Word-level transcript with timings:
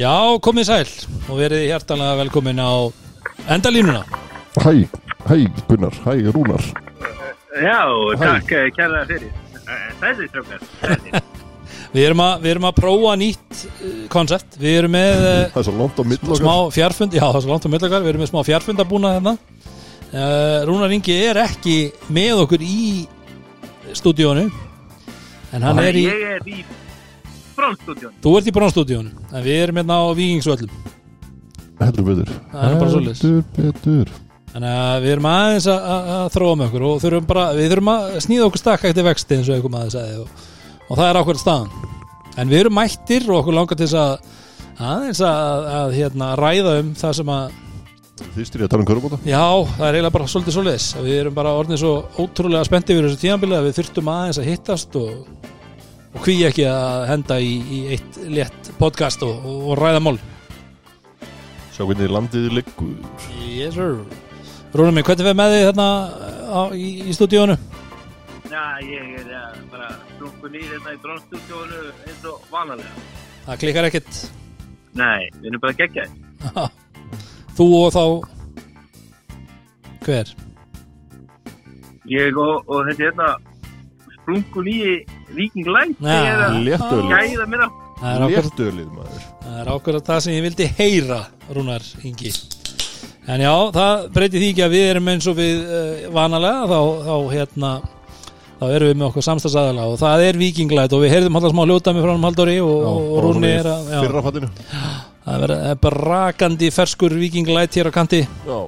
Já, 0.00 0.16
komið 0.40 0.64
sæl 0.64 0.92
og 1.28 1.36
verið 1.36 1.66
hjartalega 1.66 2.14
velkomin 2.22 2.60
á 2.64 2.88
endalínuna. 3.52 4.00
Hæ, 4.56 4.86
hæ 5.28 5.36
Gunnar, 5.68 5.92
hæ 6.06 6.14
Rúnar 6.32 6.64
Já, 7.60 7.82
takk 8.16 8.54
eh, 8.56 8.70
kærlega 8.72 9.04
fyrir. 9.10 9.34
Þessi 10.00 10.30
strókar. 10.30 10.64
Þessi. 10.80 11.22
Við 11.94 12.06
erum 12.06 12.24
að, 12.24 12.32
við 12.40 12.54
erum 12.54 12.68
að 12.70 12.74
prófa 12.78 13.12
nýtt 13.20 13.62
koncept. 14.08 14.56
Við 14.62 14.80
erum 14.80 14.96
með 14.96 15.22
Það 15.52 15.68
svo 15.68 15.76
langt 15.82 16.00
á 16.00 16.04
mill 16.14 16.40
smá 16.40 16.54
fjárfund, 16.72 17.20
já 17.20 17.24
það 17.26 17.40
er 17.42 17.44
svo 17.44 17.52
langt 17.52 17.68
á 17.68 17.72
millakar, 17.76 18.04
við 18.04 18.12
erum 18.14 18.24
með 18.24 18.32
smá 18.32 18.42
fjárfund 18.46 18.80
að 18.80 18.90
búna 18.94 19.14
hérna. 19.18 19.38
Uh, 20.10 20.58
Rúnar 20.70 20.96
Ingi 20.96 21.22
er 21.28 21.44
ekki 21.44 21.80
með 22.08 22.46
okkur 22.46 22.64
í 22.64 22.82
stúdíónu, 23.98 24.48
en 25.50 25.66
hann 25.66 25.82
er 25.82 25.98
í, 25.98 26.06
Ég 26.08 26.30
er 26.38 26.48
í 26.48 26.62
brónstúdjón. 27.60 28.16
þú 28.24 28.32
ert 28.38 28.50
í 28.50 28.56
brónstúdíónu, 28.56 29.14
en 29.30 29.46
við 29.46 29.60
erum 29.66 29.80
hérna 29.82 30.00
á 30.00 30.04
Víkingsvöllum. 30.16 30.74
Heldur 31.80 32.10
betur 32.10 32.34
Það 32.50 32.66
er 32.66 32.82
bara 32.82 32.90
svoleiðis. 32.96 33.22
Heldur 33.24 33.46
betur 33.56 34.12
Þannig 34.50 34.76
að 34.80 35.04
við 35.04 35.12
erum 35.14 35.26
aðeins 35.30 35.66
að, 35.70 35.84
að, 35.94 36.08
að 36.16 36.28
þróa 36.34 36.54
með 36.58 36.66
okkur 36.66 36.84
og 36.88 36.96
þurfum 37.04 37.26
bara, 37.30 37.42
við 37.54 37.68
þurfum 37.70 37.90
að 37.92 38.06
snýða 38.24 38.46
okkur 38.48 38.62
stakka 38.64 38.90
eftir 38.90 39.06
vexti 39.06 39.36
eins 39.36 39.50
og 39.50 39.54
einhver 39.56 39.72
maður 39.76 39.92
sagði 39.94 40.16
og, 40.24 40.44
og 40.88 40.98
það 40.98 41.06
er 41.06 41.18
ákveð 41.20 41.40
staðan. 41.44 41.90
En 42.40 42.50
við 42.50 42.62
erum 42.64 42.74
mættir 42.74 43.28
og 43.28 43.38
okkur 43.38 43.56
langar 43.56 43.78
til 43.78 43.86
þess 43.86 44.00
að 44.00 44.88
aðeins 44.90 45.20
að, 45.28 45.68
að 45.78 45.94
hérna, 46.00 46.30
ræða 46.40 46.72
um 46.82 46.94
það 46.98 47.18
sem 47.20 47.34
að, 47.36 47.58
Þið 48.20 48.44
styrja 48.50 48.66
að 48.66 48.72
tala 48.74 48.84
um 48.84 48.88
körubóta 48.90 49.16
já, 49.24 49.44
það 49.78 49.86
er 49.86 49.96
eiginlega 49.96 50.12
bara 50.12 50.26
svolítið 50.28 50.54
svoleiðis. 50.58 50.88
Við 51.06 51.14
erum 51.22 51.36
bara 51.38 51.54
orðin 51.56 51.80
svo 51.80 51.92
ótrúlega 52.20 52.66
spenntið 52.68 52.98
fyrir 52.98 53.08
þessu 53.08 53.22
tíðanbili 53.22 53.56
að 53.56 53.68
við 53.68 53.78
þurftum 53.78 54.10
aðeins 54.12 54.40
að 54.42 54.48
hittast 54.50 54.98
og, 55.00 55.14
og 56.14 56.24
hví 56.24 56.36
ekki 56.48 56.66
að 56.68 57.04
henda 57.10 57.38
í, 57.42 57.52
í 57.60 57.80
eitt 57.94 58.18
létt 58.30 58.72
podcast 58.80 59.22
og, 59.26 59.44
og, 59.46 59.60
og 59.70 59.78
ræða 59.80 60.02
mál. 60.04 60.16
Sjá 61.74 61.84
hvernig 61.86 62.10
landið 62.10 62.50
liggur 62.58 62.96
Yes 63.46 63.76
sir. 63.76 64.00
Rúnum 64.74 64.94
minn, 64.94 65.06
hvernig 65.06 65.26
við 65.26 65.38
með 65.38 65.54
þið 65.54 65.64
þarna 65.68 65.88
á, 66.50 66.60
í, 66.74 66.88
í 67.10 67.14
stúdíónu? 67.16 67.56
Já, 68.50 68.64
ég 68.82 69.14
er 69.20 69.30
ja, 69.30 69.44
bara 69.70 69.88
strungun 70.16 70.58
í 70.58 70.62
þetta 70.66 70.94
í 70.94 71.00
brónstúdjónu 71.04 71.80
eins 72.06 72.26
og 72.30 72.44
vanalega. 72.50 73.06
Það 73.46 73.62
klikkar 73.62 73.88
ekkert. 73.88 74.20
Nei, 74.98 75.30
við 75.38 75.50
erum 75.52 75.62
bara 75.62 75.78
geggjaði. 75.78 76.68
Þú 77.58 77.66
og 77.78 77.90
þá 77.94 78.04
Hver? 80.00 80.30
Ég 82.10 82.38
og, 82.40 82.64
og 82.66 82.86
þetta 82.88 83.02
er 83.02 83.10
hérna 83.10 83.28
sprungun 84.16 84.70
í 84.70 84.78
Viking 85.36 85.66
Light. 85.70 85.96
Já. 86.00 86.14
Ég 86.14 86.30
er 86.30 86.40
að 86.46 86.52
Léttölið 86.64 87.10
er 88.86 88.94
maður 88.96 89.22
Það 89.40 89.54
er 89.60 89.66
ákveð 89.74 89.96
það 90.06 90.20
sem 90.24 90.32
ég 90.36 90.44
vildi 90.46 90.66
heyra 90.78 91.20
Rúnar 91.52 91.82
Ingi. 92.06 92.30
En 93.30 93.38
já, 93.44 93.52
það 93.74 93.94
breytir 94.14 94.40
því 94.42 94.48
ekki 94.54 94.64
að 94.64 94.74
við 94.74 94.84
erum 94.90 95.10
eins 95.12 95.26
og 95.30 95.34
við 95.36 95.54
uh, 95.60 95.66
vanalega 96.14 96.62
þá, 96.70 96.80
þá 97.06 97.14
hérna 97.34 97.70
þá 98.60 98.64
erum 98.76 98.88
við 98.90 98.96
með 99.00 99.08
okkur 99.10 99.24
samstagsæðala 99.26 99.82
og 99.88 99.94
það 100.00 100.18
er 100.26 100.34
vikinglæt 100.40 100.92
og 100.96 101.00
við 101.04 101.12
heyrðum 101.14 101.36
alltaf 101.38 101.52
smá 101.54 101.62
hljótami 101.66 102.04
frá 102.04 102.12
hann 102.12 102.26
Halldóri 102.26 102.56
og, 102.64 102.78
og 102.88 102.96
Rúni 103.26 103.50
er 103.52 103.66
að 103.70 103.80
já, 103.92 103.98
það 105.28 105.38
er 105.44 105.50
bara 105.84 105.98
rakandi 106.10 106.68
ferskur 106.74 107.12
vikinglæt 107.20 107.72
hér 107.78 107.86
á 107.88 107.92
kanti. 107.94 108.20
Já, 108.48 108.58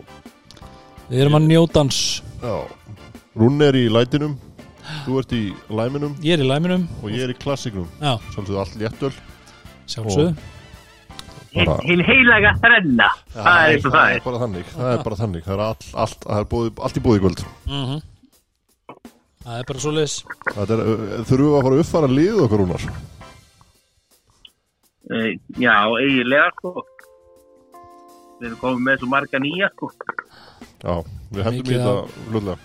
Við 1.12 1.18
erum 1.24 1.36
að 1.36 1.44
njótans 1.50 1.96
já. 2.40 2.54
Rúni 3.36 3.64
er 3.68 3.74
í 3.80 3.82
lætinum 3.92 4.34
Þú 5.06 5.19
ert 5.20 5.32
í 5.37 5.43
læminum. 5.70 6.16
Ég 6.25 6.34
er 6.38 6.43
í 6.43 6.48
læminum. 6.48 6.88
Og 7.03 7.10
ég 7.15 7.22
er 7.26 7.31
í 7.34 7.38
klassiknum 7.38 7.87
Já, 8.03 8.16
Samtöðu 8.34 8.59
allt 8.62 8.75
léttöl. 8.81 9.12
Sjálfsögðu. 9.87 10.34
Bara- 11.53 11.76
Hinn 11.84 12.00
heilaga 12.06 12.54
þrenna. 12.62 13.09
Það 13.34 13.59
er 13.62 13.75
eins 13.75 13.84
og 13.87 13.93
það 13.93 14.15
er. 14.15 14.20
bara 14.25 14.38
þannig. 14.43 14.65
Það 14.72 14.93
er 14.98 15.03
bara 15.04 15.16
þannig. 15.20 15.44
Það 15.44 15.54
er 15.59 15.62
all, 15.66 15.76
allt, 16.04 16.20
það 16.25 16.38
er 16.41 16.48
búið, 16.54 16.70
allt 16.87 16.97
í 16.97 17.04
búið 17.04 17.20
í 17.20 17.22
kvöld. 17.26 17.44
Mm 17.69 18.00
Það 19.43 19.59
er 19.59 19.65
bara 19.66 19.81
svoleiðis. 19.82 20.12
Þetta 20.54 20.75
er, 20.78 20.81
þurfum 21.26 21.49
við 21.49 21.56
að 21.59 21.64
fara 21.66 21.75
að 21.76 21.81
uppfara 21.82 22.09
lið 22.14 22.43
okkur 22.44 22.60
Rúnar? 22.62 22.84
Eh, 25.12 25.32
Já, 25.59 25.75
eiginlega 25.99 26.50
sko. 26.56 26.84
Við 28.41 28.47
erum 28.49 28.60
komið 28.62 28.84
með 28.87 29.00
svo 29.03 29.09
marga 29.10 29.41
nýja 29.43 29.69
sko. 29.75 29.91
Já, 30.82 30.94
við 31.34 31.43
hendum 31.47 31.59
í 31.59 31.66
Mikið 31.66 31.82
þetta 31.82 32.31
hlutlega 32.31 32.59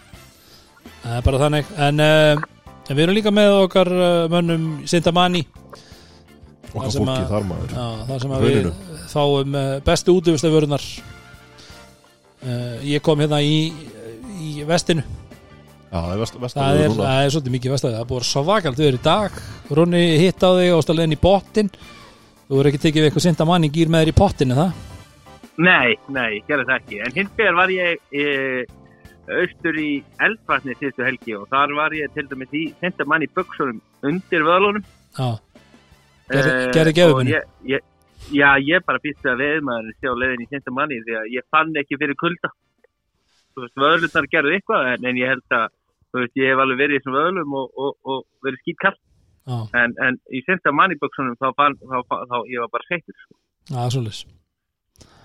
Það 1.08 1.16
er 1.16 1.24
bara 1.24 1.40
þannig. 1.40 1.70
En 1.88 2.02
uh, 2.04 2.42
við 2.90 3.04
erum 3.06 3.16
líka 3.16 3.32
með 3.32 3.54
okkar 3.62 3.92
uh, 3.96 4.08
mönnum 4.32 4.66
Sintamani. 4.90 5.46
Okkar 6.74 6.92
fólki 6.92 7.28
þar 7.30 7.46
maður. 7.48 7.76
Það 8.10 8.24
sem 8.24 8.34
að 8.36 8.48
við 8.48 8.68
fáum 9.08 9.56
uh, 9.56 9.70
bestu 9.88 10.18
útivistaförunar 10.18 10.84
uh, 12.44 12.76
Ég 12.84 13.00
kom 13.06 13.24
hérna 13.24 13.40
í, 13.40 13.72
í 14.36 14.66
vestinu. 14.68 15.06
Já, 15.88 16.02
það 16.02 16.12
er 16.12 16.20
vest, 16.20 16.42
vest 16.44 16.58
það 16.60 16.82
er, 16.82 16.98
það 16.98 17.22
er 17.22 17.30
svolítið 17.32 17.54
mikið 17.54 17.72
vestafið 17.72 17.94
Það 17.96 18.02
er 18.02 18.10
búið 18.10 18.26
að 18.26 18.32
svakalt 18.34 18.82
við 18.82 18.90
erum 18.90 19.00
í 19.00 19.06
dag. 19.06 19.38
Rúnni 19.80 20.02
hitt 20.20 20.44
á 20.44 20.50
þig 20.60 20.74
og 20.76 20.84
stáðlega 20.84 21.08
inn 21.08 21.16
í 21.16 21.20
pottin 21.22 21.70
Þú 22.48 22.58
verður 22.58 22.70
ekki 22.74 22.82
tekið 22.84 23.00
við 23.00 23.08
eitthvað 23.08 23.24
Sintamani 23.24 23.70
gýr 23.72 23.90
með 23.92 24.04
þér 24.04 24.12
í 24.12 24.18
pottin 24.18 24.52
er 24.52 24.60
það? 24.60 24.84
Nei, 25.58 25.96
nei, 26.14 26.28
ég 26.36 26.44
gerði 26.52 26.68
það 26.68 26.76
ekki. 26.78 27.00
En 27.02 27.16
hins 27.16 27.32
vegar 27.40 27.56
var 27.58 27.72
ég 27.74 27.98
e, 28.12 28.26
austur 29.28 29.76
í 29.82 30.04
eldvatni 30.24 30.76
síðustu 30.80 31.04
helgi 31.06 31.36
og 31.38 31.48
þar 31.52 31.74
var 31.78 31.96
ég 31.98 32.14
til 32.16 32.28
dæmis 32.32 32.54
í 32.56 32.64
senda 32.82 33.06
mann 33.06 33.26
í 33.26 33.30
buksunum 33.36 33.82
undir 34.04 34.46
vöðlunum. 34.48 34.86
Já, 35.18 35.30
Gerði- 36.28 36.54
Eh, 36.68 36.72
gerði 36.76 36.94
ég- 37.76 37.86
Já, 38.34 38.50
ég 38.60 38.84
bara 38.86 39.00
býst 39.00 39.24
að 39.24 39.40
veðmaður 39.40 39.94
sé 40.02 40.08
á 40.12 40.16
leiðin 40.20 40.42
í 40.44 40.48
senda 40.50 40.72
manni 40.72 40.98
því 41.06 41.14
að 41.16 41.28
ég 41.32 41.44
fann 41.52 41.74
ekki 41.80 41.98
fyrir 42.02 42.16
kulda. 42.20 42.50
Þú 43.56 43.62
veist, 43.64 43.76
vöðlunar 43.80 44.28
gerðu 44.34 44.52
eitthvað 44.58 44.88
en, 44.94 45.06
en 45.06 45.16
ég 45.16 45.28
held 45.32 45.56
að, 45.56 45.68
þú 46.12 46.20
veist, 46.24 46.36
ég 46.36 46.50
hef 46.52 46.60
alveg 46.64 46.78
verið 46.82 46.96
í 46.96 47.00
þessum 47.00 47.16
vöðlum 47.16 47.54
og, 47.56 47.70
og, 47.78 47.94
og 48.04 48.26
verið 48.44 48.60
skýtkall. 48.66 48.98
En, 49.74 49.94
en 50.04 50.20
í 50.36 50.42
senda 50.44 50.74
manni 50.76 50.98
buksunum 51.00 51.38
þá 51.40 51.54
fann, 51.56 51.78
þá, 51.80 52.04
þá, 52.04 52.16
þá, 52.28 52.36
ég 52.52 52.60
var 52.60 52.68
bara 52.74 52.88
sveittur. 52.90 53.16
Sko. 53.24 53.36
já, 53.72 53.82
svolítið 53.96 54.26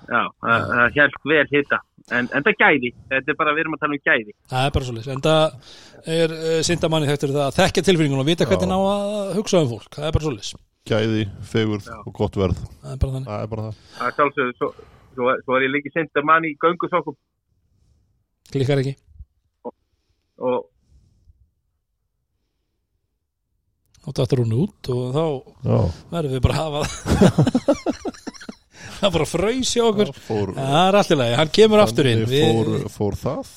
Já, 0.03 0.23
það, 0.43 0.65
það 0.71 0.95
hjálp 0.97 1.19
vel 1.33 1.47
hitta. 1.51 1.79
En, 2.11 2.27
en 2.35 2.45
það 2.47 2.57
gæði, 2.59 2.91
þetta 3.13 3.33
er 3.33 3.39
bara, 3.39 3.55
við 3.55 3.65
erum 3.65 3.77
að 3.77 3.83
tala 3.85 3.97
um 3.97 4.03
gæði. 4.09 4.35
Það 4.51 4.67
er 4.67 4.75
bara 4.75 4.89
svolítið, 4.89 5.13
en 5.15 5.25
það 5.27 6.17
er 6.17 6.35
uh, 6.39 6.57
Sintamani 6.67 7.11
þekktur 7.13 7.35
það 7.37 7.45
að 7.47 7.59
þekkja 7.61 7.85
tilfinningun 7.89 8.23
og 8.25 8.29
vita 8.29 8.49
hvernig 8.51 8.71
ná 8.73 8.79
að 8.81 9.35
hugsa 9.39 9.63
um 9.63 9.71
fólk, 9.71 9.91
það 9.95 10.09
er 10.09 10.17
bara 10.19 10.27
svolítið 10.29 10.69
Gæði, 10.91 11.27
fegurð 11.47 11.85
Já. 11.87 11.99
og 12.03 12.15
gott 12.19 12.35
verð. 12.41 12.59
Það 12.83 12.95
er 12.97 12.99
bara 13.05 13.12
þannig, 13.15 13.29
Það 13.31 13.45
er 13.45 13.51
bara 13.53 13.67
það. 13.69 13.77
Það 13.99 14.09
er 14.09 14.17
sjálfsögðu, 14.17 14.55
svo, 14.59 14.71
svo, 15.15 15.35
svo 15.45 15.55
er 15.59 15.67
ég 15.69 15.73
líka 15.77 15.93
senda 15.95 16.25
mann 16.27 16.49
í 16.49 16.57
göngusokkum 16.59 17.19
klikkar 18.53 18.83
ekki. 18.83 18.97
Og 20.43 20.69
og 24.03 24.15
dættur 24.19 24.43
hún 24.43 24.57
út 24.65 24.89
og 24.91 25.12
þá 25.15 25.25
Já, 25.62 25.77
verðum 26.11 26.33
við 26.35 26.41
bara 26.43 26.55
að 26.59 26.62
hafa 26.62 26.81
það 26.89 28.09
bara 29.11 29.27
fraus 29.27 29.73
hjá 29.75 29.83
okkur. 29.89 30.13
Það 30.13 30.23
fór, 30.29 30.53
það 30.55 30.79
er 30.87 30.99
alltaf 31.01 31.19
leið, 31.19 31.35
hann 31.41 31.53
kemur 31.59 31.83
aftur 31.83 32.09
inn. 32.13 32.25
fór, 32.31 32.73
fór 32.95 33.19
það. 33.23 33.53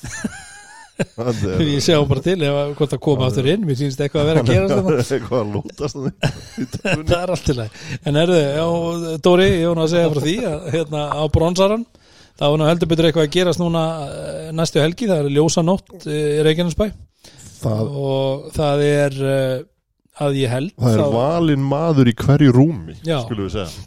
Við 0.96 1.74
sjáum 1.84 2.06
bara 2.08 2.22
til 2.24 2.38
ef 2.40 2.54
að 2.56 2.70
hvort 2.78 2.92
það 2.94 3.00
koma 3.04 3.26
aftur 3.28 3.48
inn, 3.52 3.64
mér 3.68 3.76
sýnst 3.76 4.00
eitthvað 4.00 4.22
að 4.22 4.28
vera 4.30 4.40
að 4.40 4.48
gera 4.48 4.76
Eitthvað 5.16 5.42
að 5.42 5.50
lútast 5.52 5.98
það 6.86 7.12
er 7.18 7.32
alltaf 7.34 7.58
leið, 7.58 7.82
en 8.08 8.18
erðu 8.22 8.38
já, 8.40 8.64
Dóri, 9.26 9.48
ég 9.60 9.74
nú 9.76 9.84
að 9.84 9.90
segja 9.92 10.12
frá 10.14 10.20
því 10.24 10.36
að 10.48 10.64
hérna 10.72 11.02
á 11.12 11.22
bronsaran 11.36 11.84
nú 12.40 12.68
heldur 12.68 12.88
betur 12.88 13.08
eitthvað 13.10 13.26
að 13.28 13.34
gerast 13.36 13.60
núna 13.60 13.82
eh, 14.06 14.48
næstu 14.56 14.80
helgi, 14.80 15.08
það 15.08 15.20
er 15.26 15.36
ljósa 15.36 15.62
nótt 15.64 15.92
eh, 16.08 16.16
í 16.38 16.42
Reykjanesbæ. 16.48 16.86
Það, 17.60 17.92
og 17.96 18.48
það 18.56 18.82
er 18.86 19.14
uh, 19.24 19.60
að 20.26 20.36
ég 20.40 20.52
held 20.52 20.72
það 20.80 20.96
er 20.96 21.00
þá- 21.04 21.14
valinn 21.16 21.64
maður 21.76 22.10
í 22.12 22.16
hverju 22.24 22.52
rúmi 22.56 22.96
Já. 23.04 23.20
Skulum 23.24 23.48
við 23.50 23.54
segja 23.58 23.86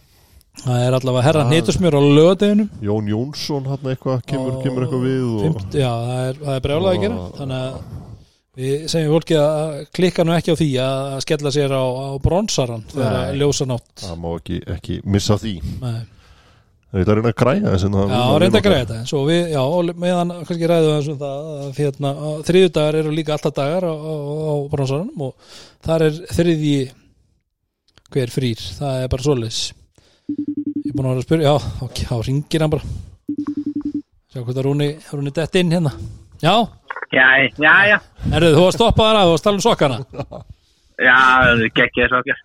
það 0.63 0.83
er 0.85 0.97
allavega 0.97 1.25
herra 1.27 1.45
hnetusmjör 1.47 1.97
á 1.97 2.01
lögadeginum 2.03 2.69
Jón 2.83 3.09
Jónsson 3.09 3.69
hann 3.69 3.89
eitthvað 3.93 4.21
kemur, 4.29 4.59
kemur 4.63 4.85
eitthvað 4.85 5.07
við 5.07 5.23
og, 5.29 5.41
Fimt, 5.47 5.79
já, 5.79 5.89
það 5.89 6.21
er, 6.25 6.43
það 6.43 6.53
er 6.55 6.63
brjálað 6.67 6.91
að 6.91 7.01
gera. 7.05 7.23
Þannig 7.39 7.63
að 7.63 7.97
við 8.59 8.85
segjum 8.91 9.15
fólki 9.15 9.39
að 9.39 9.73
klikka 9.95 10.25
nú 10.25 10.35
ekki 10.35 10.53
á 10.55 10.59
því 10.59 10.69
að 10.83 11.17
skella 11.25 11.51
sér 11.55 11.75
á, 11.75 11.83
á 11.85 12.07
bronsaran 12.23 12.87
þegar 12.91 13.19
að 13.19 13.35
ljósa 13.39 13.67
nótt. 13.69 13.91
Það 14.03 14.23
má 14.23 14.31
ekki, 14.35 14.61
ekki 14.75 15.01
missa 15.07 15.37
því. 15.39 15.53
Nei. 15.83 15.99
Það 16.89 17.01
er 17.03 17.09
að 17.11 17.19
reyna 17.19 17.29
að 17.29 17.37
græja 17.37 17.71
þess 17.71 17.85
Já, 18.09 18.21
reynda 18.41 18.59
að 18.65 18.93
eins 18.95 19.11
og 19.13 19.25
við, 19.29 19.41
já, 19.53 19.59
og 19.61 19.89
meðan 20.01 20.31
kannski 20.39 20.69
ræðum 20.71 20.87
við 20.87 20.95
eins 20.95 21.09
um 21.11 21.19
það 21.19 21.49
að 21.53 21.81
hérna, 21.83 22.13
þriðjudagar 22.47 22.97
eru 23.03 23.11
líka 23.13 23.35
alltaf 23.35 23.53
dagar 23.59 23.85
á, 23.85 23.93
á, 23.93 24.13
á 24.25 24.53
bronsaranum 24.71 25.25
og 25.27 25.51
þar 25.85 26.05
er 26.07 26.17
þriðji 26.33 26.79
hver 28.09 28.33
frýr, 28.33 28.63
það 28.79 29.03
er 29.03 29.13
bara 29.13 29.27
svoleiðis 29.27 29.59
ég 30.89 30.89
er 30.89 30.95
búin 30.97 31.05
að 31.05 31.11
vera 31.13 31.21
að 31.21 31.27
spyrja 31.27 31.45
já, 31.45 31.53
ok, 31.85 31.97
þá 32.09 32.15
ringir 32.25 32.61
hann 32.65 32.73
bara. 32.73 32.81
Sjá 34.29 34.39
hvað 34.41 34.55
það 34.57 34.65
rúni, 34.65 34.87
rúni 35.13 35.29
dett 35.35 35.53
inn 35.61 35.73
hérna. 35.77 35.91
Já, 36.41 36.55
Já, 37.09 37.25
já, 37.57 37.73
já. 37.89 37.97
erðu 38.37 38.51
þú 38.53 38.63
að 38.67 38.75
stoppa 38.75 39.01
þar 39.07 39.17
að 39.19 39.27
þú 39.29 39.33
að 39.37 39.43
tala 39.45 39.57
um 39.57 39.65
sokkana. 39.65 39.97
Já, 40.99 41.15
geggið 41.77 42.03
þess 42.03 42.17
okkar. 42.19 42.39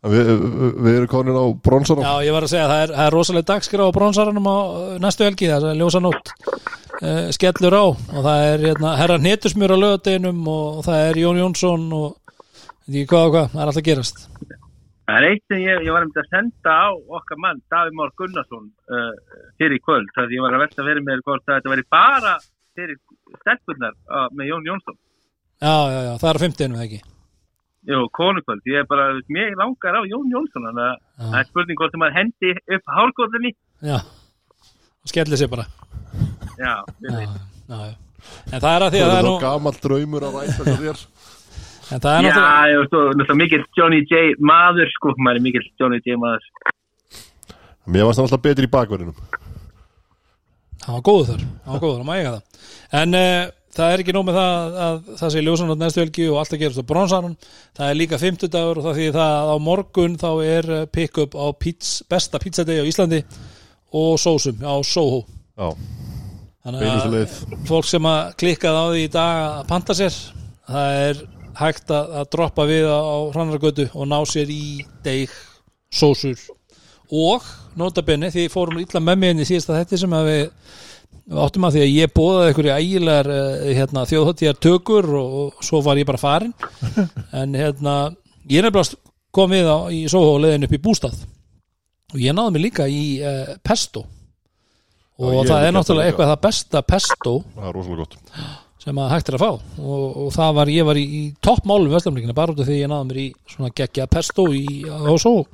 Við, 0.00 0.24
við, 0.24 0.40
við 0.80 0.94
erum 0.96 1.10
konin 1.12 1.36
á 1.36 1.44
bronsana. 1.60 2.00
Já, 2.06 2.24
ég 2.24 2.32
var 2.32 2.40
að 2.46 2.52
segja, 2.54 2.68
það 2.70 2.82
er, 2.86 2.90
það 2.96 3.04
er 3.04 3.12
rosalega 3.18 3.48
dagskrá 3.50 3.84
á 3.84 3.92
bronsaranum 3.92 4.46
á 4.48 4.56
uh, 4.56 4.96
næstu 5.02 5.26
helgi, 5.26 5.44
það 5.50 5.66
er 5.68 5.76
ljósa 5.76 6.00
nótt 6.00 6.26
uh, 6.40 7.28
skellur 7.36 7.74
á. 7.76 7.84
Og 7.92 8.20
það 8.24 8.38
er 8.46 8.64
hérna, 8.64 8.94
herra 8.96 9.18
hnetusmjör 9.20 9.74
á 9.76 9.82
lögadeginum 9.82 10.40
og 10.54 10.80
það 10.86 10.98
er 11.10 11.20
Jón 11.20 11.40
Jónsson 11.42 11.84
og 11.98 12.08
veit 12.90 12.98
ekki 12.98 13.10
hvað 13.10 13.26
og 13.26 13.34
hvað, 13.34 13.50
það 13.52 13.60
er 13.62 13.70
alltaf 13.70 13.86
gerast. 13.86 14.24
Það 15.10 15.18
er 15.18 15.26
eitt 15.26 15.44
sem 15.50 15.62
ég, 15.62 15.84
ég 15.86 15.94
var 15.94 16.06
um 16.06 16.10
að 16.14 16.30
senda 16.30 16.72
á 16.74 16.88
okkar 17.18 17.38
mann, 17.42 17.62
Davíð 17.70 17.94
Már 17.98 18.10
Gunnarsson 18.18 18.66
uh, 18.90 19.14
fyrir 19.58 19.78
í 19.78 19.82
kvöld, 19.82 20.10
þar 20.14 20.28
því 20.28 20.38
ég 20.38 20.44
var 20.44 20.54
að 20.54 20.64
velta 20.64 20.86
verið 20.86 21.06
með 21.06 21.22
hvort 21.26 21.46
að 21.48 21.56
þetta 21.58 21.72
væri 21.72 21.86
bara 21.90 22.34
fyrir 22.78 22.98
stelpunar 23.40 23.96
uh, 24.06 24.28
með 24.30 24.52
Jón 24.52 24.68
Jónsson. 24.70 24.98
Já, 25.60 25.74
já, 25.90 25.98
já, 26.06 26.12
það 26.22 26.30
er 26.30 26.38
á 26.38 26.44
50 26.44 26.76
það 26.76 26.84
ekki? 26.86 27.00
Jú, 27.90 28.04
konukvöld, 28.14 28.62
ég 28.70 28.82
er 28.82 28.86
bara, 28.86 29.08
mér 29.32 29.56
langar 29.58 29.98
á 29.98 30.02
Jón 30.06 30.30
Jónsson, 30.30 30.68
þannig 30.68 30.86
að 30.86 31.26
það 31.26 31.38
er 31.40 31.50
spurning 31.50 31.80
hvort 31.80 31.96
að 31.96 32.02
maður 32.04 32.18
hendi 32.20 32.54
upp 32.76 32.94
hálgóðinni 32.94 33.52
Já, 33.80 33.98
og 35.00 35.10
skellir 35.10 35.40
sér 35.40 35.50
bara. 35.50 35.66
Já, 36.60 36.74
já, 37.02 37.18
já, 37.18 37.82
já. 37.90 37.98
En 38.52 38.60
það 38.60 38.74
er 38.76 38.84
að 38.84 38.94
því 38.94 39.00
Það 39.00 39.06
að 39.06 39.10
það 39.10 39.18
er 39.18 39.24
er 39.24 40.98
nú 41.00 41.30
En 41.90 42.02
það 42.02 42.16
er 42.16 42.24
Já, 42.24 42.30
náttúrulega 42.30 42.70
ég 42.70 42.80
veist, 42.80 42.96
og 42.96 43.06
náttúrulega 43.18 43.38
mikill 43.40 43.64
Johnny 43.78 44.00
J 44.06 44.34
maður, 44.38 44.90
sko, 44.94 45.14
maður 45.18 45.40
er 45.40 45.46
mikill 45.46 45.68
Johnny 45.80 46.00
J 46.06 46.18
maður. 46.22 46.50
Mér 47.90 48.06
varst 48.06 48.20
það 48.20 48.26
alltaf 48.28 48.42
betri 48.44 48.68
í 48.68 48.70
bakverðinum. 48.70 49.16
Hann 50.84 50.96
var 50.96 51.02
góður 51.06 51.32
þar, 51.32 51.48
hann 51.64 51.74
var 51.74 51.82
góður, 51.82 51.98
hann 52.00 52.08
má 52.08 52.14
eiga 52.16 52.34
það. 52.36 52.68
En 53.00 53.18
uh, 53.18 53.50
það 53.76 53.94
er 53.94 54.02
ekki 54.02 54.14
nóg 54.14 54.26
með 54.28 54.38
það 54.38 54.78
að 54.86 55.00
það 55.20 55.32
sé 55.34 55.42
ljósan 55.44 55.72
á 55.72 55.76
næstu 55.80 56.02
helgi 56.02 56.28
og 56.30 56.38
allt 56.40 56.54
að 56.54 56.62
gerast 56.62 56.82
á 56.82 56.90
bronsanum, 56.90 57.34
það 57.78 57.90
er 57.92 57.98
líka 57.98 58.20
50 58.22 58.52
dagur 58.54 58.80
og 58.80 58.86
það 58.86 59.00
því 59.00 59.08
það 59.16 59.34
að 59.40 59.50
á 59.50 59.56
morgun 59.66 60.16
þá 60.20 60.30
er 60.46 60.70
eh, 60.76 60.86
pick-up 60.90 61.36
á 61.38 61.46
pizz, 61.58 61.90
besta 62.10 62.40
pizzadegi 62.42 62.82
á 62.82 62.90
Íslandi 62.90 63.20
og 64.00 64.14
sósum 64.22 64.62
á 64.62 64.74
Soho. 64.86 65.22
Já, 65.58 65.74
þannig 66.64 66.84
beinustu 66.86 67.10
að 67.10 67.16
leið. 67.18 67.36
fólk 67.70 67.90
sem 67.90 68.10
að 68.10 68.34
klikkað 68.42 68.80
á 68.80 68.84
því 68.90 69.04
í 69.04 69.12
dag 69.14 69.42
að 69.44 69.62
panta 69.70 69.96
sér 69.98 70.18
það 70.70 70.98
er 71.04 71.22
hægt 71.60 71.92
að, 71.94 72.14
að 72.20 72.30
droppa 72.34 72.66
við 72.68 72.88
á 72.88 73.00
hrannargötu 73.34 73.88
og 73.94 74.08
ná 74.10 74.18
sér 74.28 74.52
í 74.52 74.84
deg, 75.04 75.32
sósur 75.92 76.38
og 77.10 77.44
notabenni 77.78 78.30
því 78.30 78.46
fórum 78.52 78.78
illa 78.80 79.02
með 79.02 79.20
mig 79.20 79.34
inn 79.34 79.42
í 79.42 79.48
síðasta 79.48 79.80
þetta 79.80 79.98
sem 79.98 80.14
að 80.14 80.28
við, 80.30 80.42
við 81.26 81.42
áttum 81.44 81.66
að 81.66 81.76
því 81.76 81.84
að 81.84 81.94
ég 81.96 82.14
bóðaði 82.14 82.66
í 82.66 82.74
ægilegar 82.76 83.30
uh, 83.34 83.68
hérna, 83.74 84.06
þjóðhóttíðar 84.10 84.60
tökur 84.62 85.10
og, 85.18 85.36
og 85.40 85.64
svo 85.66 85.82
var 85.86 85.98
ég 85.98 86.08
bara 86.08 86.22
farin 86.22 86.54
en 87.40 87.56
hérna 87.58 87.96
ég 88.46 88.60
er 88.60 88.68
nefnilega 88.68 89.08
kom 89.34 89.52
við 89.52 89.68
á, 89.70 89.78
í 89.94 90.06
Soho 90.10 90.36
og 90.36 90.40
leiðin 90.44 90.66
upp 90.66 90.74
í 90.74 90.82
bústað. 90.82 91.20
Og 92.10 92.18
ég 92.18 92.34
náði 92.34 92.54
mig 92.56 92.64
líka 92.64 92.88
í 92.90 93.20
uh, 93.22 93.52
pesto. 93.62 94.02
Og 95.20 95.36
ég 95.36 95.50
það 95.50 95.66
er 95.66 95.76
náttúrulega 95.76 96.10
eitthvað 96.10 96.32
það 96.32 96.42
besta 96.46 96.82
pesto. 96.82 97.34
Það 97.54 97.68
er 97.68 97.76
rosalega 97.78 98.06
gott 98.06 98.18
sem 98.80 98.98
að 99.00 99.12
hægt 99.12 99.30
er 99.30 99.36
að 99.36 99.44
fá. 99.44 99.50
Og, 99.82 100.04
og 100.24 100.32
það 100.34 100.56
var, 100.56 100.72
ég 100.72 100.88
var 100.88 101.00
í, 101.00 101.04
í 101.04 101.22
toppmálum 101.44 101.92
vestamlíkina 101.92 102.36
bara 102.36 102.54
út 102.54 102.62
af 102.62 102.68
því 102.68 102.80
ég 102.80 102.90
náði 102.90 103.08
mér 103.10 103.22
í 103.22 103.28
svona 103.50 103.72
geggja 103.76 104.08
pesto 104.10 104.46
í 104.56 104.64
Soho 105.20 105.44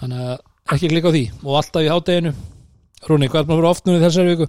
þannig 0.00 0.26
að 0.26 0.34
ekki 0.74 0.92
klika 0.92 1.12
á 1.12 1.14
því. 1.16 1.24
Og 1.44 1.56
alltaf 1.60 1.84
í 1.84 1.92
hádeginu. 1.92 2.34
Rúni, 3.04 3.28
hvað 3.28 3.52
er 3.52 3.64
núna 3.84 3.98
í 3.98 4.04
þessari 4.06 4.32
viku? 4.32 4.48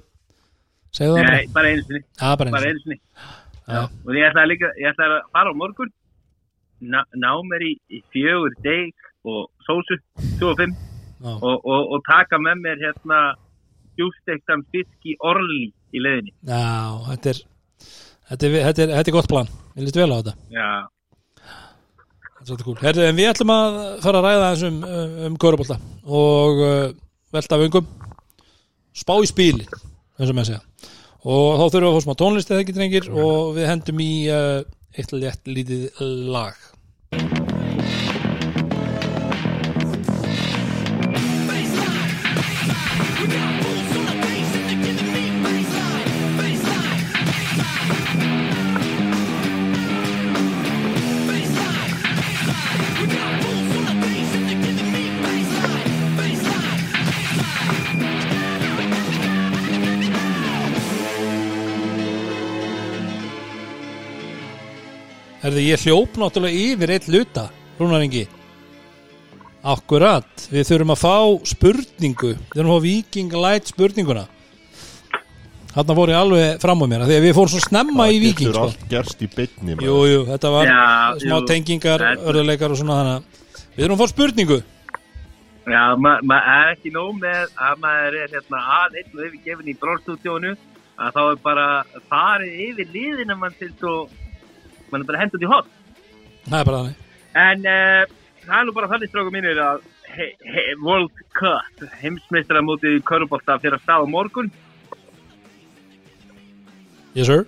Segðu 0.96 1.18
það 1.20 1.26
Nei, 1.28 1.48
bara 1.52 1.72
einu 1.74 1.84
sinni, 1.84 2.02
Já, 2.16 2.28
bara 2.40 2.52
bara 2.54 2.70
eins 2.70 2.78
einu 2.78 2.84
sinni. 2.86 3.00
Já. 3.66 3.82
Og 3.84 4.12
ég 4.16 4.28
ætlaði 4.30 4.52
líka, 4.54 4.70
ég 4.80 4.94
ætlaði 4.94 5.16
að 5.18 5.32
fara 5.36 5.52
á 5.52 5.60
morgun, 5.60 5.92
ná, 6.94 7.02
ná 7.20 7.32
mér 7.50 7.66
í, 7.66 7.72
í 7.92 8.00
fjögur 8.14 8.56
deg 8.64 9.10
og 9.28 9.50
sósu, 9.68 9.98
25, 10.40 10.76
Já, 11.26 11.34
og, 11.34 11.58
og, 11.66 11.82
og 11.98 12.06
taka 12.08 12.40
með 12.40 12.62
mér 12.64 12.86
hérna 12.86 13.20
djústektan 14.00 14.64
fisk 14.72 15.10
í 15.10 15.18
orli 15.20 15.66
í 15.96 16.04
leiðinni. 16.04 16.32
Já 16.48 16.64
þetta 17.10 17.34
er 17.34 17.44
Þetta 18.26 18.48
er, 18.48 18.54
þetta, 18.68 18.84
er, 18.84 18.92
þetta 18.98 19.12
er 19.12 19.16
gott 19.16 19.32
plan, 19.32 19.50
ég 19.76 19.86
líst 19.86 19.98
vel 20.00 20.10
á 20.10 20.18
þetta. 20.18 20.36
Já, 20.54 20.70
Þetta 22.36 22.42
er 22.42 22.50
svolítið 22.50 22.68
cool. 22.68 22.78
Herðu, 22.82 23.04
en 23.10 23.18
við 23.18 23.30
ætlum 23.32 23.52
að 23.54 23.78
fara 24.04 24.22
að 24.22 24.26
ræða 24.28 24.50
þessum 24.52 24.80
um, 24.86 25.14
um 25.28 25.38
Körubolta 25.42 25.78
og 26.06 26.62
uh, 26.66 26.84
velta 27.34 27.60
vöngum. 27.62 27.88
Spá 28.96 29.16
í 29.18 29.30
spíli 29.30 29.66
eins 29.66 30.30
og 30.30 30.38
með 30.38 30.52
segja. 30.52 30.92
Og 31.26 31.58
þá 31.58 31.64
þurfum 31.64 31.88
við 31.88 31.90
að 31.90 31.98
fá 31.98 32.06
smá 32.06 32.18
tónlist 32.22 32.54
eða 32.54 32.66
ekki 32.66 32.78
drengir 32.78 33.10
og 33.14 33.56
við 33.58 33.70
hendum 33.72 34.06
í 34.06 34.12
uh, 34.30 34.62
eitt 34.96 35.16
létt 35.16 35.50
lítið 35.50 36.06
lag 36.36 37.45
Herðu, 65.46 65.62
ég 65.62 65.84
hljóp 65.86 66.16
náttúrulega 66.18 66.62
yfir 66.74 66.94
eitt 66.96 67.08
luta 67.14 67.48
Rúnaringi 67.80 68.24
Akkurat, 69.66 70.30
við 70.54 70.68
þurfum 70.70 70.92
að 70.94 71.00
fá 71.02 71.14
spurningu. 71.50 72.32
Við 72.38 72.52
þurfum 72.60 72.70
að 72.70 72.76
fá 72.76 72.84
Viking 72.86 73.32
Light 73.34 73.72
spurninguna. 73.72 74.26
Þarna 75.74 75.96
fór 75.98 76.12
ég 76.14 76.20
alveg 76.20 76.60
fram 76.62 76.84
á 76.84 76.88
mér 76.92 77.02
af 77.02 77.10
Því 77.10 77.16
að 77.18 77.26
við 77.26 77.34
fórum 77.36 77.52
svo 77.56 77.62
snemma 77.64 78.06
í 78.14 78.20
Viking 78.22 78.52
getur 78.52 78.60
sko. 78.60 78.68
allt 78.70 78.84
gerst 78.94 79.24
í 79.26 79.30
beinni 79.34 79.74
Jú, 79.82 79.96
jú, 80.08 80.20
þetta 80.30 80.52
var 80.54 80.70
Já, 80.70 80.84
smá 81.24 81.34
jú. 81.40 81.48
tengingar, 81.50 82.00
Þetta- 82.06 82.30
örðuleikar 82.30 82.72
og 82.76 82.78
svona 82.80 83.00
þannig 83.00 83.16
að 83.16 83.24
Við 83.76 83.82
þurfum 83.84 83.96
að 83.98 84.04
fá 84.06 84.14
spurningu. 84.14 84.60
Já 85.66 85.84
maður 85.98 86.22
ma 86.30 86.38
er 86.54 86.70
ekki 86.76 86.92
nóg 86.94 87.12
með 87.26 87.48
að 87.58 87.82
maður 87.82 88.18
er 88.22 88.30
hérna 88.38 88.62
að 88.78 89.00
einn 89.02 89.18
og 89.18 89.26
yfir 89.26 89.42
gefin 89.50 89.74
í 89.74 89.78
brónstúdjónu 89.82 90.54
að 91.02 91.12
þá 91.18 91.22
er 91.32 91.42
bara 91.44 91.68
farið 92.06 92.54
yfir 92.70 92.88
liðina 92.94 93.36
mann 93.36 93.58
til 93.60 93.72
svo 93.82 93.96
mann 94.92 95.04
er 95.04 95.10
bara 95.10 95.24
hendur 95.24 95.44
í 95.44 95.50
hot. 95.50 95.74
Það 96.46 96.60
er 96.60 96.70
bara 96.70 96.84
þannig 96.84 97.04
En 97.36 97.66
uh, 97.68 98.14
það 98.46 98.60
er 98.60 98.68
nú 98.68 98.76
bara 98.76 98.90
þannig 98.92 99.12
strákum 99.12 99.36
mínir 99.36 99.60
að 99.60 99.82
he, 100.16 100.30
he, 100.46 100.64
World 100.84 101.12
Cup, 101.36 101.84
heimsmeistaramótið 102.02 103.00
í 103.00 103.04
Körubolta 103.08 103.58
fyrir 103.62 103.78
að 103.80 103.84
staða 103.86 104.10
morgun 104.12 104.52
Yes 107.16 107.30
sir 107.32 107.46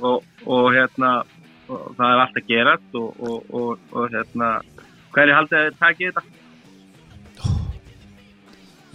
og, 0.00 0.24
og 0.44 0.70
hérna 0.74 1.18
og 1.66 1.94
það 1.98 2.10
er 2.12 2.22
allt 2.22 2.40
að 2.40 2.50
gerast 2.50 2.98
og, 3.00 3.20
og, 3.20 3.54
og, 3.58 3.86
og 3.96 4.10
hérna 4.12 4.50
hverju 5.14 5.36
haldið 5.36 5.58
að 5.58 5.68
þið 5.68 5.78
takið 5.80 6.10
þetta? 6.10 6.24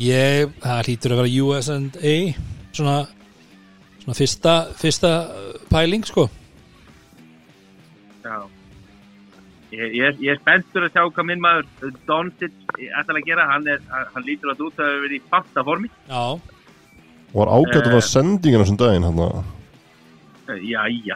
Ég, 0.02 0.54
það 0.64 0.86
hlýtur 0.88 1.14
að 1.14 1.20
vera 1.22 1.34
USA 1.46 1.80
Svona 2.72 3.00
Svona 4.02 4.18
fyrsta, 4.18 4.54
fyrsta 4.80 5.10
pæling 5.70 6.08
sko 6.08 6.30
Ég, 9.72 9.94
ég, 9.96 10.18
ég 10.20 10.34
er 10.34 10.40
spenntur 10.42 10.84
að 10.84 10.92
sjá 10.98 11.04
hvað 11.16 11.28
minn 11.30 11.40
maður 11.44 11.94
Doncic 12.10 12.52
ætlar 12.76 13.22
að 13.22 13.28
gera. 13.30 13.46
Hann, 13.54 13.68
er, 13.72 13.80
hann 14.14 14.26
lítur 14.28 14.52
að 14.52 14.66
út 14.68 14.82
að 14.84 14.98
vera 15.06 15.16
í 15.16 15.22
fasta 15.32 15.64
formi. 15.64 15.88
Já, 16.10 16.24
Var 17.32 17.48
ágætt 17.48 17.86
að 17.88 17.94
það 17.96 18.08
sendingina 18.10 18.66
sem 18.68 18.80
daginn 18.82 19.08
hann 19.08 19.22
Eh, 20.52 20.58
Jæja, 20.68 21.16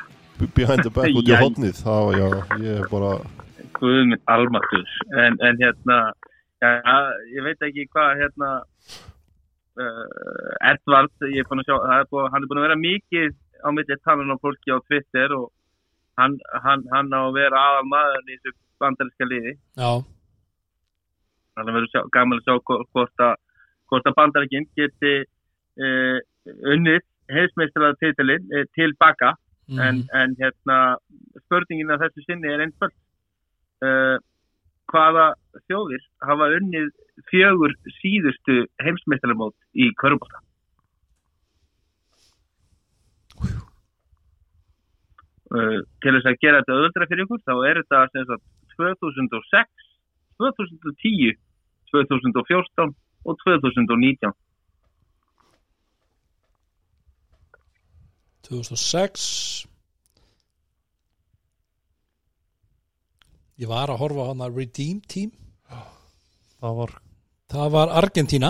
behind 0.55 0.85
the 0.85 0.91
back 0.93 1.11
út 1.11 1.25
í 1.25 1.31
Jæja. 1.33 1.41
hotnið 1.43 1.81
það 1.81 2.05
var 2.07 2.15
já, 2.21 2.27
ég 2.63 2.77
er 2.79 2.87
bara 2.93 3.09
guðminn 3.75 4.21
almatur. 4.31 4.85
En, 5.19 5.35
en 5.43 5.59
hérna 5.59 5.97
ja, 6.63 6.95
ég 7.35 7.43
veit 7.43 7.65
ekki 7.67 7.87
hvað 7.91 8.21
hérna 8.21 8.51
uh, 9.81 10.69
Edvard 10.71 11.11
ég 11.27 11.41
er 11.43 11.49
búin 11.49 11.63
að 11.65 11.67
sjá, 11.67 11.75
það 11.83 11.97
er 11.99 12.07
búin, 12.13 12.29
hann 12.31 12.45
er 12.45 12.51
búin 12.51 12.61
að 12.61 12.67
vera 12.69 12.79
mikið 12.85 13.35
á 13.65 13.69
milli 13.75 13.97
tannan 14.05 14.31
á 14.31 14.37
fólki 14.39 14.71
á 14.71 14.79
Twitter 14.87 15.35
og 15.35 15.49
hann, 16.19 16.37
hann, 16.65 16.83
hann 16.93 17.13
á 17.13 17.19
að 17.23 17.33
vera 17.39 17.63
aðal 17.69 17.87
maður 17.91 18.29
í 18.31 18.37
þessu 18.43 18.55
bandarinska 18.83 19.27
liði. 19.29 19.55
Já, 19.79 19.91
þannig 21.55 21.71
að 21.71 21.77
verður 21.79 22.11
gaman 22.15 22.39
að 22.41 22.45
sjá 22.45 22.55
hvort- 22.93 23.25
að, 23.27 23.35
hvort 23.91 24.09
að 24.09 24.17
bandarækinn 24.19 24.69
geti 24.79 25.15
uh, 25.23 26.19
unnið 26.75 27.01
heimsmeistrar 27.31 27.97
titilinn 28.01 28.45
uh, 28.53 28.65
tilbaka 28.77 29.33
mm, 29.71 29.79
en, 29.87 30.03
en 30.13 30.35
hérna 30.41 30.79
spurningin 31.45 31.93
að 31.95 32.05
þessu 32.07 32.25
sinni 32.27 32.51
er 32.51 32.65
einföld. 32.67 32.95
Uh, 33.83 34.17
hvaða 34.91 35.31
þjóðir 35.65 36.03
hafa 36.23 36.51
unnið 36.59 36.91
fjögur 37.31 37.73
síðustu 37.99 38.65
heimsmeistaramót 38.83 39.55
í 39.73 39.89
Körbóta 40.01 40.41
til 45.45 46.13
þess 46.15 46.29
að 46.29 46.39
gera 46.41 46.61
þetta 46.61 46.77
öðuldra 46.79 47.07
fyrir 47.09 47.25
ykkur 47.25 47.41
þá 47.45 47.53
er 47.69 47.81
þetta 47.81 47.99
sem 48.13 48.25
sagt 48.29 48.45
2006 48.75 49.85
2010, 50.41 51.37
2014 51.93 52.95
og 53.25 53.37
2019. 53.45 54.33
2006 58.49 59.29
Ég 63.55 63.69
var 63.71 63.87
að 63.87 64.01
horfa 64.01 64.25
á 64.27 64.29
hana 64.33 64.51
Redeem 64.51 64.99
Team. 65.07 65.31
Það 66.59 66.73
var 66.81 66.91
Það 67.55 67.69
var 67.71 67.91
Argentína. 68.01 68.49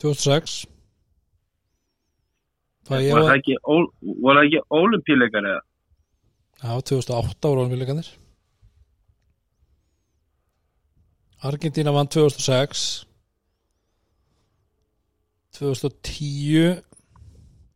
2006 0.00 0.64
Það 0.64 0.70
ég 0.70 0.79
Var 2.90 3.04
það 3.06 3.36
ekki, 3.36 3.54
ekki 4.42 4.62
ólimpíuleikar 4.74 5.46
eða? 5.46 5.60
Já, 6.60 6.72
2008 6.90 7.48
voru 7.48 7.62
ámjöleikandir 7.64 8.08
Argentína 11.50 11.94
vann 11.94 12.10
2006 12.12 13.06
2010 15.56 16.82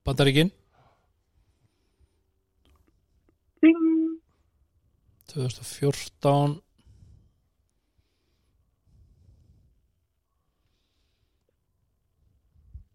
Bandaríkin. 0.04 0.50
Ding! 3.62 4.20
2014 5.32 6.60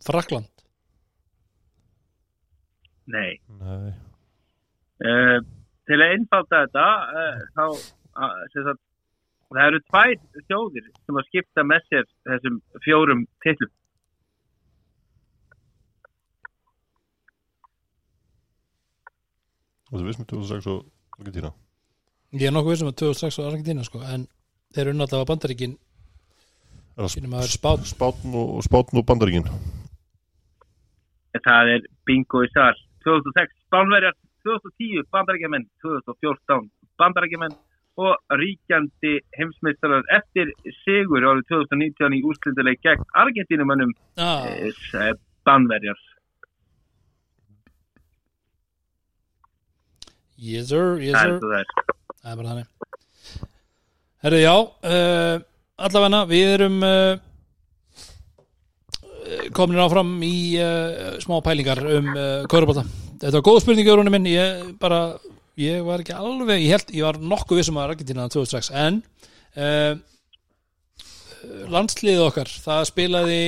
Frakland 0.06 0.59
Nei. 3.10 3.34
Nei 3.62 3.96
Uh, 5.00 5.39
til 5.88 5.96
að 5.96 6.12
einfalda 6.12 6.66
þetta, 6.66 6.86
uh, 7.16 7.44
þá, 7.56 7.62
uh, 8.20 8.39
sem 8.51 8.66
sagt, 8.66 8.82
það 9.48 9.68
eru 9.70 9.78
tvær 9.86 10.10
þjóðir 10.50 10.89
sem 10.92 11.20
að 11.22 11.28
skipta 11.30 11.63
með 11.63 11.86
sér 11.86 12.10
þessum 12.28 12.58
fjórum 12.84 13.22
titlum. 13.46 13.72
Og 19.89 19.96
þú 20.01 20.04
veist 20.10 20.20
með 20.22 20.30
2006 20.34 20.68
og 20.74 20.84
Argentína 21.16 21.54
Ég 22.36 22.46
er 22.46 22.54
nokkuð 22.54 22.75
vissum 22.75 22.92
að 22.92 23.00
2006 23.06 23.39
var 23.39 23.48
Argentína 23.54 23.88
sko, 23.88 24.04
en 24.04 24.28
þeir 24.75 24.84
eru 24.84 25.00
náttúrulega 25.00 25.24
að 25.24 25.32
er 27.48 27.56
spátn. 27.56 28.36
Og, 28.36 28.60
og 28.60 29.08
Bandaríkin 29.08 29.48
Það 31.39 31.74
er 31.78 31.89
bingo 32.04 32.44
í 32.44 32.51
sal. 32.51 32.75
2006 33.06 33.56
Spánverjar, 33.68 34.15
2010 34.44 35.08
Bandarækjumenn, 35.13 35.65
2014 35.84 36.70
Bandarækjumenn 37.00 37.56
og 38.00 38.15
ríkjandi 38.39 39.18
heimsmeistarar 39.36 40.06
eftir 40.15 40.51
sigur 40.84 41.25
árið 41.32 41.48
2019 41.51 42.15
í 42.15 42.22
úrslinduleik 42.29 42.82
gegn 42.86 43.03
Argentínumönnum 43.24 43.91
ah, 44.18 44.48
eh, 44.48 44.72
Spánverjar. 45.41 46.00
Yes 50.39 50.70
sir, 50.72 50.96
yes 51.03 51.18
sir 51.20 51.36
það 51.44 51.58
er. 51.60 51.74
Bara 52.24 52.51
þannig 52.53 52.68
Herru, 54.24 54.39
já 54.39 54.56
uh, 54.56 55.36
allavega 55.79 56.22
við 56.27 56.53
erum 56.58 56.82
uh, 56.84 57.20
komin 59.56 59.82
áfram 59.82 60.12
í 60.25 60.60
uh, 60.62 61.18
smá 61.24 61.39
pælingar 61.46 61.82
um 61.84 62.10
uh, 62.13 62.46
Kaurubólta. 62.51 62.86
Þetta 63.20 63.36
var 63.38 63.46
góð 63.46 63.60
spurning 63.63 63.88
Jórunni 63.88 64.13
minn, 64.13 64.29
ég 64.29 64.70
bara 64.82 65.01
ég 65.60 65.84
var 65.84 66.03
ekki 66.03 66.15
alveg, 66.15 66.63
ég 66.63 66.75
held, 66.75 66.94
ég 66.96 67.08
var 67.08 67.20
nokkuð 67.20 67.60
vissum 67.60 67.79
að 67.79 67.94
Argentina 67.94 68.29
2006, 68.32 68.72
en 68.79 69.01
uh, 69.60 69.94
landslið 71.72 72.24
okkar, 72.27 72.51
það 72.63 72.88
spilaði 72.91 73.44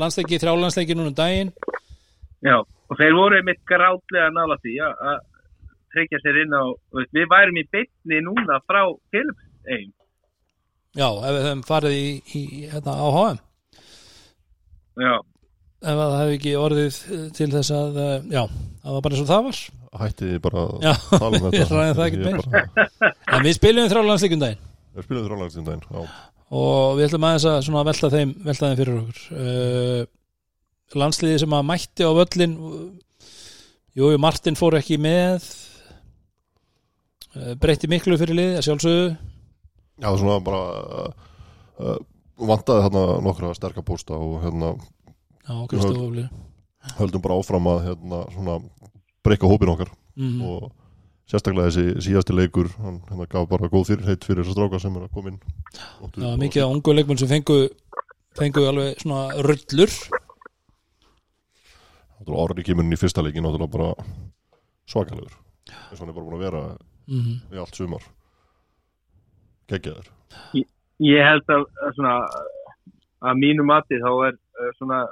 landsleiki, 0.00 0.40
þrjálandsleiki 0.42 0.96
núna 0.98 1.12
um 1.12 1.18
daginn. 1.18 1.54
Já, 2.44 2.58
og 2.60 2.98
þeir 2.98 3.16
voru 3.16 3.38
einmitt 3.38 3.62
grátlega 3.68 4.28
nála 4.34 4.58
því 4.62 4.76
að 4.86 5.22
tryggja 5.94 6.20
sér 6.22 6.42
inn 6.42 6.52
á, 6.52 6.64
veist, 6.96 7.14
við 7.16 7.30
værum 7.32 7.60
í 7.60 7.64
bytni 7.72 8.20
núna 8.26 8.60
frá 8.66 8.82
Philips 9.14 9.44
Já, 10.96 11.08
ef 11.08 11.38
höfum 11.44 11.62
farið 11.66 11.96
í, 11.96 12.06
í 12.36 12.42
hérna, 12.70 12.94
á 12.96 13.08
HM 13.12 13.45
Já, 14.96 15.14
ef 15.86 15.90
að 15.92 15.98
það 16.02 16.14
hefði 16.22 16.36
ekki 16.38 16.52
orðið 16.60 17.00
til 17.36 17.48
þess 17.52 17.72
að 17.76 17.98
uh, 18.00 18.14
já, 18.32 18.42
það 18.82 18.94
var 18.96 19.02
bara 19.06 19.16
eins 19.18 19.24
og 19.24 19.28
það 19.32 19.44
var. 19.48 19.58
Hættið 19.96 20.32
bara 20.44 20.62
Já, 20.84 20.92
að 20.92 21.20
tala 21.20 21.40
um 21.40 21.44
þetta. 21.56 22.32
Bara- 22.46 22.86
en 23.36 23.44
við 23.46 23.54
spilum 23.58 23.90
þrjálandsleikum 23.92 24.42
daginn. 24.42 24.64
Við 24.96 25.06
spilum 25.08 25.26
þrjóðlagsinn 25.28 25.66
daginn 25.68 25.84
Já, 25.92 26.02
og 26.56 26.96
við 26.98 27.06
ætlum 27.10 27.26
aðeins 27.28 27.46
að 27.68 27.86
velta 27.90 28.10
þeim, 28.16 28.34
velta 28.46 28.70
þeim 28.70 28.80
fyrir 28.80 28.98
okkur. 29.02 29.22
Uh, 29.36 30.98
landsliði 31.02 31.40
sem 31.42 31.56
að 31.58 31.66
mætti 31.68 32.06
á 32.06 32.10
völlin 32.16 32.56
jú, 33.96 34.10
jú, 34.12 34.18
Martin 34.22 34.56
fór 34.56 34.76
ekki 34.78 34.96
með. 35.02 35.44
Uh, 37.36 37.52
breytti 37.60 37.88
miklu 37.90 38.16
fyrir 38.20 38.38
lið 38.38 38.52
að 38.60 38.66
sjálfsögðu. 38.70 39.08
Já, 39.96 40.06
það 40.08 40.20
svona 40.22 40.36
bara 40.46 40.60
uh, 40.76 41.32
uh, 41.84 41.98
vantaði 42.36 42.84
hérna 42.86 43.04
nokkra 43.24 43.52
sterka 43.56 43.84
pósta 43.86 44.16
og 44.16 44.42
hérna 44.44 44.74
já, 45.46 46.28
höldum 46.98 47.22
bara 47.22 47.38
áfram 47.40 47.68
að 47.70 47.84
hérna 47.88 48.24
svona 48.32 48.58
breyka 49.24 49.48
hópin 49.50 49.72
okkar. 49.72 49.90
Mm. 50.16 50.40
og 50.48 50.72
sérstaklega 51.28 51.68
þessi 51.68 52.04
síðasti 52.06 52.36
leikur 52.36 52.70
hann 52.80 53.00
hérna 53.08 53.26
gaf 53.28 53.48
bara 53.50 53.68
góð 53.68 53.90
fyrirheit 53.90 54.24
fyrir 54.24 54.44
þessar 54.44 54.56
stráka 54.56 54.80
sem 54.80 54.96
er 54.96 55.08
að 55.08 55.16
koma 55.16 55.32
inn. 55.32 55.40
Já, 56.16 56.30
mikið 56.40 56.64
á 56.64 56.68
ungu 56.68 56.94
leikmenn 56.94 57.20
sem 57.20 57.30
fengu 57.30 57.58
fengu 58.38 58.64
alveg 58.68 59.02
svona 59.02 59.26
rullur. 59.44 59.96
Náttúrulega 62.16 62.44
Orri 62.44 62.64
kemur 62.64 62.86
inn 62.86 62.96
í 62.96 63.00
fyrsta 63.00 63.24
leikin 63.24 63.44
náttúrulega 63.44 63.74
bara 63.74 63.90
svakalegur. 64.88 65.34
Eins 65.68 65.98
og 65.98 66.04
hann 66.04 66.14
er 66.14 66.16
bara 66.16 66.28
búin 66.28 66.38
að 66.38 66.46
vera 66.46 66.62
mm. 67.10 67.34
í 67.52 67.60
allt 67.60 67.76
sumar. 67.76 68.08
Geggjaður 69.66 70.12
ég 71.04 71.22
held 71.24 71.52
að, 71.52 71.66
svona 71.96 72.16
að 73.26 73.40
mínu 73.42 73.66
mati 73.66 74.00
þá 74.02 74.10
er 74.28 74.34
uh, 74.36 74.72
svona 74.78 75.04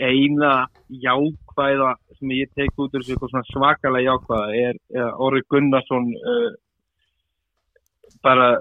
eina 0.00 0.66
jákvæða 0.88 1.94
sem 2.18 2.32
ég 2.36 2.50
tek 2.56 2.78
út 2.80 2.94
úr 2.96 3.04
svona 3.04 3.44
svakalega 3.50 4.14
jákvæða 4.14 4.58
er, 4.68 4.80
er 4.96 5.14
Orri 5.20 5.42
Gunnarsson 5.50 6.10
uh, 6.16 6.50
bara 8.22 8.54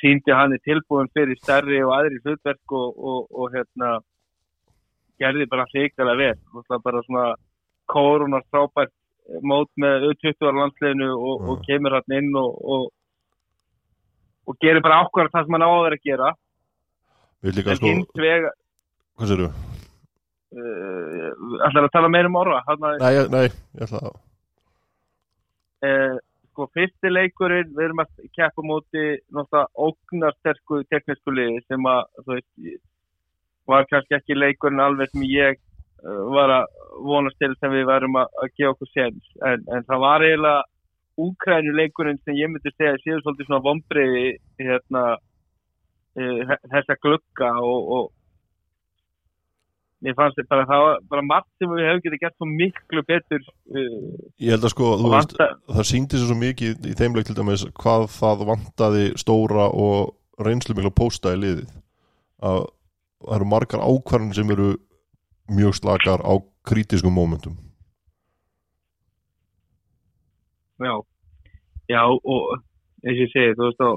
síndi 0.00 0.34
hann 0.34 0.54
er 0.54 0.62
tilbúin 0.64 1.10
fyrir 1.14 1.38
stærri 1.42 1.80
og 1.84 1.94
aðri 1.96 2.20
hlutverk 2.24 2.74
og, 2.74 2.98
og, 2.98 3.28
og 3.30 3.54
hérna 3.54 3.98
gerði 5.20 5.46
bara 5.50 5.66
hrikalega 5.70 6.18
vel. 6.18 6.36
Náttúrulega 6.52 6.84
bara 6.84 7.02
svona 7.06 7.26
kórunar 7.90 8.44
frábært 8.50 8.92
mót 9.42 9.70
með 9.80 10.10
20 10.22 10.48
ára 10.48 10.60
landsleginu 10.62 11.10
og, 11.14 11.48
og 11.48 11.62
kemur 11.68 11.96
hann 11.96 12.16
inn 12.18 12.32
og, 12.36 12.90
og 14.44 14.58
gerir 14.60 14.84
bara 14.84 15.02
ákvæður 15.04 15.32
það 15.32 15.46
sem 15.46 15.56
hann 15.56 15.66
á 15.66 15.70
að 15.70 15.96
gera. 16.04 16.34
En 17.44 17.56
sko, 17.60 17.86
hins 17.86 18.20
vega 18.20 18.52
hvað 19.14 19.30
séru? 19.30 19.48
uh, 20.58 21.28
ætlar 21.66 21.88
að 21.88 21.92
tala 21.94 22.12
meira 22.12 22.30
um 22.30 22.38
að 22.40 22.46
Nei, 23.00 23.12
nei, 23.30 23.48
ég 23.48 23.84
ætla 23.86 24.00
að 24.00 24.14
uh, 25.84 26.16
sko 26.54 26.68
fyrsti 26.76 27.10
leikurinn 27.10 27.72
við 27.74 27.88
erum 27.88 28.02
að 28.04 28.24
keppa 28.36 28.62
á 28.62 28.68
móti 28.70 29.04
náttúrulega 29.34 29.86
ógnarsterku 29.86 30.82
teknísku 30.90 31.34
liði 31.34 31.62
sem 31.68 31.88
að 31.90 32.02
þú 32.22 32.36
veist 32.36 32.82
var 33.70 33.88
kannski 33.90 34.18
ekki 34.18 34.36
leikurinn 34.38 34.82
alveg 34.84 35.10
sem 35.12 35.24
ég 35.28 35.58
uh, 36.04 36.22
var 36.34 36.52
að 36.60 36.78
vonast 37.04 37.40
til 37.42 37.52
sem 37.58 37.74
við 37.74 37.88
værum 37.90 38.20
að, 38.20 38.30
að 38.42 38.54
gefa 38.54 38.74
okkur 38.74 38.92
séns. 38.92 39.34
En, 39.42 39.66
en 39.74 39.86
það 39.88 40.04
var 40.06 40.24
eiginlega 40.24 40.62
úkrænu 41.20 41.74
leikurinn 41.76 42.18
sem 42.24 42.36
ég 42.38 42.50
myndi 42.50 42.72
segja 42.74 42.96
séu 43.02 43.20
svolítið 43.22 43.48
svona 43.48 43.64
vombriði 43.64 44.26
hérna 44.60 45.04
uh, 45.14 46.54
þessa 46.72 46.96
glugga 47.02 47.50
og, 47.62 47.90
og 47.96 48.04
mér 50.04 50.16
fannst 50.18 50.38
þetta 50.40 50.52
bara 50.52 50.66
það 50.68 50.84
var 50.84 51.04
bara 51.12 51.26
margt 51.28 51.50
sem 51.58 51.70
við 51.70 51.88
hefum 51.88 52.02
getið 52.06 52.22
gert 52.24 52.36
svo 52.36 52.48
miklu 52.50 53.04
betur 53.08 53.42
uh, 53.44 54.00
Ég 54.42 54.54
held 54.54 54.68
að 54.68 54.74
sko, 54.74 54.90
þú 55.00 55.12
veist, 55.14 55.36
það 55.76 55.90
síndi 55.90 56.22
svo 56.22 56.38
mikið 56.40 56.90
í 56.90 56.96
þeim 56.98 57.18
leik 57.18 57.28
til 57.30 57.38
dæmis 57.38 57.66
hvað 57.78 58.08
það 58.18 58.46
vantaði 58.50 59.04
stóra 59.20 59.68
og 59.70 60.14
reynslu 60.44 60.74
mikla 60.74 60.90
pósta 60.94 61.36
í 61.36 61.40
liðið. 61.40 61.70
Að 62.44 62.64
það 63.24 63.36
eru 63.38 63.46
margar 63.48 63.84
ákvarðin 63.86 64.34
sem 64.36 64.50
eru 64.50 64.72
mjög 65.54 65.78
slakar 65.78 66.24
á 66.24 66.34
krítiskum 66.66 67.14
mómentum 67.14 67.56
já, 70.80 70.94
já 71.88 72.02
og 72.08 72.58
eins 73.04 73.18
og 73.18 73.22
ég 73.24 73.32
segi, 73.32 73.56
þú 73.58 73.68
veist 73.68 73.80
þá 73.82 73.90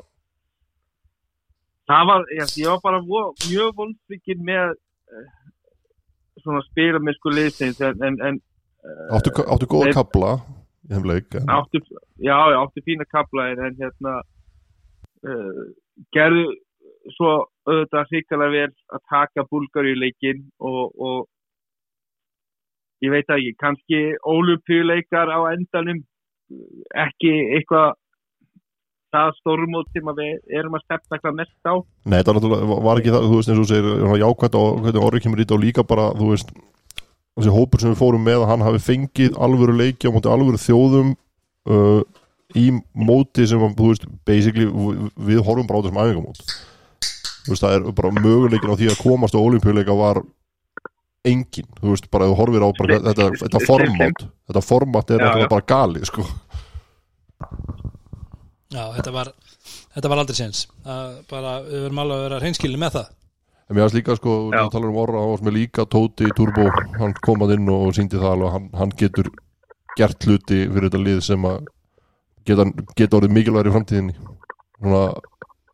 það 1.87 2.09
var, 2.11 2.27
ég, 2.35 2.53
ég 2.61 2.69
var 2.73 2.83
bara 2.83 3.01
vo, 3.07 3.23
mjög 3.47 3.73
vonsvikið 3.81 4.43
með 4.49 4.75
uh, 4.75 5.25
svona 6.43 6.63
spilamennsku 6.67 7.33
liðsins 7.33 7.81
en, 7.81 8.03
en, 8.03 8.19
en 8.29 8.39
uh, 8.83 9.17
Áttu, 9.17 9.33
áttu 9.47 9.69
góða 9.71 9.95
kapla 9.95 10.35
í 10.87 10.93
þeim 10.93 11.09
leik 11.11 11.39
en, 11.39 11.49
áttu, 11.51 11.81
já, 12.19 12.35
já, 12.35 12.57
áttu 12.61 12.83
fína 12.85 13.07
kapla 13.09 13.49
en, 13.53 13.63
en 13.69 13.79
hérna 13.79 14.17
uh, 15.27 15.63
gerðu 16.15 16.47
svo 17.15 17.31
auðvitað 17.67 18.11
hrikalega 18.11 18.51
vel 18.53 18.71
að 18.95 19.03
taka 19.11 19.47
Búlgaríuleikin 19.47 20.43
og, 20.59 20.91
og 20.99 21.17
ég 23.05 23.13
veit 23.13 23.29
ekki, 23.31 23.53
kannski 23.61 24.01
ólupjuleikar 24.27 25.31
á 25.31 25.39
endanum 25.53 26.03
ekki 27.05 27.31
eitthvað 27.57 27.95
það 29.13 29.33
stórmót 29.39 29.89
sem 29.95 30.09
við 30.17 30.57
erum 30.59 30.77
að 30.77 30.83
stefna 30.85 31.17
eitthvað 31.17 31.37
mest 31.39 31.69
á. 31.69 31.75
Nei, 32.07 32.17
þetta 32.19 32.35
var 32.85 33.01
ekki 33.01 33.13
það, 33.13 33.27
þú 33.27 33.39
veist, 33.39 33.51
eins 33.51 33.61
og 33.63 33.69
segir 33.71 34.21
jákvæmt 34.21 34.57
og 34.59 34.89
orðið 35.07 35.23
kemur 35.25 35.41
í 35.41 35.45
þetta 35.45 35.57
og 35.57 35.63
líka 35.63 35.85
bara, 35.87 36.07
þú 36.17 36.31
veist, 36.33 36.53
þessi 37.37 37.53
hópur 37.55 37.83
sem 37.83 37.93
við 37.93 38.01
fórum 38.01 38.25
með 38.27 38.43
að 38.43 38.51
hann 38.51 38.65
hafi 38.67 38.83
fengið 38.83 39.37
alvöru 39.47 39.77
leiki 39.77 40.11
á 40.11 40.13
móti 40.15 40.31
alvöru 40.31 40.61
þjóðum 40.61 41.13
uh, 41.71 42.01
í 42.57 42.65
móti 43.07 43.47
sem, 43.49 43.67
þú 43.77 43.91
veist, 43.91 44.07
basically 44.27 44.67
við 44.67 45.43
horfum 45.45 45.69
bara 45.69 45.79
á 45.79 45.83
þessum 45.85 46.01
æfingamót. 46.03 46.43
Þú 47.45 47.53
veist, 47.53 47.63
það 47.63 47.77
er 47.77 47.91
bara 47.95 48.15
möguleikin 48.17 48.73
á 48.75 48.79
því 48.79 48.91
að 48.91 49.03
komast 49.05 49.37
á 49.37 49.39
olimpíuleika 49.39 49.95
var 49.95 50.23
engin, 51.25 51.65
þú 51.81 51.89
veist, 51.93 52.09
bara 52.11 52.25
þú 52.29 52.35
horfir 52.39 52.63
á 52.63 52.69
bara, 52.77 52.99
þetta, 53.09 53.29
þetta 53.41 53.61
format, 53.65 54.21
þetta 54.47 54.61
format 54.63 55.09
er 55.11 55.17
Já, 55.17 55.23
náttúrulega 55.25 55.47
já. 55.47 55.53
bara 55.55 55.67
galið, 55.73 56.05
sko. 56.11 56.25
Já, 58.73 58.83
þetta 58.97 59.11
var, 59.15 59.29
þetta 59.95 60.09
var 60.11 60.21
aldrei 60.21 60.37
séns. 60.37 60.65
Bara, 61.31 61.53
við 61.65 61.85
verum 61.87 62.01
alveg 62.03 62.17
að 62.19 62.25
vera 62.27 62.39
hreinskilni 62.43 62.79
með 62.81 62.97
það. 62.97 63.13
En 63.67 63.75
mér 63.75 63.83
varst 63.83 63.97
líka 63.97 64.15
sko, 64.15 64.33
Já. 64.53 64.61
þú 64.63 64.71
talar 64.77 64.91
um 64.93 64.99
orra 65.01 65.21
og 65.27 65.41
með 65.43 65.57
líka 65.57 65.83
Tóti 65.91 66.29
Turbo, 66.35 66.69
hann 66.99 67.15
komað 67.25 67.55
inn 67.57 67.67
og 67.73 67.89
síndi 67.97 68.15
það 68.19 68.31
alveg, 68.37 68.53
hann, 68.55 68.67
hann 68.79 68.93
getur 68.99 69.27
gert 69.97 70.23
hluti 70.27 70.61
fyrir 70.69 70.87
þetta 70.87 71.01
lið 71.03 71.19
sem 71.25 71.47
að 71.49 71.65
geta, 72.47 72.67
geta 72.95 73.17
orðið 73.19 73.33
mikilvægur 73.35 73.67
í 73.71 73.73
framtíðinni. 73.75 74.15
Svona 74.77 75.01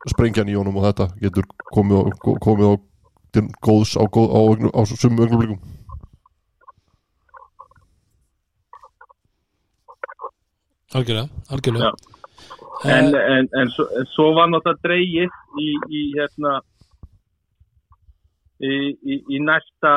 sprengjan 0.09 0.49
í 0.49 0.55
honum 0.57 0.79
og 0.81 0.87
þetta 0.87 1.09
getur 1.21 1.45
komið, 1.73 2.09
á- 2.09 2.39
komið 2.47 2.71
á 2.71 2.73
til 3.33 3.47
góðs 3.65 3.95
á, 3.97 4.03
góð, 4.05 4.29
á, 4.29 4.39
á, 4.69 4.79
á 4.79 4.81
sumu 4.85 5.25
ögnublikum 5.25 5.61
Algjörlega, 10.93 11.29
algjörlega. 11.49 11.89
Já. 11.89 12.13
en, 12.97 13.15
Eh, 13.15 13.37
en, 13.37 13.49
en, 13.59 13.69
svo, 13.69 13.85
en 13.99 14.05
svo 14.11 14.25
var 14.35 14.49
náttúrulega 14.51 14.83
dreigið 14.83 15.31
í, 15.61 15.69
í 15.89 16.01
hérna 16.17 16.51
í, 18.59 18.73
í, 19.13 19.17
í 19.35 19.39
næsta 19.41 19.93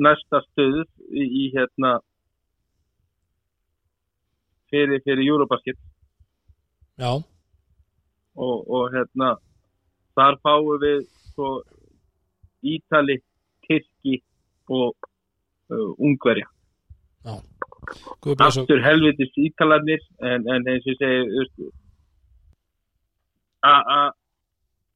næsta 0.00 0.40
stöð 0.46 0.86
í, 1.12 1.22
í 1.22 1.44
hérna 1.52 1.98
fyrir, 4.72 5.02
fyrir 5.04 5.28
Eurobasket. 5.28 5.76
Já, 6.96 7.12
og, 7.12 8.56
og 8.64 8.88
hérna 8.96 9.34
þar 10.16 10.40
fáum 10.40 10.80
við 10.80 11.04
svo 11.34 11.52
Ítali, 12.62 13.18
Tyrki 13.66 14.20
og 14.70 14.94
uh, 15.72 15.92
Ungverja. 15.98 16.48
Aftur 17.26 18.82
helvitis 18.82 19.32
ítalarnir 19.38 20.02
en, 20.22 20.46
en 20.46 20.66
eins 20.70 20.86
og 20.86 20.98
segi 20.98 21.70
að 23.62 24.10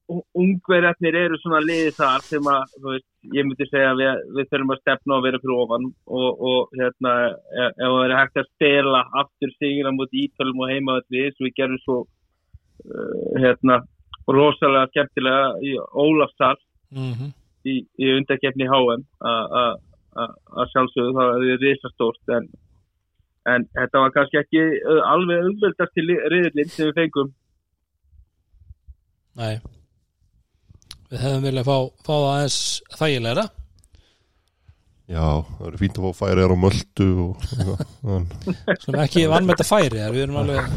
ungverjarnir 0.07 1.15
eru 1.19 1.37
svona 1.41 1.59
liði 1.63 1.91
þar 1.97 2.23
sem 2.23 2.45
að 2.47 2.75
veist, 2.85 3.07
ég 3.35 3.47
myndi 3.47 3.67
segja 3.67 3.91
að 3.91 4.01
við, 4.01 4.21
við 4.37 4.49
þurfum 4.51 4.73
að 4.73 4.81
stefna 4.81 5.17
og 5.17 5.25
vera 5.25 5.41
fyrir 5.43 5.61
ofan 5.63 5.87
og, 6.19 6.45
og 6.49 6.77
hérna 6.79 7.13
ef 7.27 7.67
ef 7.67 7.81
það 7.81 8.03
er 8.05 8.15
hægt 8.15 8.39
að 8.41 8.49
stela 8.53 9.01
aftur 9.21 9.53
sigra 9.57 9.93
múti 9.95 10.23
ítalum 10.27 10.63
og 10.63 10.71
eins 10.71 10.93
og 10.95 11.47
við 11.47 11.57
gerum 11.59 11.81
svo 11.83 11.97
uh, 12.05 13.43
hérna 13.43 13.81
rosalega 14.35 14.87
skemmtilega 14.91 15.49
í 15.63 15.75
Ólafsar 16.03 16.57
mm 16.91 17.33
í, 17.67 17.73
í 17.99 18.07
undakefni 18.15 18.63
HM 18.69 19.01
að- 19.27 19.53
að 19.61 19.73
að- 20.23 20.35
að 20.61 20.69
sjálfsögðu 20.71 21.13
það 21.17 21.41
er 21.53 21.57
risastórt 21.63 22.31
en, 22.37 22.45
en 23.53 23.65
þetta 23.75 23.99
var 24.03 24.13
kannski 24.15 24.39
ekki 24.39 24.61
uh, 24.63 25.01
alveg 25.11 25.41
auðveldast 25.43 25.93
til 25.97 26.05
riðlinn 26.31 26.71
sem 26.71 26.87
við 26.87 26.95
fengum. 27.01 27.33
Nei. 29.37 29.59
Við 31.11 31.21
hefðum 31.23 31.43
viljað 31.47 31.67
fá, 31.67 31.77
fá 32.07 32.13
það 32.15 32.29
aðeins 32.31 32.57
þægilegra. 33.01 33.45
Já, 35.07 35.23
það 35.57 35.67
eru 35.69 35.77
fínt 35.83 35.99
að 36.01 36.07
fá 36.07 36.17
færi 36.23 36.47
á 36.47 36.55
möldu 36.63 37.09
og 37.25 38.09
en, 38.15 38.25
sem 38.83 38.97
ekki 39.03 39.27
vann 39.31 39.45
með 39.47 39.55
þetta 39.61 39.67
færi 39.69 40.01
þar, 40.01 40.15
við 40.17 40.25
erum 40.25 40.39
alveg 40.41 40.73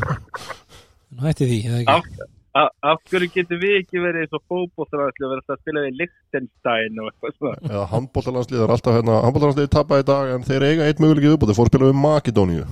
Nú 1.15 1.25
hætti 1.27 1.49
því, 1.51 1.57
eða 1.67 1.81
ekki? 1.81 1.97
A, 1.97 2.29
af 2.57 3.03
hverju 3.11 3.29
getur 3.35 3.61
við 3.61 3.77
ekki 3.81 4.01
verið 4.03 4.25
eins 4.25 4.33
og 4.35 4.43
að 4.51 4.89
vera 4.91 5.37
alltaf 5.37 5.55
að 5.55 5.61
spila 5.61 5.85
við 5.85 6.01
Lichtenstein 6.01 6.99
og 6.99 7.11
eitthvað 7.11 7.37
svona? 7.37 7.61
Eða 7.69 7.85
handbóltalandslið 7.93 8.65
er 8.65 8.73
alltaf 8.75 8.97
hérna, 8.97 9.21
handbóltalandslið 9.27 9.71
tappa 9.75 10.01
í 10.01 10.07
dag 10.09 10.33
en 10.35 10.47
þeir 10.49 10.67
eiga 10.67 10.89
eitt 10.89 11.03
möguleikið 11.03 11.37
upp 11.37 11.47
og 11.47 11.51
þeir 11.51 11.59
fór 11.61 11.71
að 11.71 11.73
spila 11.75 11.91
við 11.91 12.01
Makedóníu. 12.01 12.67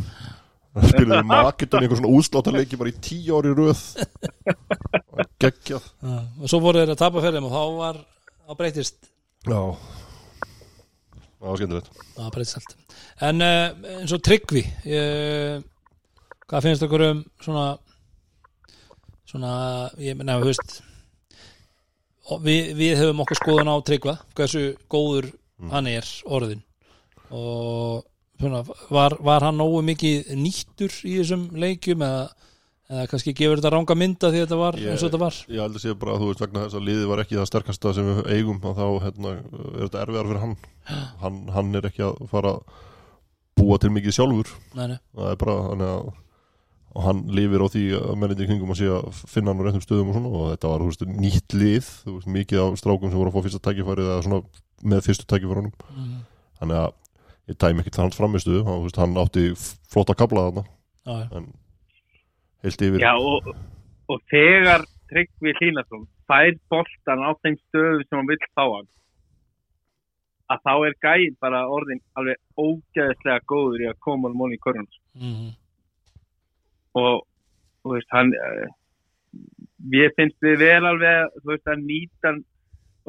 Það 0.78 0.90
spilaði 0.92 1.20
við 1.20 1.30
Makedóníu 1.30 1.86
einhver 1.86 2.00
svona 2.02 2.16
úsláttarleiki 2.18 2.80
bara 2.80 2.92
í 2.92 2.98
tíu 3.08 3.38
ári 3.38 3.54
röð. 3.54 3.84
Geggjað. 5.42 5.88
Já, 6.02 6.18
og 6.18 6.50
svo 6.50 6.62
voru 6.64 6.82
þeir 6.82 6.94
að 6.96 7.00
tapa 7.04 7.22
fyrir 7.22 7.38
þeim 7.38 7.48
og 7.48 7.54
þá 7.54 7.62
var 7.78 8.02
þá 8.02 8.58
breytist 8.58 9.10
Já. 9.46 9.62
Það 11.38 11.46
var 11.46 11.58
skemmtilegt. 11.60 11.90
Það 12.16 12.30
breytist 12.34 12.58
allt. 12.58 12.78
En 13.28 13.44
uh, 13.46 13.90
eins 13.98 14.14
og 14.14 14.22
Tryggvi 14.26 14.64
uh, 14.66 15.60
hvað 16.48 16.64
finnst 16.66 16.84
okkur 16.86 17.04
um 17.12 17.20
svona 17.44 17.68
svona, 19.28 19.52
ég 20.00 20.16
menna, 20.18 20.38
þú 20.40 20.48
veist 20.52 20.78
við, 22.44 22.72
við 22.78 22.96
höfum 23.00 23.22
okkur 23.24 23.38
skoðun 23.42 23.70
á 23.72 23.76
Tryggva 23.88 24.16
hversu 24.36 24.62
góður 24.92 25.30
hann 25.72 25.88
er 25.90 26.06
orðin 26.28 26.60
og 27.34 28.04
svona, 28.40 28.62
var, 28.94 29.16
var 29.24 29.46
hann 29.48 29.58
nógu 29.60 29.80
mikið 29.86 30.32
nýttur 30.38 30.92
í 31.08 31.16
þessum 31.18 31.48
leikjum 31.60 32.04
eða, 32.06 32.20
eða 32.88 33.06
kannski 33.10 33.34
gefur 33.36 33.58
þetta 33.60 33.72
ranga 33.74 33.96
mynda 33.98 34.30
því 34.32 34.42
þetta 34.44 34.58
var 34.60 34.78
Ég- 34.80 34.92
eins 34.92 35.02
og 35.02 35.10
þetta 35.10 35.22
var 35.24 35.40
Ég 35.48 35.62
held 35.64 35.78
að 35.80 35.84
sé 35.84 35.96
bara 35.98 36.14
að 36.14 36.22
þú 36.24 36.30
veist 36.30 36.44
vegna 36.44 36.62
þess 36.66 36.78
að 36.78 36.86
liðið 36.88 37.10
var 37.12 37.24
ekki 37.24 37.38
það 37.40 37.50
sterkasta 37.50 37.94
sem 37.98 38.10
við 38.12 38.30
eigum 38.36 38.60
og 38.70 38.78
þá 38.78 38.86
hérna, 39.06 39.34
er 39.74 39.82
þetta 39.88 40.04
erfiðar 40.04 40.30
fyrir 40.30 40.44
hann. 40.44 40.56
hann 41.24 41.42
hann 41.56 41.74
er 41.80 41.90
ekki 41.90 42.06
að 42.06 42.22
fara 42.32 42.54
að 42.56 42.78
búa 43.58 43.80
til 43.82 43.90
mikið 43.90 44.14
sjálfur 44.20 44.54
nei, 44.78 44.86
nei. 44.94 44.98
það 45.18 45.32
er 45.34 45.38
bara 45.42 45.58
þannig 45.72 45.92
að 45.96 46.08
og 46.98 47.04
hann 47.06 47.20
lifir 47.30 47.62
á 47.62 47.68
því 47.70 47.82
að 47.94 48.16
mennindi 48.18 48.44
í 48.44 48.48
kringum 48.48 48.72
að 48.74 48.80
sé 48.80 48.88
að 48.90 49.20
finna 49.30 49.52
hann 49.52 49.62
á 49.62 49.64
réttum 49.68 49.84
stöðum 49.84 50.10
og 50.10 50.16
svona 50.16 50.32
og 50.34 50.48
þetta 50.52 50.72
var 50.72 50.84
veist, 50.88 51.04
nýtt 51.06 51.54
lið, 51.54 51.90
veist, 52.08 52.30
mikið 52.34 52.62
af 52.64 52.80
strákum 52.80 53.12
sem 53.12 53.20
voru 53.20 53.30
að 53.30 53.36
fá 53.36 53.46
fyrsta 53.46 53.62
tækifærið 53.68 54.10
eða 54.10 54.24
svona 54.26 54.40
með 54.90 55.04
fyrstu 55.06 55.28
tækifærunum. 55.30 55.72
Mm, 55.94 56.18
þannig 56.58 56.80
að 56.80 56.90
ég 57.52 57.60
tæm 57.62 57.82
ekki 57.84 57.94
hans 58.00 58.18
framistuðu 58.18 58.64
hann, 58.66 58.90
hann 58.98 59.16
átti 59.22 59.46
flotta 59.92 60.18
kabla 60.18 60.48
þarna. 60.48 60.66
Já, 61.06 61.14
já. 61.22 61.26
en 61.38 61.48
heilt 62.66 62.86
yfir. 62.88 63.06
Já, 63.06 63.14
og, 63.14 63.52
og 64.10 64.22
þegar 64.34 64.86
Tryggvi 65.08 65.54
Hlínarsson 65.56 66.04
fær 66.28 66.50
boltan 66.68 67.24
á 67.24 67.30
þeim 67.40 67.56
stöðu 67.62 68.02
sem 68.04 68.18
hann 68.18 68.28
vill 68.28 68.42
fá 68.50 68.64
hann 68.66 68.90
að 70.48 70.64
þá 70.64 70.74
er 70.88 70.94
gæinn 71.04 71.38
bara 71.40 71.62
orðin 71.68 72.00
alveg 72.18 72.38
ógeðslega 72.56 73.44
góður 73.48 73.84
í 73.84 73.88
að 73.90 73.98
koma 74.04 74.30
um 74.30 74.38
móni 74.40 74.58
í 74.58 74.62
korun 74.62 74.88
Mm, 75.18 75.48
og 76.94 77.24
þú 77.82 77.94
veist, 77.96 78.08
hann 78.14 78.32
uh, 78.34 78.68
ég 79.94 80.14
finnst 80.16 80.38
við 80.44 80.58
vel 80.64 80.84
alveg 80.88 81.34
þú 81.42 81.52
veist, 81.52 81.68
að 81.68 81.84
nýta 81.88 82.34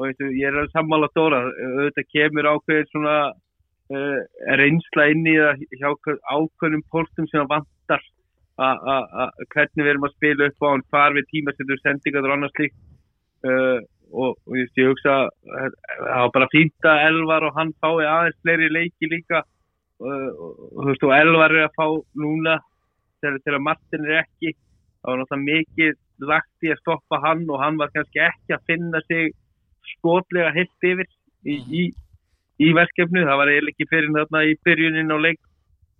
og 0.00 0.06
veistu, 0.06 0.30
ég 0.32 0.48
er 0.48 0.56
alveg 0.58 0.72
sammála 0.74 1.08
Dóra 1.16 1.40
auðvitað 1.48 2.10
kemur 2.14 2.48
ákveðir 2.54 2.86
svona 2.92 3.16
uh, 3.30 4.18
reynsla 4.60 5.08
inn 5.12 5.26
í 5.28 5.36
það 5.36 5.64
hjá 5.80 5.88
ákveð- 5.92 6.22
ákveðnum 6.36 6.84
póstum 6.92 7.28
sem 7.28 7.40
hann 7.42 7.50
vantar 7.52 8.02
a- 8.60 8.80
a- 8.94 9.08
a- 9.24 9.32
hvernig 9.54 9.84
við 9.84 9.90
erum 9.94 10.06
að 10.08 10.14
spila 10.16 10.48
upp 10.50 10.64
á 10.64 10.68
hann 10.72 10.86
hvar 10.92 11.16
við 11.16 11.28
tímasettur 11.32 11.80
sendingar 11.82 12.28
og 12.28 12.36
annars 12.36 12.52
slíkt. 12.56 12.76
Uh, 13.40 13.80
og, 14.12 14.34
og 14.44 14.56
ég, 14.58 14.66
ég 14.76 14.88
hugsa 14.90 15.12
að 15.30 15.76
það 16.00 16.18
var 16.24 16.32
bara 16.34 16.48
fínt 16.52 16.88
að 16.90 17.04
Elvar 17.08 17.44
og 17.46 17.54
hann 17.56 17.70
fái 17.80 18.04
aðeins 18.04 18.40
fleiri 18.42 18.68
leiki 18.72 19.08
líka. 19.08 19.40
Uh, 20.00 20.28
og, 20.32 20.50
og, 20.76 20.82
veist, 20.88 21.04
og 21.06 21.12
Elvar 21.16 21.52
er 21.56 21.68
að 21.68 21.76
fá 21.76 21.86
núna 22.20 22.56
til 23.20 23.54
að 23.56 23.64
Martin 23.66 24.06
er 24.08 24.22
ekki 24.24 24.54
það 24.54 25.10
var 25.10 25.20
náttúrulega 25.22 25.46
mikið 25.48 25.98
lagt 26.30 26.66
í 26.66 26.72
að 26.72 26.80
stoppa 26.82 27.20
hann 27.24 27.46
og 27.48 27.62
hann 27.62 27.78
var 27.80 27.92
kannski 27.94 28.22
ekki 28.26 28.56
að 28.56 28.66
finna 28.68 29.00
sig 29.06 29.32
skotlega 29.94 30.52
heilt 30.56 30.88
yfir 30.90 31.06
í, 31.48 31.56
í, 31.56 31.84
í 32.60 32.72
verkefnu 32.76 33.24
það 33.24 33.40
var 33.40 33.52
eiginlega 33.52 33.76
ekki 33.76 33.88
fyrir 33.92 34.12
þarna 34.16 34.42
í 34.48 34.56
byrjunin 34.66 35.14
á 35.14 35.18
leik 35.24 35.40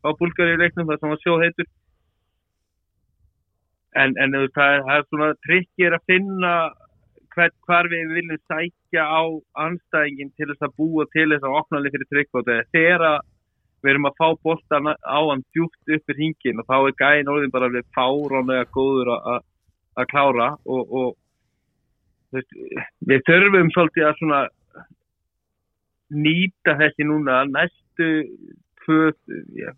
á 0.05 0.09
Búlgari 0.17 0.59
leiknum 0.61 0.89
það 0.89 1.01
sem 1.01 1.13
var 1.13 1.23
sjóð 1.25 1.43
heitur. 1.45 1.71
En, 4.01 4.15
en 4.23 4.37
það, 4.55 4.75
er- 4.77 4.85
það 4.87 4.95
er 4.97 5.09
svona 5.09 5.31
trikkir 5.47 5.97
að 5.97 6.07
finna 6.09 6.53
hvar 7.67 7.89
við 7.91 8.15
viljum 8.15 8.41
sækja 8.51 9.05
á 9.07 9.23
anstæðingin 9.65 10.33
til 10.37 10.49
þess 10.51 10.67
að 10.67 10.77
búa 10.79 11.07
til 11.15 11.29
þess 11.33 11.47
að 11.47 11.59
opna 11.61 11.81
leik 11.83 11.97
fyrir 11.97 12.27
og 12.37 12.49
þegar 12.75 13.07
að 13.11 13.19
við 13.83 13.91
erum 13.95 14.09
að 14.11 14.19
fá 14.21 14.27
boltan 14.45 14.91
á 14.93 15.19
hann 15.31 15.45
djúpt 15.55 15.95
upp 15.97 16.13
í 16.13 16.17
hringin 16.19 16.61
og 16.63 16.67
þá 16.69 16.77
er 16.81 16.99
gæðin 17.03 17.33
orðin 17.33 17.55
bara 17.55 17.69
alveg 17.71 17.87
fáránlega 17.97 18.67
góður 18.77 19.15
að- 19.17 19.27
að 19.35 19.41
að 20.01 20.07
klára 20.13 20.49
og, 20.65 20.93
og 21.01 21.17
veist, 22.33 22.53
við 23.11 23.25
þurfum 23.27 23.73
svolítið 23.75 24.07
að 24.07 24.19
svona 24.21 24.41
nýta 26.11 26.75
þessi 26.81 27.07
núna 27.07 27.43
næstu 27.51 28.09
tvö, 28.85 29.11
ja, 29.59 29.73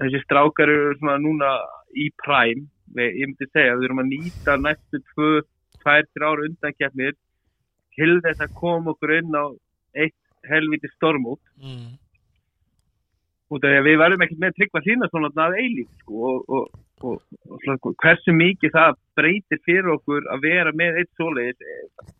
þessi 0.00 0.22
strákar 0.24 0.70
eru 0.72 0.96
svona 0.98 1.18
núna 1.22 1.50
í 1.94 2.08
præm 2.22 2.64
við, 2.96 3.12
ég 3.20 3.30
myndi 3.30 3.48
segja, 3.52 3.76
við 3.78 3.88
erum 3.88 4.02
að 4.02 4.10
nýta 4.14 4.56
næstu 4.62 5.02
tvö, 5.12 5.30
tvær, 5.82 6.08
þrjár 6.16 6.44
undankjafnir 6.48 7.14
til 7.96 8.18
þess 8.24 8.42
að 8.44 8.56
koma 8.58 8.94
okkur 8.94 9.14
inn 9.20 9.36
á 9.38 9.44
eitt 9.96 10.16
helviti 10.50 10.90
stormút 10.96 11.40
mm. 11.62 11.94
Út 13.52 13.64
af 13.64 13.70
því 13.70 13.78
að 13.80 13.86
við 13.86 13.98
verðum 14.02 14.24
ekkert 14.26 14.42
með 14.42 14.52
að 14.52 14.58
tryggva 14.58 14.82
hlýna 14.84 15.08
svona 15.10 15.30
að 15.46 15.58
eilíf 15.62 15.88
sko, 16.02 16.30
og, 16.30 16.38
og, 16.56 16.64
og, 17.02 17.18
og 17.46 17.64
svona, 17.64 17.92
hversu 18.02 18.34
mikið 18.36 18.72
það 18.74 18.96
breytir 19.18 19.60
fyrir 19.66 19.90
okkur 19.96 20.30
að 20.34 20.46
vera 20.46 20.72
með 20.76 21.02
eitt 21.02 21.12
svoleiðis 21.18 21.66
eh, 21.66 22.14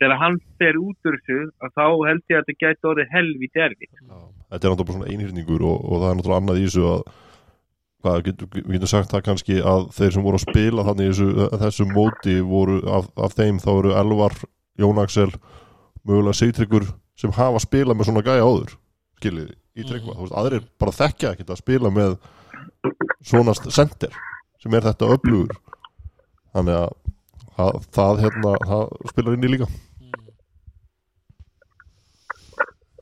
þegar 0.00 0.20
hann 0.22 0.38
fer 0.60 0.78
út 0.80 1.10
úr 1.10 1.18
þessu 1.18 1.40
að 1.60 1.74
þá 1.76 1.84
held 2.08 2.24
ég 2.32 2.38
að 2.38 2.48
þetta 2.48 2.64
gæti 2.64 2.90
orðið 2.92 3.12
helviti 3.14 3.64
erfið 3.66 3.92
Já. 3.92 4.22
Þetta 4.54 4.66
er 4.66 4.72
náttúrulega 4.72 4.88
bara 4.88 4.96
svona 4.96 5.12
einhyrningur 5.12 5.66
og, 5.66 5.84
það 5.92 6.08
er 6.08 6.18
náttúrulega 6.18 6.40
annað 6.42 6.60
í 6.60 6.66
þessu 6.68 6.86
að 6.90 7.04
hvað, 8.04 8.22
getur, 8.28 8.50
við 8.54 8.72
getum 8.76 8.92
sagt 8.92 9.12
það 9.12 9.24
kannski 9.28 9.58
að 9.64 9.86
þeir 9.96 10.14
sem 10.16 10.24
voru 10.24 10.40
að 10.40 10.46
spila 10.46 10.86
þannig 10.88 11.12
þessu, 11.12 11.28
þessu 11.64 11.86
móti 11.90 12.38
voru 12.44 12.78
af, 12.88 13.10
af 13.16 13.36
þeim 13.36 13.60
þá 13.62 13.70
eru 13.74 13.94
Elvar, 14.00 14.38
Jón 14.80 15.00
Axel 15.02 15.30
mögulega 16.04 16.38
Sigtryggur 16.40 16.88
sem 17.18 17.32
hafa 17.34 17.62
spilað 17.62 17.98
með 17.98 18.10
svona 18.10 18.24
gæja 18.26 18.44
áður 18.44 18.74
skiljið 19.20 19.52
í 19.74 19.86
tryggva, 19.86 20.14
þú 20.14 20.26
veist, 20.26 20.36
aðrir 20.38 20.66
bara 20.80 20.94
þekkja 20.94 21.32
ekkert 21.34 21.54
að 21.54 21.62
spila 21.62 21.90
með 21.94 22.18
svona 23.24 23.54
sender 23.64 24.14
sem 24.62 24.76
er 24.76 24.86
þetta 24.86 25.10
öflugur. 25.16 25.56
Þannig 26.54 26.78
að 26.78 26.92
það, 27.56 27.80
það, 27.96 28.22
hérna, 28.24 28.54
það 28.68 28.84
spilar 29.10 29.36
inn 29.36 29.48
í 29.48 29.52
líka. 29.54 29.68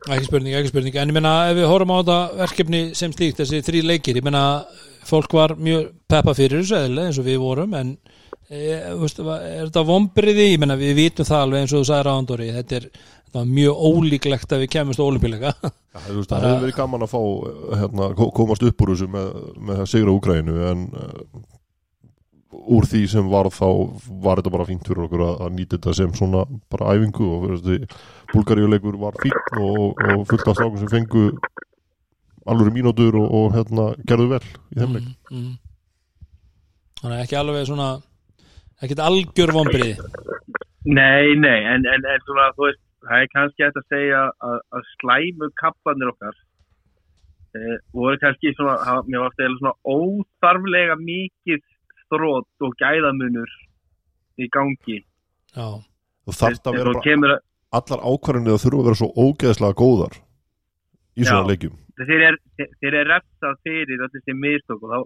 Ekki 0.02 0.26
spurning, 0.26 0.56
ekki 0.58 0.72
spurning. 0.72 0.96
En 0.98 1.12
ég 1.12 1.14
meina 1.14 1.34
ef 1.50 1.58
við 1.60 1.68
horfum 1.70 1.92
á 1.94 1.98
þetta 2.00 2.16
verkefni 2.40 2.80
sem 2.98 3.12
slíkt 3.14 3.38
þessi 3.38 3.62
þrý 3.62 3.84
leikir, 3.86 4.18
ég 4.18 4.26
meina 4.26 4.42
fólk 5.06 5.34
var 5.36 5.54
mjög 5.58 5.92
peppa 6.10 6.34
fyrir 6.34 6.62
þessu 6.62 6.78
eðlilega 6.78 7.10
eins 7.10 7.20
og 7.20 7.26
við 7.26 7.38
vorum 7.42 7.76
en 7.78 7.92
e, 8.48 8.60
veist, 8.98 9.20
er 9.22 9.66
þetta 9.68 9.84
vombriði, 9.86 10.48
ég 10.52 10.62
meina 10.62 10.78
við 10.78 10.94
vitum 10.98 11.28
það 11.28 11.44
alveg 11.46 11.64
eins 11.64 11.74
og 11.74 11.82
þú 11.82 11.88
sagði 11.90 12.06
ráðandóri 12.08 12.50
þetta 12.56 12.78
er 12.78 12.88
þetta 13.32 13.40
var 13.40 13.48
mjög 13.56 13.80
ólíklegt 13.88 14.52
að 14.52 14.62
við 14.66 14.70
kemumst 14.74 15.00
á 15.00 15.08
olimpíuleika 15.08 15.52
Já, 15.56 15.98
þú 16.04 16.18
veist, 16.18 16.28
það 16.32 16.44
hefur 16.46 16.62
verið 16.66 16.76
gaman 16.76 17.06
að 17.06 17.12
fá 17.14 17.22
hérna, 17.80 18.10
ko- 18.18 18.30
komast 18.36 18.66
upp 18.68 18.84
úr 18.84 18.92
þessu 18.92 19.08
með, 19.12 19.32
með 19.56 19.82
að 19.84 19.90
sigra 19.92 20.14
Úgrænu 20.16 20.56
en 20.68 20.84
uh, 20.92 21.42
úr 22.52 22.86
því 22.88 23.02
sem 23.08 23.28
var 23.32 23.48
þá 23.52 23.66
var 24.22 24.40
þetta 24.40 24.52
bara 24.52 24.68
fínt 24.68 24.88
fyrir 24.88 25.06
okkur 25.06 25.24
að, 25.24 25.34
að 25.46 25.54
nýta 25.56 25.78
þetta 25.78 25.94
sem 25.96 26.14
svona 26.16 26.44
bara 26.72 26.92
æfingu 26.92 27.28
og 27.32 27.88
Búlgaríuleikur 28.32 28.96
var 29.00 29.16
fín 29.20 29.34
og, 29.60 29.96
og 29.96 30.22
fullt 30.28 30.48
af 30.48 30.56
strákum 30.56 30.80
sem 30.80 30.92
fengu 30.92 31.24
alveg 32.48 32.72
mínútur 32.74 33.16
og, 33.20 33.28
og 33.38 33.56
hérna 33.56 33.90
gerðu 34.08 34.30
vel 34.34 34.44
í 34.72 34.78
þeim 34.80 34.96
leik. 34.96 35.08
Mm, 35.30 35.42
mm. 35.42 35.52
þannig 37.02 37.16
að 37.16 37.24
ekki 37.24 37.38
alveg 37.40 37.68
svona 37.68 37.88
ekkert 38.82 39.04
algjör 39.08 39.54
vombriði 39.56 39.92
Nei, 40.82 41.36
nei, 41.38 41.58
en, 41.70 41.84
en, 41.86 42.02
en 42.10 42.24
svona, 42.26 42.48
þú 42.56 42.64
veist, 42.66 42.80
það 43.08 43.22
er 43.24 43.28
kannski 43.34 43.66
að 43.68 43.78
segja 43.92 44.22
að, 44.48 44.58
að 44.78 44.88
slæmu 44.96 45.48
kappanir 45.60 46.10
okkar 46.12 46.36
e, 47.56 47.78
voru 47.96 48.18
kannski 48.22 48.52
svona, 48.56 48.76
hafa- 48.86 49.06
mér 49.10 49.24
varst 49.26 49.42
eða 49.42 49.58
svona 49.60 49.74
óþarflega 49.96 50.96
mikið 51.02 51.62
strót 52.04 52.66
og 52.66 52.74
gæðamunur 52.82 53.52
í 54.40 54.48
gangi. 54.52 54.98
já, 55.56 55.66
þú 56.26 56.36
þarft 56.40 56.66
að 56.66 56.72
En 56.72 56.78
vera 56.78 56.90
svo 56.92 56.98
bara 57.00 57.06
kemur 57.08 57.34
að 57.36 57.40
allar 57.72 58.04
ákvarðinni 58.12 58.52
það 58.52 58.62
þurfa 58.66 58.80
að 58.82 58.86
vera 58.88 59.00
svo 59.00 59.10
ógeðslega 59.26 59.78
góðar 59.82 60.16
í 61.16 61.24
svona 61.24 61.42
Já. 61.44 61.48
leikjum 61.52 61.78
þeir 62.02 62.22
er, 62.26 62.36
er 62.88 62.96
refsað 63.08 63.58
fyrir 63.66 64.00
öll 64.04 64.12
þessi 64.14 64.34
mistök 64.36 64.82
og 64.86 64.92
þá 64.92 64.98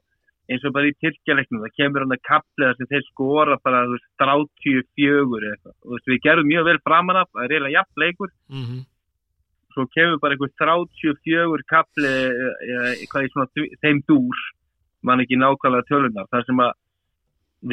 eins 0.46 0.66
og 0.66 0.74
bara 0.76 0.90
í 0.90 0.96
Tyrkjaleiknum, 1.02 1.62
það 1.64 1.76
kemur 1.80 2.04
hann 2.04 2.16
að 2.16 2.26
kapliða 2.28 2.74
sem 2.78 2.90
þeir 2.90 3.06
skora 3.08 3.56
bara 3.66 3.84
þú 3.86 3.96
veist, 3.96 4.10
34 4.22 5.16
eða 5.16 5.54
eitthvað. 5.54 5.78
Þú 5.82 5.94
veist, 5.94 6.10
við 6.12 6.20
gerum 6.26 6.50
mjög 6.50 6.68
vel 6.68 6.78
framan 6.86 7.22
af, 7.22 7.32
það 7.32 7.46
er 7.46 7.56
eiginlega 7.56 7.78
jafn 7.80 8.04
leikur. 8.04 8.36
Mm 8.52 8.84
svo 9.76 9.84
kemur 9.92 10.20
bara 10.22 10.32
einhver 10.32 10.52
34 10.56 11.68
kapli 11.68 12.12
eitthvað 12.96 13.26
í 13.26 13.32
svona 13.32 13.66
þeim 13.84 14.00
dúr 14.08 14.42
mann 15.06 15.22
ekki 15.22 15.36
nákvæmlega 15.36 15.88
tölunar 15.90 16.28
þar 16.32 16.46
sem 16.48 16.62
að 16.64 16.72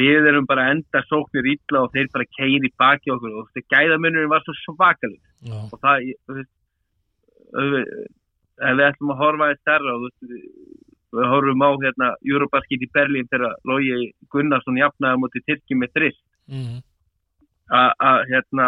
við 0.00 0.28
erum 0.28 0.48
bara 0.48 0.66
að 0.66 0.74
enda 0.74 1.02
sóknir 1.08 1.48
illa 1.54 1.84
og 1.84 1.94
þeir 1.94 2.10
bara 2.12 2.28
keiri 2.36 2.70
baki 2.80 3.14
okkur 3.14 3.38
og 3.40 3.48
þetta 3.54 3.76
gæðamunurinn 3.76 4.32
var 4.32 4.44
svo 4.44 4.56
svakalug 4.60 5.20
já, 5.48 5.56
og 5.64 5.80
það 5.80 6.10
þú 6.12 6.36
veist, 6.38 6.52
ef 7.54 8.76
við 8.76 8.86
ætlum 8.90 9.14
að 9.14 9.22
horfa 9.22 9.50
í 9.54 9.58
stærra 9.62 9.96
og 9.96 10.04
þú 10.04 10.28
veist, 10.28 10.52
við 11.14 11.28
horfum 11.32 11.62
á 11.64 11.70
hérna 11.84 12.08
Eurobasket 12.26 12.82
í 12.86 12.90
Berlín 12.94 13.28
þegar 13.30 13.54
Lógi 13.68 14.10
Gunnarsson 14.32 14.80
jafnaði 14.80 15.14
á 15.14 15.22
móti 15.22 15.44
Tyrki 15.46 15.78
með 15.78 15.94
þrist. 15.98 16.24
Mm 16.48 16.82
að- 17.72 17.94
að 18.00 18.18
hérna 18.28 18.66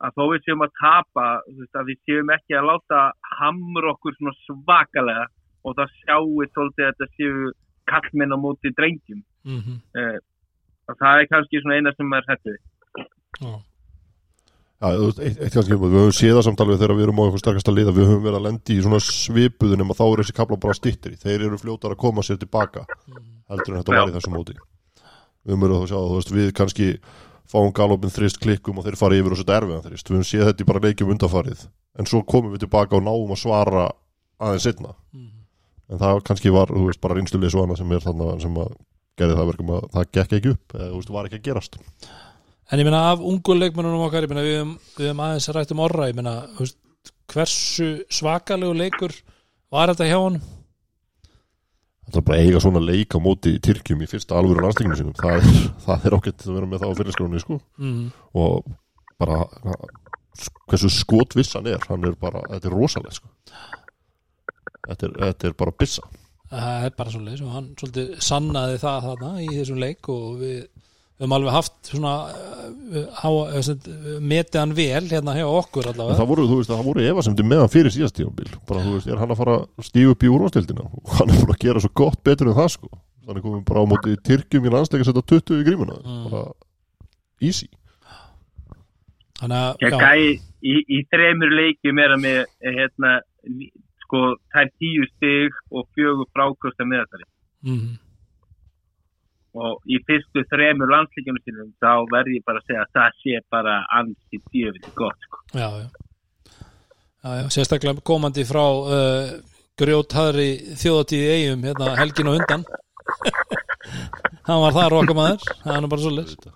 að 0.00 0.14
þó 0.16 0.22
við 0.32 0.44
séum 0.46 0.62
að 0.64 0.70
tapa 0.80 1.26
veist, 1.58 1.74
að 1.74 1.88
við 1.90 1.98
séum 2.06 2.30
ekki 2.32 2.54
að 2.56 2.68
láta 2.70 3.00
hamra 3.38 3.92
okkur 3.92 4.14
svona 4.16 4.32
svakalega 4.46 5.26
og 5.64 5.76
það 5.76 5.94
sjáu 6.00 6.46
svolítið 6.54 6.86
að 6.86 6.92
þetta 6.94 7.08
séu 7.18 7.52
kallmenn 7.90 8.32
á 8.32 8.38
móti 8.38 8.72
drengjum. 8.78 9.22
Mm 9.44 9.60
að 10.88 10.96
það 10.96 11.20
er 11.20 11.26
kannski 11.28 11.60
svona 11.60 11.76
eina 11.76 11.92
sem 11.96 12.12
er 12.12 12.24
hættu 12.28 12.56
já, 14.78 14.88
eitt, 15.26 15.54
kannski, 15.54 15.76
við 15.78 15.96
höfum 15.98 16.16
séð 16.16 16.34
það 16.38 16.44
samt 16.48 16.62
alveg 16.64 16.80
þegar 16.80 16.96
við 16.96 17.06
erum 17.06 17.20
á 17.20 17.22
eitthvað 17.26 17.44
sterkasta 17.44 17.74
liða, 17.74 17.94
við 17.96 18.10
höfum 18.10 18.26
verið 18.26 18.38
að 18.38 18.46
lendi 18.48 18.76
í 18.76 18.82
svona 18.84 19.00
svipuðun 19.04 19.84
en 19.84 19.94
þá 19.94 20.04
eru 20.06 20.24
þessi 20.24 20.36
kapla 20.36 20.60
bara 20.64 20.76
stittir 20.78 21.16
þeir 21.22 21.46
eru 21.48 21.60
fljótar 21.60 21.94
að 21.94 22.02
koma 22.02 22.26
sér 22.26 22.40
tilbaka 22.42 22.84
heldur 23.48 23.74
en 23.74 23.80
þetta 23.80 23.96
var 23.96 24.12
í 24.12 24.16
þessu 24.18 24.34
móti. 24.34 24.58
Við 25.44 25.54
höfum 25.54 25.64
verið 25.66 25.80
að 25.80 25.88
sjá, 25.92 25.98
þú 25.98 26.18
veist, 26.18 26.34
við 26.36 26.52
kannski 26.58 26.90
fáum 27.48 27.72
galopin 27.72 28.12
þrist 28.12 28.42
klikkum 28.42 28.78
og 28.78 28.86
þeir 28.86 28.98
fara 29.00 29.16
yfir 29.16 29.34
og 29.34 29.40
setja 29.40 29.56
erfiðan 29.62 29.86
þrist, 29.86 30.10
við 30.10 30.18
höfum 30.18 30.30
séð 30.30 30.46
þetta 30.50 30.64
í 30.64 30.68
bara 30.68 30.84
leikjum 30.84 31.14
undarfarið, 31.14 31.64
en 31.98 32.10
svo 32.10 32.20
komum 32.28 32.52
við 32.52 32.66
tilbaka 32.66 32.98
og 32.98 33.06
náum 33.06 33.32
að 33.32 33.40
svara 33.40 33.88
aðeins 34.38 34.68
setna 34.68 34.92
mm 35.14 35.38
en 35.88 36.00
það 36.00 36.22
kannski 36.28 36.52
var, 36.52 36.72
þú 36.72 36.88
veist, 36.88 37.00
bara 37.00 37.16
svo 42.68 42.74
En 42.74 42.82
ég 42.82 42.84
meina 42.84 43.00
af 43.12 43.22
ungu 43.24 43.54
leikmennunum 43.56 44.04
okkar, 44.04 44.26
ég 44.26 44.28
meina 44.28 44.44
við 44.44 44.58
höfum 44.98 45.24
aðeins 45.24 45.48
rætt 45.56 45.72
um 45.72 45.80
orra, 45.80 46.10
ég 46.10 46.18
veist, 46.58 46.76
hversu 47.32 48.04
svakalegu 48.12 48.76
leikur 48.76 49.14
var 49.72 49.92
þetta 49.92 50.08
hjá 50.08 50.18
honum? 50.20 50.42
Það 52.08 52.20
er 52.20 52.24
bara 52.24 52.40
eiga 52.40 52.60
svona 52.64 52.80
leik 52.80 53.12
á 53.12 53.18
móti 53.20 53.54
í 53.56 53.62
Tyrkjum 53.64 54.04
í 54.04 54.08
fyrsta 54.08 54.36
alvöru 54.38 54.64
landstinginu 54.64 54.96
sinum 54.96 55.16
það 55.16 55.42
er, 55.42 55.48
það 55.86 56.06
er 56.08 56.16
ágætt 56.16 56.44
að 56.46 56.54
vera 56.56 56.68
með 56.68 56.84
það 56.84 56.92
á 56.92 56.98
fyrirskráni 57.00 57.42
sko. 57.42 57.58
Mm. 57.80 58.06
og 58.32 58.70
bara 59.18 59.42
hversu 60.70 60.90
skotviss 60.92 61.56
hann 61.58 61.68
er 61.68 61.84
hann 61.88 62.06
er 62.06 62.16
bara, 62.20 62.44
þetta 62.52 62.70
er 62.70 62.76
rosalega 62.76 63.16
sko. 63.16 63.32
þetta, 64.86 65.08
er, 65.08 65.14
þetta 65.24 65.50
er 65.50 65.60
bara 65.64 65.76
byssa 65.84 66.08
Það 66.48 66.84
er 66.86 66.92
bara 66.96 67.10
svolítið 67.12 67.40
og 67.44 67.52
hann 67.52 67.64
svolítið 67.76 68.12
sannaði 68.24 68.76
það 68.80 69.02
þarna 69.04 69.32
í 69.44 69.48
þessum 69.52 69.80
leik 69.82 70.08
og 70.08 70.38
við 70.40 70.60
við 71.18 71.24
höfum 71.24 71.34
alveg 71.38 71.56
haft 71.56 71.90
svona 71.90 72.12
uh, 72.30 73.08
há, 73.18 73.28
uh, 73.28 73.70
metið 74.22 74.60
hann 74.60 74.74
vel 74.78 75.04
hérna 75.10 75.34
hjá 75.36 75.46
okkur 75.48 75.88
en 75.88 75.92
allavega 75.94 76.20
það 76.20 76.30
voru, 76.30 76.46
þú 76.50 76.60
veist, 76.60 76.72
það 76.72 76.88
voru 76.90 77.06
efasemdi 77.10 77.46
með 77.50 77.62
hann 77.64 77.74
fyrir 77.74 77.94
síðast 77.94 78.18
tíðanbíl 78.18 78.48
bara, 78.68 78.84
þú 78.86 78.94
veist, 78.96 79.10
er 79.10 79.22
hann 79.22 79.34
að 79.34 79.42
fara 79.42 79.56
að 79.58 79.88
stígu 79.90 80.14
upp 80.14 80.24
í 80.24 80.32
úrvastildina 80.36 80.86
og 80.86 81.16
hann 81.18 81.32
er 81.34 81.42
búin 81.42 81.54
að 81.56 81.64
gera 81.66 81.82
svo 81.84 81.92
gott 82.02 82.22
betur 82.26 82.52
en 82.52 82.58
það 82.58 82.70
sko. 82.76 82.90
Þannig 83.28 83.44
komum 83.44 83.64
bara 83.68 83.82
á 83.84 83.90
móti 83.90 84.14
Tyrkjum 84.24 84.64
í 84.64 84.70
landsleika 84.72 85.04
að 85.04 85.10
setja 85.10 85.26
20 85.34 85.58
í 85.60 85.64
grímuna. 85.66 85.98
Mm. 86.00 86.22
bara 86.30 86.46
easy. 87.44 87.68
Þannig 89.38 89.58
að, 89.58 89.98
gæi 90.00 90.22
í, 90.66 90.78
í 90.96 91.02
þremur 91.12 91.52
leikjum 91.54 92.00
er 92.02 92.14
að 92.14 92.22
með 92.24 92.38
eh, 92.40 92.78
hérna, 92.78 93.12
sko, 94.04 94.22
þær 94.54 94.70
tíu 94.80 95.06
stig 95.12 95.58
og 95.70 95.86
fjögur 95.94 96.28
frákosta 96.34 96.86
meðaltari 96.88 97.26
mm, 97.66 97.98
og 99.58 99.90
í 99.90 99.98
fyrstu 100.06 100.44
þremur 100.52 100.92
landsleikjum 100.92 101.38
sínum 101.42 101.70
þá 101.82 101.92
verð 102.12 102.36
ég 102.36 102.44
bara 102.46 102.62
að 102.62 102.68
segja 102.68 102.84
að 102.84 102.92
það 102.98 103.16
sé 103.22 103.40
bara 103.54 103.76
ansi 103.98 104.40
djöfið 104.52 104.90
gott 104.98 105.26
sko. 105.26 105.42
já, 105.54 105.68
já. 105.82 105.88
Já, 107.18 107.30
já, 107.34 107.44
sérstaklega 107.50 108.04
komandi 108.06 108.44
frá 108.46 108.62
uh, 108.62 109.32
grjóthaðri 109.78 110.50
þjóðatíði 110.78 111.30
eigum 111.34 111.64
hérna 111.66 111.94
helgin 111.98 112.30
og 112.30 112.38
undan 112.38 112.66
hann 114.48 114.62
var 114.62 114.76
það 114.76 114.92
rokkamaður 114.94 115.48
það 115.64 115.78
er 115.78 115.88
bara 115.94 116.04
svolítið 116.04 116.52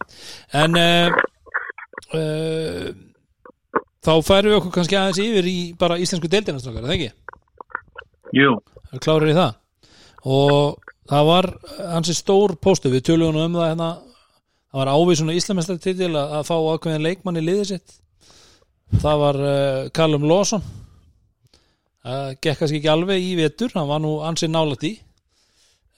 en 0.63 0.79
uh, 0.83 1.19
uh, 2.19 2.87
þá 4.03 4.13
færum 4.27 4.53
við 4.53 4.59
okkur 4.61 4.77
kannski 4.79 4.99
aðeins 4.99 5.23
yfir 5.23 5.51
í 5.51 5.59
bara 5.79 5.99
íslensku 6.03 6.31
deildinastrákar, 6.31 6.83
er 6.83 6.91
það 6.91 6.97
ekki? 6.99 7.11
Jú, 8.39 8.55
klárir 9.03 9.33
í 9.33 9.37
það 9.37 9.59
og 10.23 10.92
það 11.11 11.29
var 11.29 11.49
hansi 11.95 12.15
stór 12.17 12.57
póstu 12.63 12.93
við 12.93 13.07
tölunum 13.11 13.47
um 13.47 13.59
það 13.59 13.71
hérna. 13.71 13.91
Það 14.73 14.81
var 14.81 14.91
ávísun 14.97 15.33
á 15.33 15.37
Íslamestar 15.37 15.81
titil 15.83 16.13
að, 16.17 16.39
fá 16.49 16.55
ákveðin 16.57 17.05
leikmann 17.05 17.41
í 17.41 17.45
liðið 17.45 17.67
sitt. 17.75 17.97
Það 19.03 19.23
var 19.23 19.41
uh, 19.43 19.91
Callum 19.97 20.25
Lawson. 20.29 20.65
Það 22.03 22.29
gekk 22.43 22.61
kannski 22.61 22.81
ekki 22.81 22.93
alveg 22.93 23.23
í 23.23 23.35
vetur 23.39 23.75
hann 23.77 23.91
var 23.91 24.01
nú 24.03 24.17
ansið 24.27 24.53
nálætt 24.53 24.87
í. 24.89 24.93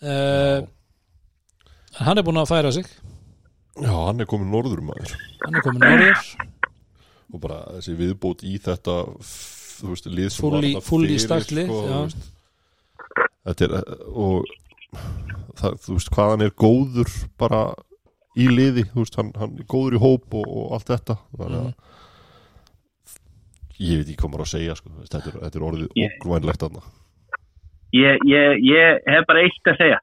Uh, 0.05 0.67
hann 2.03 2.21
er 2.21 2.27
búin 2.27 2.43
að 2.43 2.51
færa 2.51 2.75
sig. 2.75 2.91
Já, 3.79 3.95
hann 3.95 4.21
er 4.23 4.29
komin 4.31 4.51
norður 4.53 4.83
maður. 4.87 5.15
Hann 5.47 5.59
er 5.59 5.65
komin 5.65 5.87
norður. 5.87 6.29
Og 7.35 7.43
bara 7.43 7.63
þessi 7.79 7.97
viðbót 7.99 8.45
í 8.47 8.59
þetta 8.63 8.99
þú 9.85 9.93
veist, 9.93 10.11
lið 10.11 10.31
sem 10.33 10.45
var 10.47 10.59
þarna 10.59 10.83
fully 10.85 11.17
fyrir, 11.19 11.47
sko, 11.47 11.81
þetta 13.45 13.67
er 13.67 13.75
og 14.11 14.53
það, 15.59 15.75
þú 15.85 15.97
veist 15.99 16.11
hvað 16.15 16.31
hann 16.35 16.45
er 16.47 16.55
góður 16.65 17.13
bara 17.39 17.61
í 18.37 18.49
liði 18.51 18.85
þú 18.93 19.03
veist, 19.05 19.17
hann, 19.21 19.33
hann 19.39 19.59
er 19.61 19.69
góður 19.71 19.97
í 19.99 20.03
hóp 20.03 20.35
og, 20.35 20.47
og 20.49 20.73
allt 20.79 20.89
þetta. 20.95 21.19
Þannig 21.39 21.61
að 21.61 21.69
Mhm. 21.69 21.75
ég 23.85 23.99
veit 23.99 24.09
ekki 24.09 24.21
hvað 24.23 24.31
maður 24.33 24.45
að 24.47 24.53
segja 24.55 24.75
sko. 24.79 24.91
Þetta, 25.03 25.19
er, 25.19 25.39
þetta 25.45 25.59
er 25.61 25.65
orðið 25.69 25.89
Ég- 25.99 26.19
ógrvænlegt 26.23 26.61
þarna. 26.65 26.83
Ég, 27.95 28.19
ég, 28.27 28.59
ég 28.67 29.01
hef 29.07 29.27
bara 29.29 29.43
eitt 29.45 29.71
að 29.71 29.79
segja. 29.79 29.99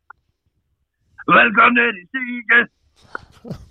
Velkomnir 1.32 1.92
í 1.96 2.04
stíkinn 2.08 2.70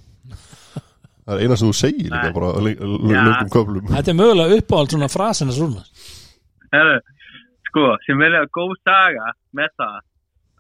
það 1.27 1.35
er 1.37 1.43
eina 1.45 1.57
sem 1.59 1.69
þú 1.71 1.77
segir 1.77 2.11
líka 2.11 2.31
bara 2.35 2.51
löngum 2.65 3.51
köflum. 3.53 3.89
Þetta 3.91 4.13
er 4.13 4.19
mögulega 4.19 4.59
uppáhald 4.61 4.93
svona 4.95 5.09
frasina 5.13 5.53
svona 5.57 5.83
Heru, 6.71 6.97
sko, 7.69 7.85
sem 8.07 8.23
er 8.23 8.37
að 8.41 8.49
góð 8.55 8.75
saga 8.87 9.33
með 9.59 9.73
það 9.81 9.97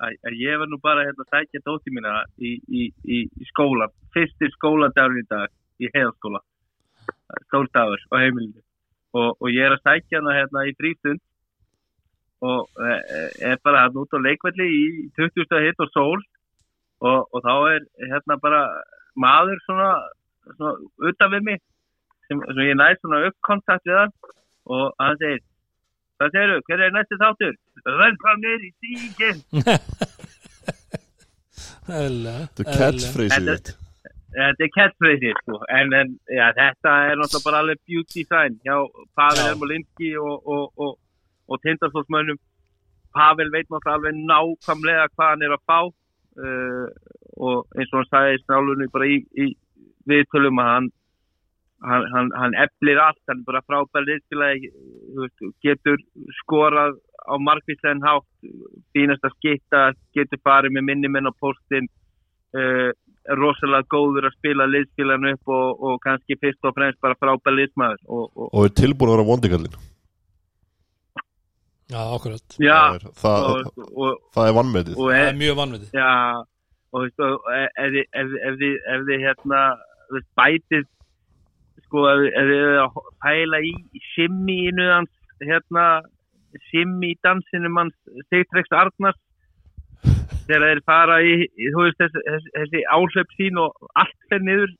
að, 0.04 0.16
að 0.28 0.36
ég 0.40 0.60
var 0.60 0.70
nú 0.70 0.78
bara 0.82 1.06
hérna 1.06 1.26
að 1.26 1.34
sækja 1.34 1.62
dóti 1.66 1.92
mína 1.94 2.22
í, 2.38 2.56
í, 2.68 2.86
í, 3.04 3.18
í 3.26 3.48
skóla 3.50 3.90
fyrsti 4.14 4.50
skóladagur 4.56 5.20
í 5.20 5.26
dag 5.30 5.52
í 5.80 5.90
heiðaskóla 5.94 6.42
stóldagur 7.48 8.02
á 8.12 8.14
heimilinu 8.22 8.62
og, 9.16 9.36
og 9.36 9.48
ég 9.50 9.66
er 9.66 9.76
að 9.76 9.84
sækja 9.86 10.20
hana 10.20 10.36
hérna 10.38 10.66
í 10.68 10.76
frístund 10.78 11.22
og 12.40 12.80
e, 12.80 12.94
er 13.50 13.60
bara 13.64 13.84
hann 13.86 13.98
út 14.00 14.16
á 14.16 14.18
leikvelli 14.24 14.68
í 14.76 14.84
20. 15.18 15.60
hitt 15.66 15.84
og 15.84 15.92
sól 15.92 16.20
og, 17.00 17.28
og 17.28 17.44
þá 17.44 17.54
er 17.74 17.84
hérna 18.12 18.38
bara 18.40 18.62
maður 19.20 19.60
svona, 19.66 19.90
svona 20.56 20.74
utan 21.10 21.34
við 21.36 21.46
mig 21.50 21.62
sem, 22.28 22.40
sem 22.40 22.64
ég 22.68 22.78
næst 22.78 23.04
svona 23.04 23.24
uppkontakt 23.28 23.88
við 23.88 24.02
hann 24.04 24.18
og 24.70 24.90
hann 25.00 25.20
segir 25.20 25.46
Hvað 26.20 26.34
segirðu? 26.34 26.62
Hver 26.68 26.80
er 26.84 26.90
næsti 26.92 27.16
þáttur? 27.16 27.54
Velkomnir 27.84 28.64
í. 28.66 28.72
Eðlilega, 31.90 32.48
þetta 32.54 32.64
er 32.64 32.80
catchphrase 32.80 33.38
Þetta- 33.40 34.66
er 34.66 34.72
catchphrase, 34.76 35.32
sko. 35.40 35.56
En, 35.74 35.94
en 35.96 36.12
já, 36.30 36.44
þetta 36.58 36.92
er 37.10 37.18
náttúrulega 37.18 37.46
bara 37.48 37.62
alveg 37.64 37.80
beauty 37.88 38.22
sign 38.28 38.60
hjá 38.66 38.76
Pavel. 39.18 39.46
Ermolinski 39.48 40.12
og, 40.20 40.46
og, 40.46 40.70
og, 40.76 40.92
og 41.50 41.62
Tindarsfólksmönnum. 41.64 42.38
Pavel 43.16 43.50
veit 43.50 43.66
náttúrulega 43.72 43.96
alveg 43.98 44.22
nákvæmlega 44.30 45.08
hvað 45.16 45.32
hann 45.32 45.42
er 45.48 45.56
að 45.56 45.66
fá 45.66 45.80
uh, 45.82 46.86
og 47.40 47.66
eins 47.74 47.90
og 47.90 47.98
hann 48.02 48.10
sagði 48.12 48.42
snálunni 48.44 48.86
bara 48.92 49.08
í, 49.10 49.18
í 49.34 49.50
viðtölum 50.10 50.60
að 50.62 50.72
hann 50.74 50.90
hann, 51.80 52.04
hann, 52.12 52.30
hann 52.36 52.54
eflir 52.60 53.00
allt, 53.00 53.20
hann 53.28 53.40
er 53.40 53.46
bara 53.48 53.62
frábær 53.66 54.04
liðskilagi, 54.04 54.68
getur 55.64 55.96
skorað 56.42 56.98
á 57.26 57.34
markvíslegin 57.40 58.02
hátt, 58.06 58.28
fínast 58.96 59.26
að 59.26 59.36
skitta, 59.36 59.84
getur 60.16 60.42
farið 60.46 60.76
með 60.76 60.88
minni 60.88 61.12
menn 61.12 61.30
á 61.30 61.32
postin, 61.40 61.88
uh, 62.56 62.90
er 63.30 63.38
rosalega 63.38 63.88
góður 63.92 64.30
að 64.30 64.36
spila 64.38 64.66
liðskilan 64.70 65.28
upp 65.34 65.52
og, 65.52 65.84
og 65.86 66.02
kannski 66.04 66.38
fyrst 66.40 66.64
og 66.64 66.74
fremst 66.76 67.00
bara 67.04 67.18
frábær 67.20 67.56
liðsmaður. 67.58 68.04
Og, 68.08 68.26
og, 68.34 68.46
og 68.48 68.68
er 68.68 68.76
tilbúin 68.80 69.12
að 69.12 69.18
vera 69.18 69.30
vondikallin 69.30 69.80
já, 71.90 72.02
já, 72.58 72.78
það, 72.78 72.94
er, 72.94 73.04
það, 73.18 74.16
það 74.34 74.48
er 74.48 74.56
vannmetið 74.56 74.96
og, 74.96 75.10
það 75.10 75.18
er, 75.18 75.26
er 75.26 75.38
mjög 75.40 75.58
vannviti 75.58 75.90
Já, 75.96 76.12
og 76.90 77.04
veist, 77.04 77.22
og 77.26 77.50
ef 77.82 79.04
þið 79.08 79.24
hérna 79.24 79.62
þú 80.08 80.16
veist, 80.16 80.28
bætið 80.38 80.86
sko, 81.86 82.06
ef, 82.12 82.52
þið 82.52 83.00
pæla 83.24 83.62
í 83.66 83.74
simmiinu 84.12 84.88
hans 84.92 85.12
hérna, 85.40 85.86
simmi 86.70 87.14
dansinum 87.24 87.78
hans 87.80 87.96
Sigtrex 88.28 88.72
Arnars 88.74 89.18
þegar 90.46 90.66
þeir 90.66 90.82
fara 90.88 91.18
í, 91.22 91.34
í 91.46 91.72
þú 91.72 91.86
veist, 91.86 91.98
þessi, 92.00 92.22
þessi, 92.26 92.52
þessi 92.58 92.84
áhlaup 92.96 93.34
sín 93.38 93.60
og 93.62 93.90
allt 94.02 94.30
fer 94.32 94.44
niður 94.46 94.72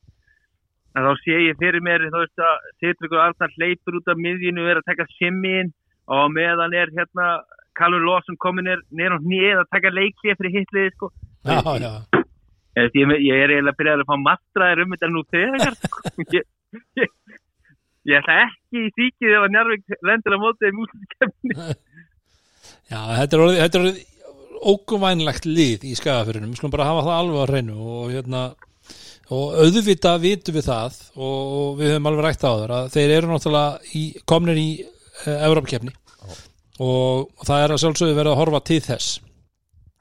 en 0.98 1.06
þá 1.06 1.12
sé 1.22 1.40
ég 1.46 1.61
fyrir 1.61 1.85
mér 1.87 2.09
þú 2.09 2.24
veist 2.24 2.44
að 2.46 2.68
Sigtrex 2.83 3.18
Arnars 3.26 3.59
hleypur 3.61 4.00
út 4.00 4.12
af 4.12 4.20
miðjunu 4.20 4.66
og 4.66 4.72
er 4.74 4.83
að 4.83 4.90
taka 4.90 5.09
simmiin 5.16 5.74
og 6.11 6.24
á 6.24 6.26
meðan 6.35 6.76
er 6.76 6.94
hérna 6.96 7.33
Callum 7.78 8.06
Lawson 8.06 8.38
komin 8.42 8.70
er 8.70 8.80
og 9.14 9.26
nýr 9.26 9.62
að 9.62 9.70
taka 9.70 9.94
leikli 9.94 10.35
fyrir 10.35 10.59
hitliði 10.59 10.94
sko 10.96 11.12
já, 11.46 11.62
já, 11.80 11.92
Ég, 12.78 12.94
ég, 12.94 13.35
er 13.35 13.50
eiginlega 13.50 13.72
að 13.72 13.78
byrja 13.80 13.94
að 13.98 14.06
fá 14.06 14.16
mastraðir 14.22 14.85
um 14.85 14.92
þetta 14.94 15.09
nú 15.11 15.22
þegar 15.35 15.74
sko. 15.74 16.02
ég, 16.37 16.44
ég, 17.00 17.09
ég 18.08 18.20
ætla 18.20 18.38
ekki 18.46 18.86
í 18.86 18.92
síkið 18.96 19.36
ef 19.36 19.44
að 19.44 19.52
Njarvík 19.54 19.98
lendur 20.08 20.36
að 20.36 20.42
móta 20.44 20.70
í 20.70 20.76
músliskefni 20.76 21.58
já 22.92 23.00
þetta 23.20 23.36
er 23.36 23.44
orðið, 23.44 23.60
þetta 23.60 23.78
er 23.78 23.84
orðið 23.84 24.06
ógumvænlegt 24.70 25.46
lið 25.48 25.86
í 25.88 25.94
skagafyrunum, 25.96 26.50
við 26.52 26.60
skulum 26.60 26.74
bara 26.74 26.88
hafa 26.90 27.06
það 27.06 27.20
alveg 27.20 27.40
á 27.40 27.50
hreinu 27.50 27.76
og 27.80 28.10
hérna 28.12 28.42
og 29.30 29.56
auðvita 29.62 30.16
vitum 30.20 30.56
við 30.58 30.66
það 30.66 30.98
og, 31.14 31.78
við 31.78 31.92
höfum 31.94 32.08
alveg 32.10 32.26
rætt 32.26 32.44
á 32.44 32.52
þar 32.52 32.74
að 32.76 32.92
þeir 32.96 33.14
eru 33.16 33.30
náttúrulega 33.30 33.96
í, 33.96 34.04
komnir 34.28 34.60
í 34.60 34.68
uh, 34.82 35.46
Evrópakefni 35.46 35.94
og, 36.80 37.28
og 37.30 37.44
það 37.46 37.64
er 37.64 37.74
að 37.74 37.82
sjálfsögðu 37.84 38.16
verið 38.18 38.32
að 38.32 38.40
horfa 38.40 38.62
til 38.66 38.80
þess. 38.84 39.10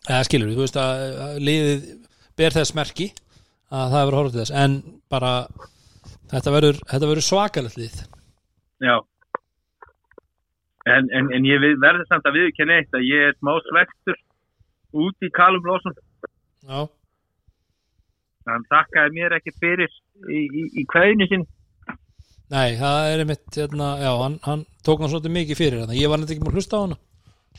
Eða 0.08 0.22
skilur 0.26 0.50
við, 0.50 0.58
þú 0.58 0.64
veist 0.66 0.80
að 0.80 1.42
liðið 1.44 1.90
ber 2.40 2.56
þess 2.56 2.76
merki 2.78 3.10
að 3.70 3.92
það 3.92 4.00
er 4.00 4.08
verið 4.10 4.16
að 4.16 4.22
horfa 4.22 4.34
til 4.34 4.42
þess. 4.42 4.56
En 4.64 4.78
bara 5.12 5.34
þetta 6.34 6.56
verður, 6.56 6.82
þetta 6.92 7.12
verður 7.12 7.28
svakalegt 7.28 7.80
lið. 7.80 7.98
Já. 8.86 8.96
En, 10.90 11.10
en, 11.14 11.34
en 11.36 11.46
ég 11.46 11.62
verður 11.82 12.06
samt 12.10 12.30
að 12.30 12.40
viðkynna 12.40 12.80
eitt 12.80 12.96
að 12.98 13.10
ég 13.10 13.30
er 13.30 13.36
smá 13.38 13.52
svektur 13.68 14.18
út 14.98 15.28
í 15.28 15.30
Callum 15.36 15.68
Lawson. 15.68 15.98
Já, 16.70 16.88
hann 18.50 18.66
þakkaði 18.72 19.16
mér 19.16 19.36
ekki 19.38 19.54
fyrir 19.60 19.92
í, 20.30 20.42
í, 20.46 20.64
í 20.82 20.86
kveðinu 20.90 21.28
sín 21.30 21.46
nei, 22.50 22.74
það 22.80 23.12
er 23.12 23.24
einmitt 23.24 23.60
hérna, 23.60 23.92
já, 24.02 24.10
hann, 24.24 24.40
hann 24.46 24.66
tók 24.86 25.04
hann 25.04 25.12
svolítið 25.12 25.36
mikið 25.36 25.60
fyrir 25.60 25.84
þetta, 25.84 26.00
ég 26.00 26.12
var 26.12 26.22
nefnt 26.22 26.34
ekki 26.34 26.46
maður 26.46 26.60
hlusta 26.60 26.80
á 26.80 26.84
hana. 26.86 26.98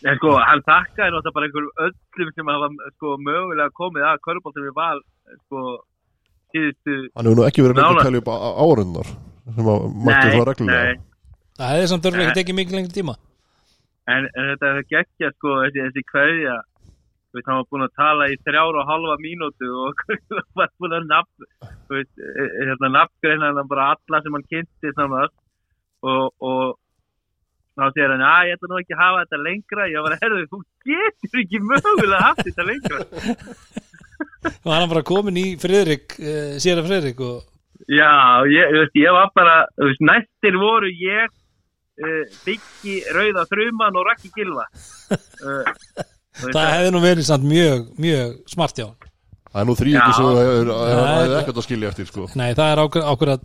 En 0.00 0.16
sko, 0.18 0.32
hann 0.40 0.64
þakkaði 0.66 1.12
náttúrulega 1.14 1.36
bara 1.36 1.48
einhverjum 1.48 1.84
öllum 1.86 2.32
sem 2.34 2.50
hafa 2.50 2.70
sko 2.96 3.14
mögulega 3.20 3.76
komið 3.76 4.06
að 4.08 4.22
körbóltum 4.26 4.66
við 4.66 4.74
val 4.78 4.98
sko 5.44 5.64
síðustu 6.54 6.96
hann 7.14 7.28
hefur 7.28 7.38
nú 7.38 7.46
ekki 7.48 7.64
verið 7.66 7.80
lengur 7.80 8.00
að 8.00 8.08
telja 8.08 8.22
upp 8.22 8.30
á- 8.30 8.56
árinnar 8.64 9.10
sem 9.56 9.70
að 9.74 9.86
mætti 10.06 10.32
það 10.34 10.46
reglulega. 10.50 10.96
það 11.60 11.72
hefði 11.74 11.90
samt 11.92 12.08
örgulega 12.10 12.30
ekki 12.30 12.40
tekið 12.40 12.58
mikið 12.60 12.76
lengri 12.78 12.96
tíma. 12.96 13.14
En, 14.10 14.26
en 14.34 14.50
þetta 14.52 14.68
er 14.74 14.84
geggja 14.90 15.30
sko 15.36 15.56
þessi, 15.64 15.86
þessi 15.86 16.04
kveðja. 16.10 16.58
Við 17.30 17.46
hann 17.46 17.60
var 17.60 17.66
búin 17.70 17.86
að 17.86 17.92
tala 17.94 18.26
í 18.26 18.36
þrjára 18.42 18.80
og 18.82 18.88
halva 18.90 19.16
mínútu 19.22 19.68
og 19.86 20.00
var 20.58 20.70
búin 20.82 20.96
að 20.98 21.04
nafn 21.12 21.46
eh, 21.62 22.00
eh, 22.02 22.54
hérna 22.66 22.90
nafngreina 22.96 23.52
hann 23.52 23.70
bara 23.70 23.92
alla 23.94 24.22
sem 24.24 24.34
hann 24.34 24.48
kynnti 24.50 24.90
saman 24.96 25.30
og, 26.02 26.32
og 26.42 26.74
þá 27.78 27.84
segir 27.92 28.10
hann, 28.16 28.24
að 28.26 28.48
ég 28.48 28.58
ætla 28.58 28.72
nú 28.72 28.80
ekki 28.80 28.96
að 28.96 29.02
hafa 29.04 29.22
þetta 29.22 29.42
lengra. 29.46 29.86
Ég 29.92 30.06
var 30.06 30.16
að 30.16 30.24
herðu, 30.26 30.48
þú 30.50 30.62
getur 30.90 31.44
ekki 31.44 31.62
mögulega 31.70 32.24
haft 32.24 32.42
þetta 32.48 32.66
lengra 32.66 32.98
og 34.44 34.70
hann 34.72 34.84
er 34.86 34.90
bara 34.92 35.02
komin 35.06 35.36
í 35.40 35.46
Friðrik 35.60 36.16
uh, 36.20 36.54
sér 36.62 36.80
af 36.80 36.88
Friðrik 36.88 37.20
og 37.24 37.42
já, 37.90 38.10
ég, 38.48 38.72
veist, 38.76 38.96
ég 39.00 39.12
var 39.16 39.30
bara 39.36 39.58
veist, 39.80 40.00
næstir 40.04 40.56
voru 40.60 40.88
ég 40.92 41.28
uh, 41.28 42.24
Byggi, 42.46 42.96
Rauða 43.16 43.44
Þruman 43.50 43.98
og 44.00 44.08
Raki 44.08 44.32
Gilva 44.36 44.64
uh, 45.10 45.70
það 46.40 46.72
hefði 46.74 46.92
nú 46.94 47.02
verið 47.04 47.28
samt 47.28 47.46
mjög, 47.50 47.86
mjög 48.00 48.36
smart 48.54 48.80
hjá 48.80 48.86
hann 48.88 49.08
það 49.50 49.60
er 49.64 49.66
nú 49.66 49.74
þrý 49.80 49.92
ekki 49.98 50.12
Já. 50.12 50.16
sem 50.16 50.28
það 50.30 50.40
er- 50.40 50.68
það 50.70 50.90
er 50.94 51.00
þetta- 51.00 51.40
ekkert 51.40 51.56
að 51.58 51.64
skilja 51.66 51.88
eftir 51.90 52.06
sko. 52.06 52.26
Nei, 52.38 52.50
það 52.54 52.68
er 52.70 52.80
ákveð, 52.84 53.06
ákveð, 53.10 53.40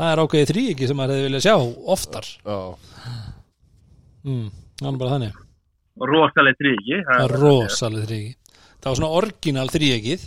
það 0.00 0.12
er 0.14 0.22
ákveðið 0.24 0.50
þrý 0.54 0.62
sem 0.88 0.96
maður 0.96 1.12
hefði 1.18 1.26
viljað 1.26 1.42
sjá 1.44 1.56
oftar. 1.94 2.28
Já, 2.40 2.56
mm, 4.24 4.46
hann 4.80 4.94
er 4.94 5.00
bara 5.02 5.12
þannig. 5.18 5.34
Rosaleg 6.10 6.56
tryggi 6.56 7.00
það 7.10 7.24
er 7.26 7.34
rosalega 7.42 8.06
þrý 8.08 8.20
það 8.80 8.88
var 8.88 8.98
svona 9.02 9.12
orginal 9.20 9.68
þrýegið 9.68 10.22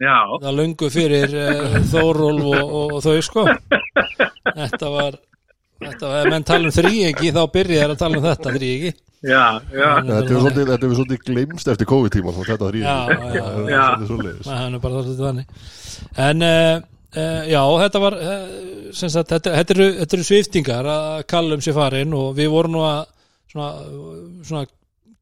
já, 0.00 0.18
það 0.42 0.60
löngu 0.60 0.90
fyrir 0.92 1.34
uh, 1.36 1.80
Þórólf 1.92 2.46
og, 2.50 2.62
og, 2.64 2.94
og 2.96 3.04
þau 3.04 3.26
sko. 3.26 3.46
Þetta 4.50 4.94
var 4.94 5.20
þetta 5.80 6.10
var, 6.10 6.28
menn 6.32 6.46
tala 6.46 6.68
um 6.68 6.74
þrýegi 6.74 7.32
þá 7.36 7.40
byrjaði 7.54 7.94
að 7.94 8.02
tala 8.02 8.20
um 8.20 8.26
þetta 8.26 8.56
þrýegi 8.56 8.92
Já, 9.20 9.60
já, 9.68 9.88
Þetta 10.00 10.16
er 10.16 10.30
svolítið, 10.30 10.68
þetta 10.70 10.86
er 10.86 10.92
svolítið 10.96 11.24
gleymst 11.26 11.68
eftir 11.68 11.88
COVID-tíma 11.90 12.32
þetta 12.38 12.70
er 12.70 12.78
svolítið 14.08 14.30
er 14.78 14.78
En 16.24 16.46
uh, 16.46 16.78
uh, 17.12 17.42
já, 17.50 17.60
þetta 17.82 18.02
var 18.06 18.16
uh, 18.16 18.46
sem 18.96 19.12
sagt, 19.12 19.34
þetta, 19.34 19.52
þetta, 19.58 19.76
eru, 19.76 19.88
þetta 19.98 20.16
eru 20.16 20.26
sviftingar 20.30 20.90
að 20.94 21.22
kallum 21.34 21.64
sér 21.64 21.76
farin 21.76 22.16
og 22.16 22.32
við 22.38 22.48
vorum 22.54 22.78
nú 22.78 22.86
að 22.88 23.02
svona, 23.52 23.70
svona 24.48 24.64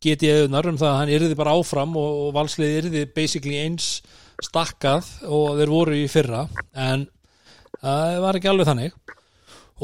geti 0.06 0.30
eðunar 0.30 0.70
um 0.70 0.78
það 0.78 0.92
að 0.92 0.98
hann 1.00 1.14
yrði 1.18 1.40
bara 1.42 1.58
áfram 1.58 1.98
og, 1.98 2.22
og 2.28 2.32
valslið 2.38 2.78
yrði 2.84 3.04
basically 3.18 3.58
eins 3.64 3.96
stakkað 4.44 5.08
og 5.26 5.58
þeir 5.58 5.72
voru 5.72 5.98
í 5.98 6.06
fyrra 6.10 6.46
en 6.78 7.06
það 7.82 8.18
var 8.24 8.38
ekki 8.38 8.50
alveg 8.50 8.68
þannig. 8.68 8.96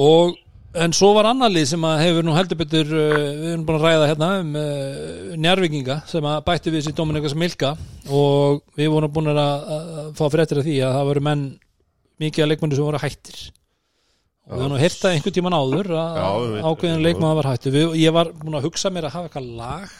Og 0.05 0.37
en 0.75 0.95
svo 0.97 1.13
var 1.15 1.29
annar 1.31 1.53
lið 1.55 1.69
sem 1.71 1.87
að 1.87 2.01
hefur 2.03 2.27
nú 2.27 2.35
heldur 2.35 2.59
betur 2.59 2.89
uh, 2.91 3.11
við 3.15 3.51
erum 3.53 3.67
búin 3.67 3.79
að 3.79 3.85
ræða 3.87 4.09
hérna 4.11 4.31
um 4.43 4.55
uh, 4.59 5.35
njárvikinga 5.39 6.01
sem 6.11 6.31
að 6.31 6.41
bætti 6.49 6.73
við 6.75 6.87
sér 6.87 6.97
Dominikas 6.99 7.37
Milka 7.39 7.75
og 8.11 8.65
við 8.79 8.91
vorum 8.95 9.13
búin 9.15 9.31
að, 9.35 9.43
að 9.77 10.09
fá 10.19 10.25
fréttir 10.35 10.63
af 10.63 10.67
því 10.67 10.79
að 10.83 10.97
það 10.99 11.11
voru 11.11 11.27
menn 11.29 11.45
mikið 12.23 12.47
af 12.47 12.51
leikmennu 12.51 12.79
sem 12.79 12.89
voru 12.89 13.03
hættir. 13.03 13.45
Og 14.45 14.59
við 14.59 14.65
vorum 14.67 14.77
að 14.77 14.83
hýrta 14.85 15.13
einhvern 15.15 15.37
tíman 15.39 15.57
áður 15.57 15.93
að 15.97 16.19
ákveðin 16.69 17.07
leikmann 17.07 17.39
var 17.39 17.49
hættur. 17.49 17.75
Við, 17.75 17.95
ég 18.03 18.15
var 18.15 18.31
búin 18.37 18.59
að 18.59 18.67
hugsa 18.69 18.91
mér 18.93 19.09
að 19.09 19.17
hafa 19.17 19.31
eitthvað 19.31 19.53
lag 19.57 19.95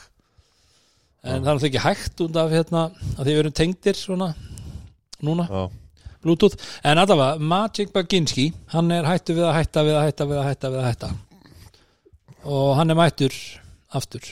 en 1.25 1.41
það 1.41 1.49
er 1.49 1.57
náttúrulega 1.57 1.71
ekki 1.71 1.85
hægt 1.87 2.23
út 2.27 2.37
af 2.37 2.53
hérna 2.53 2.83
að 3.17 3.23
því 3.23 3.33
við 3.33 3.41
erum 3.43 3.57
tengdir 3.61 3.99
svona 3.99 4.31
núna 5.25 5.49
Já. 5.49 5.65
Bluetooth, 6.25 6.57
en 6.85 7.01
allavega 7.01 7.37
Magic 7.39 7.93
Baginski, 7.93 8.47
hann 8.73 8.89
er 8.97 9.05
hættu 9.05 9.37
við 9.37 9.45
að 9.45 9.59
hætta 9.59 9.85
við 9.85 9.99
að 9.99 10.07
hætta 10.07 10.29
við 10.31 10.41
að 10.41 10.49
hætta 10.49 10.71
við 10.73 10.81
að 10.81 10.89
hætta 10.89 11.11
og 12.45 12.73
hann 12.79 12.93
er 12.93 12.99
mættur 12.99 13.37
aftur 13.97 14.25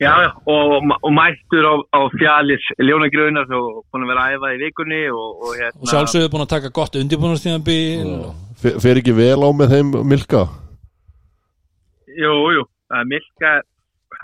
já, 0.00 0.10
já, 0.24 0.30
og, 0.50 0.88
og 1.00 1.12
mættur 1.14 1.68
á, 1.68 1.74
á 1.92 2.00
fjallis 2.16 2.64
ljónagröðunar 2.80 3.52
og 3.56 3.84
búin 3.88 4.04
að 4.04 4.12
vera 4.12 4.26
æfa 4.34 4.52
í 4.56 4.60
vikunni 4.64 5.02
og, 5.12 5.28
og 5.28 5.46
og 5.48 5.60
hérna, 5.60 5.90
sjálfsögðu 5.92 6.32
búin 6.32 6.44
að 6.46 6.52
taka 6.56 6.72
gott 6.74 6.98
undirbúinastíðanbíl 7.00 8.10
og... 8.18 8.34
Fer 8.64 8.96
ekki 8.96 9.12
vel 9.12 9.40
á 9.44 9.48
með 9.52 9.76
þeim 9.76 9.94
Milka? 10.08 10.46
jú, 12.14 12.34
jú, 12.56 12.64
er 12.96 13.08
Milka, 13.10 13.54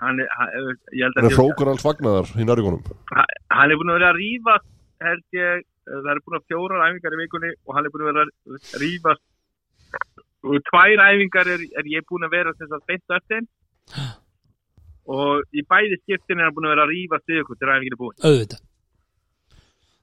hann 0.01 0.23
er, 0.23 0.31
hann, 0.37 0.79
ég 0.97 1.07
held 1.07 1.19
Hann 1.19 1.31
er 1.31 1.37
hrókur 1.37 1.73
alls 1.73 1.85
fagnaðar 1.85 2.31
í 2.37 2.47
næringunum 2.49 2.83
hann 3.13 3.75
er 3.75 3.81
búin 3.81 3.93
að 3.93 4.01
vera 4.01 4.13
að 4.15 4.21
rífa 4.21 4.57
held 5.05 5.39
ég, 5.39 5.67
það 5.91 6.11
er 6.15 6.23
búin 6.25 6.39
að 6.41 6.49
fjórar 6.53 6.87
æfingar 6.89 7.17
í 7.17 7.21
vikunni 7.25 7.53
og 7.67 7.77
hann 7.77 7.87
er 7.87 7.95
búin 7.95 8.07
að 8.07 8.11
vera 8.13 8.27
að 8.27 8.81
rífa 8.85 9.15
og 10.41 10.65
tvær 10.71 11.05
æfingar 11.07 11.53
er, 11.55 11.69
er 11.77 11.93
ég 11.93 12.09
búin 12.09 12.27
að 12.27 12.35
vera 12.37 12.57
þess 12.57 12.77
að 12.77 12.87
beint 12.89 13.17
öttin 13.19 13.49
og 15.11 15.57
í 15.57 15.63
bæði 15.67 16.01
skiptin 16.03 16.41
er 16.41 16.49
hann 16.49 16.57
búin 16.57 16.69
að 16.69 16.75
vera 16.77 16.87
að 16.87 16.93
rífa 16.95 17.21
stigur 17.25 17.59
til 17.59 17.71
æfingin 17.71 17.97
er 17.97 18.01
búin. 18.01 18.19
Auðvitað. 18.25 18.67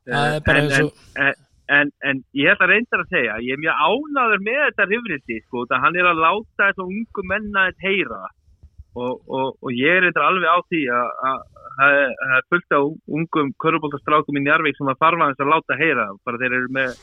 Það 0.08 0.34
er 0.38 0.42
bara 0.48 0.64
en, 0.64 0.88
og 0.88 1.22
en, 1.26 1.46
en, 1.78 1.92
en 2.10 2.24
ég 2.38 2.54
ætla 2.54 2.70
reyndar 2.72 3.04
að 3.04 3.14
segja 3.14 3.38
ég 3.44 3.56
er 3.56 3.62
mjög 3.64 3.82
ánaður 3.88 4.44
með 4.46 4.60
þetta 4.64 4.88
hrifrindi 4.90 5.40
sko, 5.46 5.64
hann 5.84 6.00
er 6.00 6.10
að 6.12 6.22
láta 6.24 6.70
þessu 6.70 6.88
ungu 6.88 7.26
menna 7.32 7.68
þetta 7.70 7.88
heyra 7.88 8.22
það. 8.24 8.37
Og, 9.04 9.22
og, 9.38 9.48
og 9.62 9.72
ég 9.78 9.94
er 9.98 10.04
reyndar 10.08 10.26
alveg 10.28 10.50
á 10.50 10.58
því 10.70 10.82
að 10.98 11.08
að- 11.30 11.46
að 11.78 11.96
það 12.18 12.36
er 12.40 12.46
fullt 12.52 12.74
á 12.74 12.82
ungum 13.20 13.50
körubóltastrákum 13.64 14.40
í 14.40 14.44
Njarvík 14.48 14.78
sem 14.80 14.90
að 14.90 15.02
farfa 15.04 15.28
þess 15.32 15.44
að 15.46 15.52
láta 15.54 15.78
heyra 15.82 16.06
það. 16.10 16.20
bara 16.26 16.40
þeir 16.42 16.56
eru 16.60 16.70
með 16.78 16.94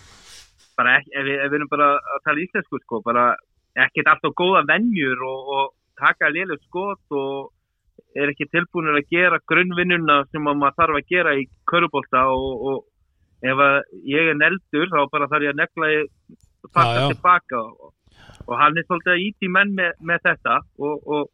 bara 0.79 0.95
ekki, 0.99 1.11
ef, 1.15 1.27
ef 1.45 1.51
við 1.53 1.59
erum 1.61 1.71
bara 1.71 1.89
að 2.15 2.23
tala 2.27 2.43
íslensku 2.45 2.81
sko, 2.83 3.01
bara 3.07 3.27
ekkert 3.85 4.11
alltaf 4.11 4.35
góða 4.41 4.65
venjur 4.73 5.23
og, 5.23 5.53
og 5.59 5.75
taka 6.01 6.31
léleg 6.35 6.59
skot 6.67 7.15
og 7.15 7.53
er 8.19 8.31
ekki 8.33 8.49
tilbúinur 8.51 8.99
að 8.99 9.09
gera 9.15 9.39
grunnvinnuna 9.51 10.17
sem 10.33 10.47
að 10.51 10.59
maður 10.59 10.77
þarf 10.81 10.99
að 11.01 11.09
gera 11.15 11.37
í 11.39 11.47
körubólta 11.71 12.25
og, 12.35 12.67
og 12.71 12.85
ef 13.47 13.63
ég 14.11 14.31
er 14.33 14.39
neldur 14.39 14.91
þá 14.91 15.01
bara 15.13 15.29
þarf 15.31 15.47
ég 15.47 15.55
að 15.55 15.61
negla 15.63 15.91
já. 15.95 17.09
tilbaka 17.13 17.61
og, 17.63 17.93
og 18.49 18.55
hann 18.59 18.79
er 18.79 18.87
svolítið 18.89 19.15
að 19.15 19.25
íti 19.29 19.51
menn 19.55 19.75
með, 19.79 19.93
með 20.01 20.23
þetta 20.27 20.59
og, 20.79 20.95
og, 21.07 21.31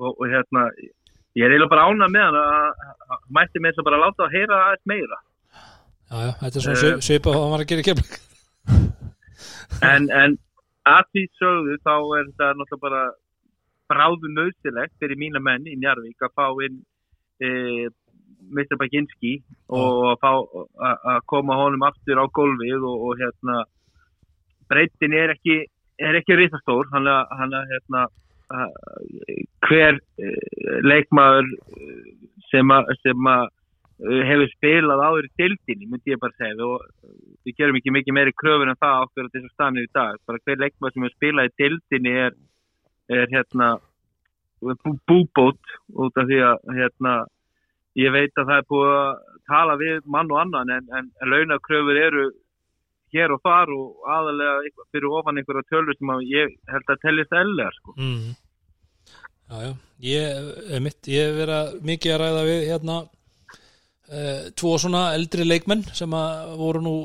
og, 0.00 0.12
og 0.20 0.26
hérna 0.32 0.66
ég 1.36 1.44
er 1.44 1.52
eiginlega 1.52 1.72
bara 1.74 1.86
ánað 1.90 2.12
með 2.16 2.26
hann 2.26 2.38
að 2.40 3.26
mætti 3.38 3.62
þess 3.66 3.80
að 3.82 3.88
bara 3.90 4.02
láta 4.04 4.26
að 4.26 4.34
heyra 4.36 4.60
aðeins 4.66 4.86
meira 4.92 5.18
já, 5.20 6.16
já, 6.26 6.32
þetta 6.40 6.56
er 6.60 6.64
svona 6.66 6.76
Eh. 6.76 6.82
svip- 6.84 7.04
svipað 7.08 7.36
og 7.36 7.42
hann 7.44 7.54
var 7.56 7.64
að 7.64 7.70
gera 7.72 7.86
kemla 7.90 8.06
en, 9.92 10.08
en 10.22 10.36
að 10.86 11.04
því 11.12 11.22
sögðu 11.40 11.76
þá 11.84 11.94
er 12.18 12.26
þetta 12.30 12.50
náttúrulega 12.60 12.82
bara 12.86 13.04
bráðu 13.90 14.32
nöðsilegt 14.34 14.96
fyrir 15.02 15.18
mína 15.20 15.40
menn 15.42 15.66
í 15.70 15.76
Njarvík 15.78 16.22
að 16.26 16.32
fá 16.38 16.46
inn 16.66 16.80
e, 17.42 17.50
Mr. 18.50 18.78
Baginski 18.80 19.36
og 19.74 20.22
að 20.22 21.20
koma 21.30 21.56
honum 21.58 21.84
aftur 21.86 22.18
á 22.22 22.26
gólfið 22.34 22.82
og, 22.86 23.04
og 23.10 23.20
hérna 23.22 23.60
breytin 24.70 25.14
er 25.14 25.34
ekki 25.36 25.58
er 26.02 26.18
ekki 26.20 26.36
risastór 26.38 26.88
hann 26.92 27.06
að 27.10 27.70
hérna 27.72 28.06
hver 29.66 29.98
e, 30.18 30.32
leikmaður 30.86 31.48
eh, 31.76 32.10
sem 32.50 32.70
að, 32.72 32.90
eh, 34.00 34.22
hefur 34.30 34.52
spilað 34.54 35.02
áður 35.08 35.28
í 35.28 35.32
dildinni, 35.42 35.88
myndi 35.90 36.14
ég 36.14 36.22
bara 36.22 36.36
segja. 36.38 36.66
Og 36.66 36.84
við 37.46 37.58
gerum 37.58 37.80
ekki 37.80 37.94
mikið 37.96 38.16
meiri 38.16 38.36
kröfur 38.38 38.70
en 38.70 38.80
það 38.80 39.06
okkur 39.06 39.30
þessu 39.34 39.52
stannir 39.52 39.88
í 39.88 39.92
dag, 39.94 40.20
bara 40.26 40.42
hver 40.44 40.62
leikmaður 40.62 40.94
sem 40.94 41.06
hefur 41.06 41.16
spilað 41.16 41.50
í 41.50 41.54
dildinni 41.62 42.16
er, 42.26 42.36
er 43.10 43.26
hérna 43.34 43.76
bú- 44.62 44.98
búbót 45.08 45.76
út 45.94 46.16
af 46.16 46.28
því 46.28 46.42
að 46.50 46.76
hérna 46.78 47.16
ég 47.96 48.12
veit 48.12 48.34
að 48.36 48.50
það 48.50 48.58
er 48.60 48.70
búið 48.70 48.94
að 48.96 49.12
tala 49.46 49.76
við 49.80 50.02
mann 50.10 50.32
og 50.32 50.40
annan 50.42 50.72
en, 50.74 50.88
en, 50.92 51.10
en 51.22 51.30
launakröfur 51.32 51.98
eru 52.00 52.26
hér 53.14 53.34
og 53.34 53.42
þar 53.44 53.72
og 53.74 54.08
aðalega 54.16 54.86
fyrir 54.90 55.14
ofan 55.18 55.38
einhverja 55.40 55.68
tölur 55.70 55.96
sem 55.98 56.12
ég 56.30 56.56
held 56.72 56.90
að 56.92 57.02
tellist 57.04 57.36
eðlega 57.36 57.74
sko. 57.76 57.94
mm. 57.96 58.34
já, 59.50 59.56
já, 59.66 59.72
ég 60.08 60.50
er 60.76 60.84
mitt 60.84 61.10
ég 61.12 61.28
hef 61.28 61.38
verið 61.40 61.78
mikið 61.92 62.14
að 62.14 62.20
ræða 62.24 62.44
við 62.50 62.60
hérna 62.72 62.98
uh, 63.06 64.42
tvo 64.58 64.76
svona 64.82 65.06
eldri 65.16 65.46
leikmenn 65.46 65.86
sem 65.94 66.18
að 66.18 66.54
voru 66.60 66.84
nú 66.84 66.96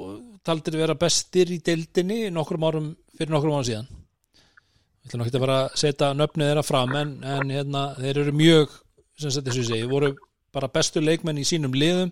taldir 0.46 0.80
vera 0.82 0.98
bestir 0.98 1.54
í 1.54 1.62
deildinni 1.62 2.24
nokkrum 2.34 2.66
árum, 2.66 2.94
fyrir 3.18 3.34
nokkrum 3.36 3.60
árum 3.60 3.68
síðan 3.68 3.90
ég 3.92 5.10
ætla 5.10 5.22
nokkið 5.22 5.38
að 5.38 5.46
bara 5.46 5.60
að 5.64 5.76
setja 5.82 6.14
nöfnið 6.18 6.50
þeirra 6.50 6.66
fram 6.66 6.96
en, 6.98 7.18
en 7.26 7.54
hérna, 7.54 7.88
þeir 8.00 8.24
eru 8.26 8.38
mjög 8.38 8.78
sem 9.22 9.34
sagt 9.34 9.48
þessu 9.48 9.66
ég 9.66 9.70
segi, 9.70 9.90
voru 9.90 10.16
bara 10.52 10.72
bestu 10.72 11.02
leikmenn 11.02 11.40
í 11.42 11.46
sínum 11.48 11.76
liðum 11.78 12.10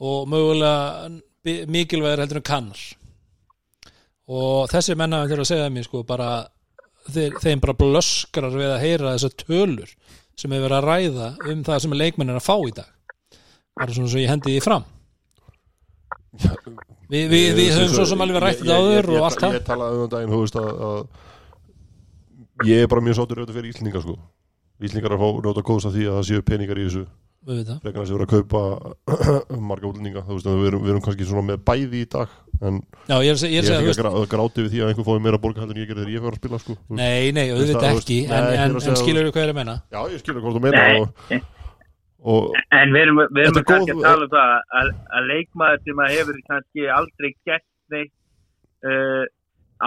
og 0.00 0.24
mögulega 0.32 1.10
mikilvægir 1.44 2.22
heldur 2.24 2.40
en 2.40 2.48
kannar 2.48 2.80
og 4.30 4.70
þessi 4.70 4.96
menna 4.98 5.24
þeir 5.26 5.42
að 5.42 5.50
segja 5.50 5.72
mér 5.72 5.86
sko 5.86 6.04
bara 6.06 6.30
þeir, 7.10 7.36
þeim 7.42 7.62
bara 7.64 7.76
blöskrar 7.80 8.54
við 8.54 8.70
að 8.70 8.82
heyra 8.84 9.14
þessar 9.16 9.36
tölur 9.42 9.92
sem 10.38 10.54
hefur 10.54 10.66
verið 10.68 10.78
að 10.78 10.88
ræða 10.88 11.28
um 11.52 11.64
það 11.66 11.82
sem 11.84 11.96
leikmenn 11.98 12.32
er 12.32 12.40
að 12.40 12.46
fá 12.46 12.54
í 12.62 12.74
dag. 12.76 12.90
Bara 13.80 13.96
svona 13.96 14.12
svo 14.12 14.22
ég 14.22 14.30
hendi 14.30 14.54
því 14.54 14.62
fram. 14.64 14.86
Vi, 17.10 17.24
við, 17.26 17.46
við 17.58 17.72
höfum 17.74 17.94
svo 17.96 18.06
sem 18.06 18.22
alveg 18.22 18.44
rætt 18.44 18.60
þetta 18.60 18.78
áður 18.78 19.10
og 19.16 19.26
allt 19.26 19.42
það. 19.42 19.56
Ég 19.56 19.66
talaði 19.66 20.04
um 20.04 20.12
daginn, 20.12 20.34
þú 20.34 20.42
veist 20.44 20.58
að, 20.60 20.84
að 20.90 22.68
ég 22.70 22.84
er 22.84 22.92
bara 22.92 23.04
mjög 23.04 23.18
sáttur 23.18 23.40
auðvitað 23.40 23.58
fyrir 23.58 23.72
Íslendinga 23.72 24.04
sko. 24.04 24.14
Íslendingar 24.80 25.10
er 25.10 25.18
að 25.18 25.24
fá 25.24 25.42
njóta 25.44 25.64
góðs 25.66 25.88
af 25.90 25.96
því 25.96 26.06
að 26.06 26.18
það 26.20 26.28
séu 26.30 26.46
peningar 26.46 26.80
í 26.80 26.86
þessu 26.86 27.04
frekar 27.40 28.02
að 28.02 28.08
séu 28.10 28.18
að 28.20 28.30
kaupa 28.34 28.60
marga 29.70 29.88
útlendinga 29.88 30.22
þú 30.26 30.36
veist 30.36 30.48
að 30.50 30.58
við 30.60 30.66
erum, 30.70 30.82
við 30.84 30.90
erum 30.92 31.04
kannski 31.06 31.26
svona 31.28 31.44
með 31.50 31.62
bæði 31.70 32.02
í 32.04 32.08
dag 32.12 32.34
en 32.60 32.80
Já, 33.08 33.16
ég 33.24 33.30
er, 33.32 33.38
ég 33.40 33.54
ég 33.54 33.60
er 33.60 33.64
að 33.64 33.64
er 33.64 33.64
segja, 33.64 33.78
þú 33.78 33.80
ekki 33.80 33.88
veist 33.90 34.02
að 34.02 34.06
grá- 34.10 34.30
gráti 34.34 34.64
við 34.66 34.70
því 34.74 34.80
að 34.84 34.90
einhver 34.92 35.06
fóði 35.08 35.22
meira 35.24 35.40
borga 35.40 35.62
heldur 35.64 35.76
en 35.78 35.80
ég 35.80 35.88
gerði 35.90 36.04
þegar 36.04 36.12
ég 36.12 36.20
fyrir 36.20 36.34
að 36.36 36.40
spila 36.42 36.58
sko. 36.60 36.74
Þú 36.76 36.90
veist, 36.90 37.00
Nei, 37.00 37.32
nei, 37.38 37.46
Þú 37.48 37.56
auðvitað 37.56 37.86
veist, 37.86 38.02
ekki 38.04 38.18
nei, 38.20 38.36
en, 38.36 38.44
ég 38.44 38.60
en, 38.60 38.76
en 38.76 38.92
að- 38.92 39.00
skilur 39.00 39.24
við 39.24 39.32
hvað 39.36 39.46
er 39.46 39.52
að 39.54 39.58
menna 39.60 39.76
Já, 39.96 40.00
ég 40.12 40.20
skilur 40.24 40.44
hvað 40.44 40.58
þú 40.58 40.62
meina 40.66 40.82
og, 41.00 41.08
og 42.34 42.60
En 42.80 42.92
við 42.94 43.02
erum, 43.06 43.22
við 43.32 43.42
erum 43.46 43.60
er 43.62 43.66
kannski 43.72 43.94
góð- 43.94 44.04
að 44.04 44.08
tala 44.10 44.28
um 44.28 44.32
það 44.36 44.54
að, 44.82 44.92
að 45.16 45.28
leikmaður 45.32 45.82
sem 45.88 46.04
að 46.04 46.14
hefur 46.18 46.40
kannski 46.52 46.86
aldrei 47.00 47.30
gert 47.48 47.66
neitt 47.96 48.14
uh, 48.84 49.24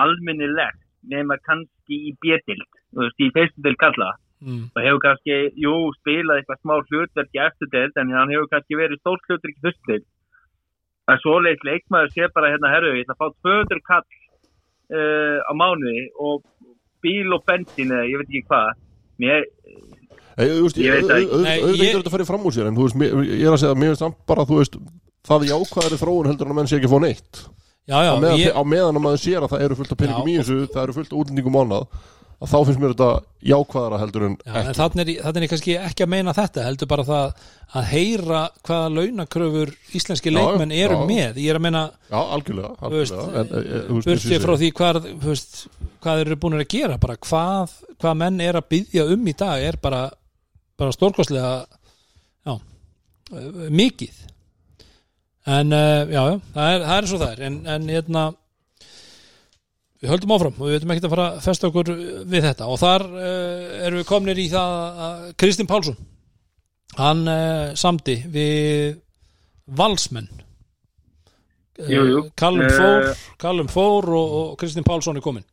almennilegt 0.04 0.82
nema 1.14 1.38
kannski 1.46 2.00
í 2.10 2.16
bjetild, 2.24 2.66
þú 2.96 3.06
veist, 3.06 3.22
í 3.22 3.30
fyrstu 3.38 3.62
til 3.68 3.76
kalla 3.86 4.10
mm, 4.44 4.66
og 4.74 4.82
hefur 4.86 5.02
kannski, 5.06 5.38
jú, 5.64 5.76
spilað 6.00 6.42
eitthvað 6.42 6.60
smá 6.62 6.76
hlutverk 6.82 7.38
í 7.38 7.42
eftir 7.46 7.72
deild 7.74 8.02
en 8.02 8.14
hann 8.18 8.34
hefur 8.34 8.52
kannski 8.52 8.80
verið 8.80 9.02
stórt 9.02 9.30
hlutverk 9.30 9.56
í 9.56 9.66
fyrstu 9.66 9.90
deild. 9.92 10.08
Að 11.12 11.20
svoleiðis 11.24 11.66
leikmaður 11.68 12.14
sé 12.14 12.30
bara 12.36 12.52
hérna, 12.54 12.72
herru, 12.72 12.94
ég 12.96 13.08
ætla 13.08 13.18
að 13.18 13.24
fá 13.24 13.50
200 13.50 13.84
kall 13.90 14.06
uh, 14.96 15.40
á 15.44 15.52
mánuði 15.58 16.06
og 16.16 16.46
bíl 17.04 17.36
og 17.36 17.44
bensin 17.48 17.92
eða 17.92 18.08
ég 18.08 18.22
veit 18.22 18.30
ekki 18.30 18.46
hvað. 18.48 18.70
Mér, 19.24 19.44
auðvitað 20.40 21.76
getur 21.78 22.00
þetta 22.00 22.14
farið 22.14 22.30
fram 22.32 22.48
úr 22.48 22.56
sér 22.56 22.70
en 22.70 22.78
þú 22.78 22.88
veist, 22.88 23.04
ég 23.30 23.44
er 23.44 23.54
að 23.54 23.60
segja 23.62 23.76
að 23.76 23.82
mér 23.84 23.92
finnst 23.92 24.06
samt 24.06 24.24
bara 24.30 24.48
þú 24.50 24.62
veist, 24.62 24.80
það 25.28 25.46
jákvæðari 25.52 26.00
þróun 26.02 26.32
heldur 26.32 26.50
en 26.50 26.56
að 26.56 26.60
menn 26.60 26.72
sé 26.72 26.80
ekki 26.80 26.90
að 26.90 26.96
fá 26.96 27.04
neitt. 27.04 27.44
Já, 27.84 27.98
já, 28.00 28.14
á, 28.16 28.22
meðan, 28.24 28.40
ég, 28.40 28.56
á 28.56 28.62
meðan 28.64 28.98
að 28.98 29.04
maður 29.04 29.22
sér 29.26 29.44
að 29.44 29.54
það 29.54 29.64
eru 29.66 29.78
fullt 29.78 29.94
af 29.94 30.00
peningum 30.00 30.28
í 30.32 30.36
þessu 30.40 30.58
það 30.72 30.84
eru 30.86 30.94
fullt 30.96 31.10
af 31.12 31.18
útlendingum 31.20 31.58
ánað 31.60 31.82
að 32.44 32.52
þá 32.52 32.58
finnst 32.68 32.82
mér 32.82 32.94
þetta 32.94 33.10
jákvæðara 33.48 34.00
heldur 34.02 34.26
en 34.28 34.34
Já, 34.44 34.56
en 34.60 34.76
þannig 34.78 35.12
er, 35.14 35.20
þannig 35.24 35.46
er 35.46 35.52
kannski 35.54 35.76
ekki 35.80 36.06
að 36.06 36.10
meina 36.12 36.34
þetta 36.36 36.66
heldur 36.66 36.90
bara 36.92 37.06
það 37.08 37.46
að 37.80 37.86
heyra 37.90 38.42
hvaða 38.68 38.90
launakröfur 38.98 39.72
íslenski 39.98 40.34
leikmenn 40.34 40.74
eru 40.76 40.98
já. 41.00 41.04
með. 41.10 41.40
Ég 41.44 41.54
er 41.54 41.60
að 41.60 41.66
meina, 41.66 41.84
Já, 42.10 42.18
algjörlega, 42.20 42.74
algjörlega. 42.84 43.44
E, 43.44 43.62
e, 43.62 43.80
og 43.86 44.02
burtið 44.04 44.36
ég 44.36 44.44
frá 44.44 44.54
því 44.60 44.72
hvað, 44.80 45.00
veist, 45.24 45.56
hvað 46.04 46.26
eru 46.26 46.40
búin 46.44 46.60
að 46.60 46.68
gera 46.76 47.00
bara 47.02 47.18
hvað, 47.30 47.78
hvað 48.04 48.20
menn 48.26 48.44
er 48.44 48.60
að 48.60 48.70
byggja 48.76 49.08
um 49.16 49.32
í 49.32 49.38
dag 49.40 49.66
er 49.72 49.80
bara, 49.88 50.04
bara 50.80 50.96
stórkostlega 50.96 51.56
eh, 52.52 52.62
mikið. 53.72 54.22
En 55.54 55.76
já, 55.76 56.08
já, 56.12 56.24
það 56.54 56.76
er, 56.76 56.88
það 56.88 56.98
er 56.98 57.12
svo 57.12 57.24
það 57.24 57.32
er. 57.32 57.46
En, 57.48 57.60
en 57.72 57.92
hérna 57.92 58.30
við 60.04 60.12
höldum 60.12 60.34
áfram 60.36 60.58
og 60.60 60.68
við 60.68 60.76
veitum 60.76 60.94
ekki 60.94 61.08
að 61.08 61.14
fara 61.16 61.28
að 61.32 61.44
festa 61.46 61.70
okkur 61.70 61.92
við 62.28 62.48
þetta. 62.50 62.68
Og 62.68 62.80
þar 62.82 63.06
uh, 63.08 63.86
erum 63.88 64.02
við 64.02 64.10
komnir 64.10 64.42
í 64.44 64.50
það 64.52 65.04
að 65.08 65.24
Kristinn 65.40 65.70
Pálsson 65.70 66.00
hann 67.00 67.24
uh, 67.26 67.72
samdi 67.80 68.20
við 68.30 69.00
valsmenn. 69.80 70.28
Eh, 71.80 71.90
Jú, 71.90 72.04
jú. 72.06 72.20
Callum 72.38 72.68
Eh, 72.68 72.76
Fór 72.78 73.08
Callum 73.42 73.70
Fór 73.72 74.06
og, 74.14 74.34
og 74.40 74.52
Kristinn 74.62 74.86
Pálsson 74.86 75.18
er 75.18 75.26
komin 75.26 75.48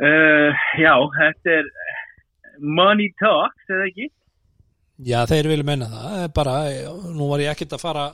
Uh, 0.00 0.56
já, 0.80 0.94
þetta 1.12 1.50
er 1.58 1.66
money 2.56 3.10
talks, 3.20 3.66
eða 3.68 3.88
ekki? 3.90 4.06
Já, 5.04 5.18
þeir 5.28 5.48
vilja 5.50 5.66
menna 5.68 5.88
það. 5.92 6.06
Það 6.06 6.22
er 6.24 6.30
bara, 6.38 6.54
nú 7.18 7.26
var 7.28 7.42
ég 7.44 7.52
ekkert 7.52 7.74
að 7.76 7.82
fara 7.82 8.04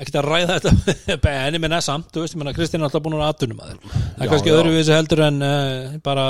ekkert 0.00 0.18
að 0.20 0.28
ræða 0.28 0.56
þetta. 0.60 1.18
En 1.46 1.56
ég 1.56 1.62
menna 1.62 1.80
samt, 1.84 2.10
þú 2.12 2.22
veist, 2.24 2.34
ég 2.36 2.40
menna 2.42 2.54
Kristinn 2.56 2.82
er 2.82 2.88
alltaf 2.90 3.02
búin 3.06 3.16
að 3.18 3.26
aðtunum 3.30 3.60
að 3.64 3.70
þeir 3.72 3.92
það 3.96 4.24
er 4.26 4.30
kannski 4.32 4.54
öðruvísi 4.56 4.96
heldur 4.96 5.22
en 5.26 5.42
uh, 5.46 5.96
bara 6.04 6.26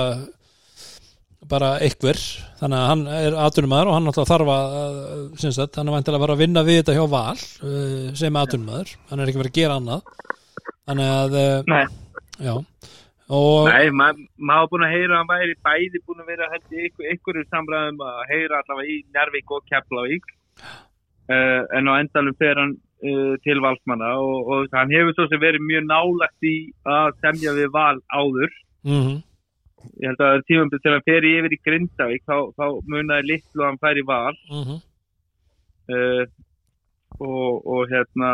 bara 1.47 1.69
einhver. 1.79 2.19
Þannig 2.59 2.79
að 2.81 2.89
hann 2.91 3.03
er 3.15 3.37
aðtunumæður 3.39 3.91
og 3.91 3.95
hann 3.97 4.11
alltaf 4.11 4.31
þarf 4.31 4.49
að 4.51 4.77
að- 4.83 5.27
sem 5.43 5.53
sagt, 5.55 5.77
hann 5.79 5.87
er 5.91 5.95
vantilega 5.95 6.19
að 6.19 6.25
vera 6.27 6.35
að 6.39 6.43
vinna 6.43 6.65
við 6.67 6.81
þetta 6.81 6.97
hjá 6.97 7.05
Val 7.13 7.37
uh, 7.39 8.09
sem 8.19 8.39
aðtunumæður 8.43 8.95
hann 9.11 9.21
er 9.23 9.31
ekki 9.31 9.43
verið 9.43 9.53
að 9.53 9.61
gera 9.61 9.77
annað. 9.81 10.17
Þannig 10.87 11.13
að, 11.19 11.37
uh, 11.43 11.71
Nei, 11.71 11.85
já. 12.49 12.55
Og 13.37 13.67
Nei 13.67 13.91
maður 13.91 14.27
ma 14.39 14.57
var 14.63 14.69
búin 14.71 14.85
að 14.87 14.93
heyra 14.95 15.15
að 15.17 15.21
hann 15.21 15.31
væri 15.33 15.55
bæði 15.67 16.01
búin 16.07 16.21
að 16.23 16.29
vera 16.31 16.47
í 16.55 16.83
ykkur, 16.87 17.07
ykkur 17.15 17.39
samræðum 17.51 18.03
að 18.07 18.21
heyra 18.31 18.61
allavega 18.63 18.93
í 18.95 18.99
Njárvík 19.11 19.55
og 19.57 19.65
Keflavík. 19.71 20.29
Uh, 21.27 21.63
en 21.75 21.91
á 21.91 21.93
endalum 21.99 22.37
fer 22.39 22.55
hann 22.63 22.77
til 23.45 23.61
valsmanna 23.61 24.15
og, 24.19 24.49
og 24.49 24.69
hann 24.73 24.93
hefur 24.95 25.15
svo 25.15 25.29
sem 25.29 25.41
verið 25.43 25.65
mjög 25.69 25.89
nálagt 25.91 26.47
í 26.49 26.57
að 26.89 27.13
semja 27.21 27.53
við 27.59 27.73
val 27.75 27.99
áður. 28.13 28.53
Mm 28.87 29.23
ég 30.03 30.11
held 30.11 30.23
að 30.25 30.41
tímum 30.49 30.71
til 30.73 30.93
hann 30.93 31.05
fer 31.07 31.25
yfir 31.29 31.53
í 31.55 31.61
Grindavík 31.63 32.23
þá, 32.27 32.51
þá 32.59 32.65
munaði 32.91 33.29
litlu 33.31 33.63
að 33.63 33.69
hann 33.69 33.83
fær 33.85 34.01
í 34.01 34.05
val. 34.07 34.37
-hmm. 34.51 34.79
uh, 35.95 36.25
og, 37.21 37.67
og 37.67 37.83
hérna 37.93 38.31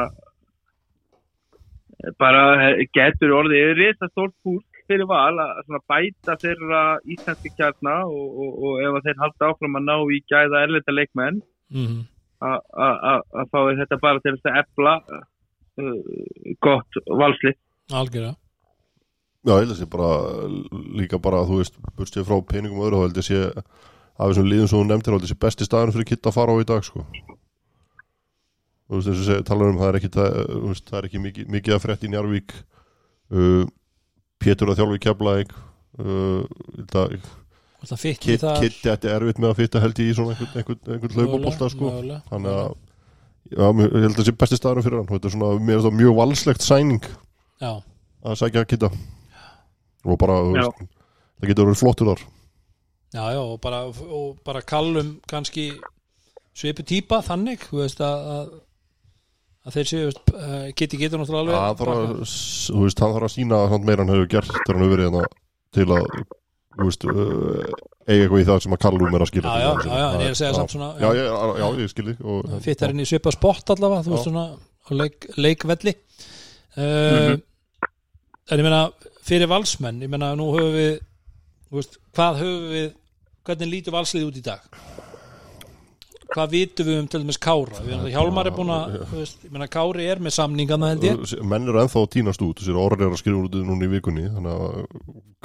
bara 2.18 2.70
eh, 2.70 2.86
getur 2.94 3.34
orðið 3.36 3.74
reysa 3.78 4.08
stórt 4.10 4.34
hús 4.46 4.64
fyrir 4.88 5.06
val 5.06 5.38
að 5.38 5.76
bæta 5.88 6.34
þeirra 6.40 6.98
íslenski 7.06 7.52
kjarna 7.56 8.00
og, 8.08 8.24
og, 8.42 8.56
og 8.64 8.80
ef 8.82 8.96
að 8.98 9.04
þeir 9.06 9.20
halda 9.22 9.50
áfram 9.52 9.78
að 9.78 9.86
ná 9.86 9.96
í 10.10 10.18
gæða 10.32 10.64
erlenda 10.66 10.96
leikmenn. 10.96 11.42
Mm 11.70 11.86
að- 11.86 12.06
að 12.42 12.60
að- 12.86 13.24
að 13.42 13.70
er 13.72 13.80
þetta 13.82 13.98
bara 14.02 14.22
til 14.24 14.34
þess 14.36 14.50
að 14.50 14.60
efla 14.62 14.94
uh, 15.08 15.98
gott 16.66 17.00
valsli 17.22 17.52
algjörða 17.92 18.34
Já, 19.42 19.56
ég 19.56 19.64
held 19.64 19.72
að 19.74 19.78
sé 19.80 19.86
bara 19.90 20.10
líka 21.00 21.18
bara, 21.18 21.40
þú 21.48 21.56
veist, 21.58 21.78
burstið 21.98 22.28
frá 22.28 22.36
peningum 22.46 22.78
og 22.78 22.84
öðru, 22.86 22.98
þá 23.00 23.06
held 23.08 23.16
ég 23.18 23.24
sé 23.26 23.38
af 23.48 24.28
þessum 24.30 24.46
líðum 24.46 24.68
sem 24.70 24.78
þú 24.78 24.82
nefndir, 24.86 25.10
þá 25.10 25.16
held 25.16 25.24
ég 25.26 25.32
sé 25.32 25.38
besti 25.42 25.66
staðan 25.66 25.94
fyrir 25.96 26.06
kitt 26.12 26.28
að 26.30 26.36
fara 26.36 26.54
á 26.54 26.62
í 26.62 26.66
dag, 26.68 26.84
sko. 26.86 27.02
Þú 28.86 29.00
veist, 29.00 29.08
eins 29.10 29.18
og 29.18 29.26
segja, 29.26 29.46
talar 29.48 29.72
um 29.72 29.80
það 29.80 29.88
er 29.90 29.98
ekki, 29.98 30.10
það, 30.14 30.38
þú 30.52 30.62
veist, 30.70 30.86
það 30.92 30.98
er 31.00 31.08
ekki 31.08 31.22
mikið, 31.26 31.50
mikið 31.56 31.74
að 31.74 31.82
frétt 31.88 32.06
í 32.06 32.12
Njarvík 32.12 32.54
uh, 33.34 33.64
Pétur 34.46 34.70
að 34.70 34.78
þjálfi 34.78 35.02
keflaðing 35.08 35.52
uh, 35.98 36.42
það, 37.82 37.90
það 37.92 38.00
fikk 38.06 38.20
kitt, 38.22 38.46
kitt, 38.62 38.78
þetta 38.86 39.10
er 39.10 39.16
erfitt 39.18 39.42
með 39.42 39.50
að 39.52 39.60
fitta 39.60 39.82
held 39.82 40.00
í 40.02 40.08
svona 40.16 40.34
einhvern, 40.36 40.56
einhvern, 40.62 40.82
einhvern 40.96 41.16
hlaupabólta, 41.18 41.68
sko. 41.74 41.92
Þannig 42.30 42.56
að, 42.62 42.74
já, 43.52 43.64
mér- 43.78 43.92
ég 43.92 44.06
held 44.06 44.12
að 44.14 44.20
það 44.22 44.28
sé 44.30 44.36
besti 44.44 44.58
staðan 44.60 44.86
fyrir 44.86 45.00
hann, 45.02 45.10
þetta 45.10 45.28
er 45.30 45.34
svona, 45.36 45.50
mér 45.66 45.78
er 45.80 45.84
það 45.88 45.98
mjög 46.00 46.16
valslegt 46.22 46.66
sæning 46.66 47.08
já, 47.62 47.72
að 48.22 48.38
sækja 48.42 48.64
kitta 48.70 48.92
og 50.02 50.18
bara, 50.18 50.38
Já. 50.54 50.66
veist, 50.70 50.86
það 51.42 51.50
getur 51.52 51.68
verið 51.68 51.78
flottur 51.82 52.08
þar. 52.12 52.22
Já, 53.12 53.24
já 53.36 53.40
og 53.42 53.58
bara, 53.62 53.82
og 53.86 54.38
bara 54.46 54.62
kallum 54.66 55.12
kannski 55.30 55.66
svipu 56.56 56.82
típa 56.86 57.20
þannig 57.24 57.66
þú 57.68 57.82
veist 57.82 58.00
að, 58.02 58.24
að, 58.32 58.52
að 59.68 59.76
þeir 59.76 59.90
séu 59.90 60.08
uh, 60.10 60.70
geti 60.76 60.98
getur 61.00 61.20
náttúrulega 61.22 61.52
Já, 61.54 61.60
hann 61.60 61.68
alveg 61.68 61.82
þarf 61.82 61.92
að, 61.92 62.24
þú 62.72 62.82
veist, 62.86 63.02
hann 63.04 63.14
þarf 63.14 63.28
að 63.28 63.34
sína 63.36 63.60
hann 63.72 63.86
meira 63.86 64.02
hann 64.06 64.14
hefur 64.16 64.30
gert 64.32 64.50
þegar 64.54 64.72
hann 64.78 64.84
hefur 64.86 64.94
verið 64.96 65.08
hérna 65.10 65.24
til 65.76 65.86
að, 65.96 66.08
þú 66.76 66.88
veist, 66.88 67.06
uh, 67.06 67.72
eiga 68.06 68.24
eitthvað 68.24 68.42
í 68.42 68.46
það 68.48 68.60
sem 68.64 68.76
að 68.76 68.82
Kallum 68.84 69.16
er 69.16 69.24
að 69.24 69.30
skilja 69.30 69.54
já, 69.62 69.68
já, 69.68 69.92
já, 69.92 70.06
en 70.08 70.22
ég 70.22 70.26
er 70.26 70.34
að 70.34 70.40
segja 70.40 70.52
samt 70.58 70.74
svona 70.74 70.90
Já, 70.98 71.08
já, 71.18 71.24
já, 71.60 71.66
ég 71.82 71.92
skilji 71.92 72.16
og, 72.22 72.52
fittar 72.64 72.94
inn 72.94 73.04
í 73.04 73.08
svipa 73.08 73.34
spott 73.34 73.74
allavega 73.74 74.06
þú 74.06 74.14
veist 74.14 74.28
svona 74.28 74.46
leik, 74.98 75.28
leikvelli. 75.38 75.94
Uh, 76.76 77.36
en 78.50 78.62
ég 78.62 78.66
meina 78.66 78.82
fyrir 79.22 79.50
valsmenn, 79.50 80.02
ég 80.02 80.10
meina 80.10 80.32
nú 80.38 80.50
höfum 80.56 80.74
við 80.74 80.92
þú 81.68 81.80
veist, 81.80 82.00
hvað 82.16 82.42
höfum 82.42 82.68
við 82.72 82.88
hvernig 83.46 83.72
lítur 83.72 83.96
valslið 83.96 84.28
út 84.30 84.38
í 84.38 84.44
dag 84.44 84.66
hvað 86.34 86.52
vitum 86.56 86.88
við 86.88 86.98
um 87.02 87.08
til 87.12 87.20
dæmis 87.22 87.38
Kára? 87.42 87.80
Við 87.84 87.92
erum 87.94 88.04
það 88.06 88.14
Hjálmar 88.16 88.48
er 88.50 88.54
búin 88.56 88.72
að 88.74 88.96
meina 89.54 89.68
Kári 89.72 90.06
er 90.12 90.22
með 90.24 90.34
samningana 90.36 90.90
held 90.92 91.06
ég. 91.08 91.22
Menn 91.52 91.68
eru 91.68 91.82
ennþá 91.82 92.02
að 92.02 92.10
tínast 92.16 92.44
út 92.46 92.60
þessir 92.62 92.78
orðin 92.82 93.06
er 93.08 93.14
að 93.16 93.20
skrifa 93.22 93.42
út 93.46 93.56
núna 93.68 93.88
í 93.88 93.92
vikunni 93.92 94.26
þannig 94.32 94.52
að 94.56 94.84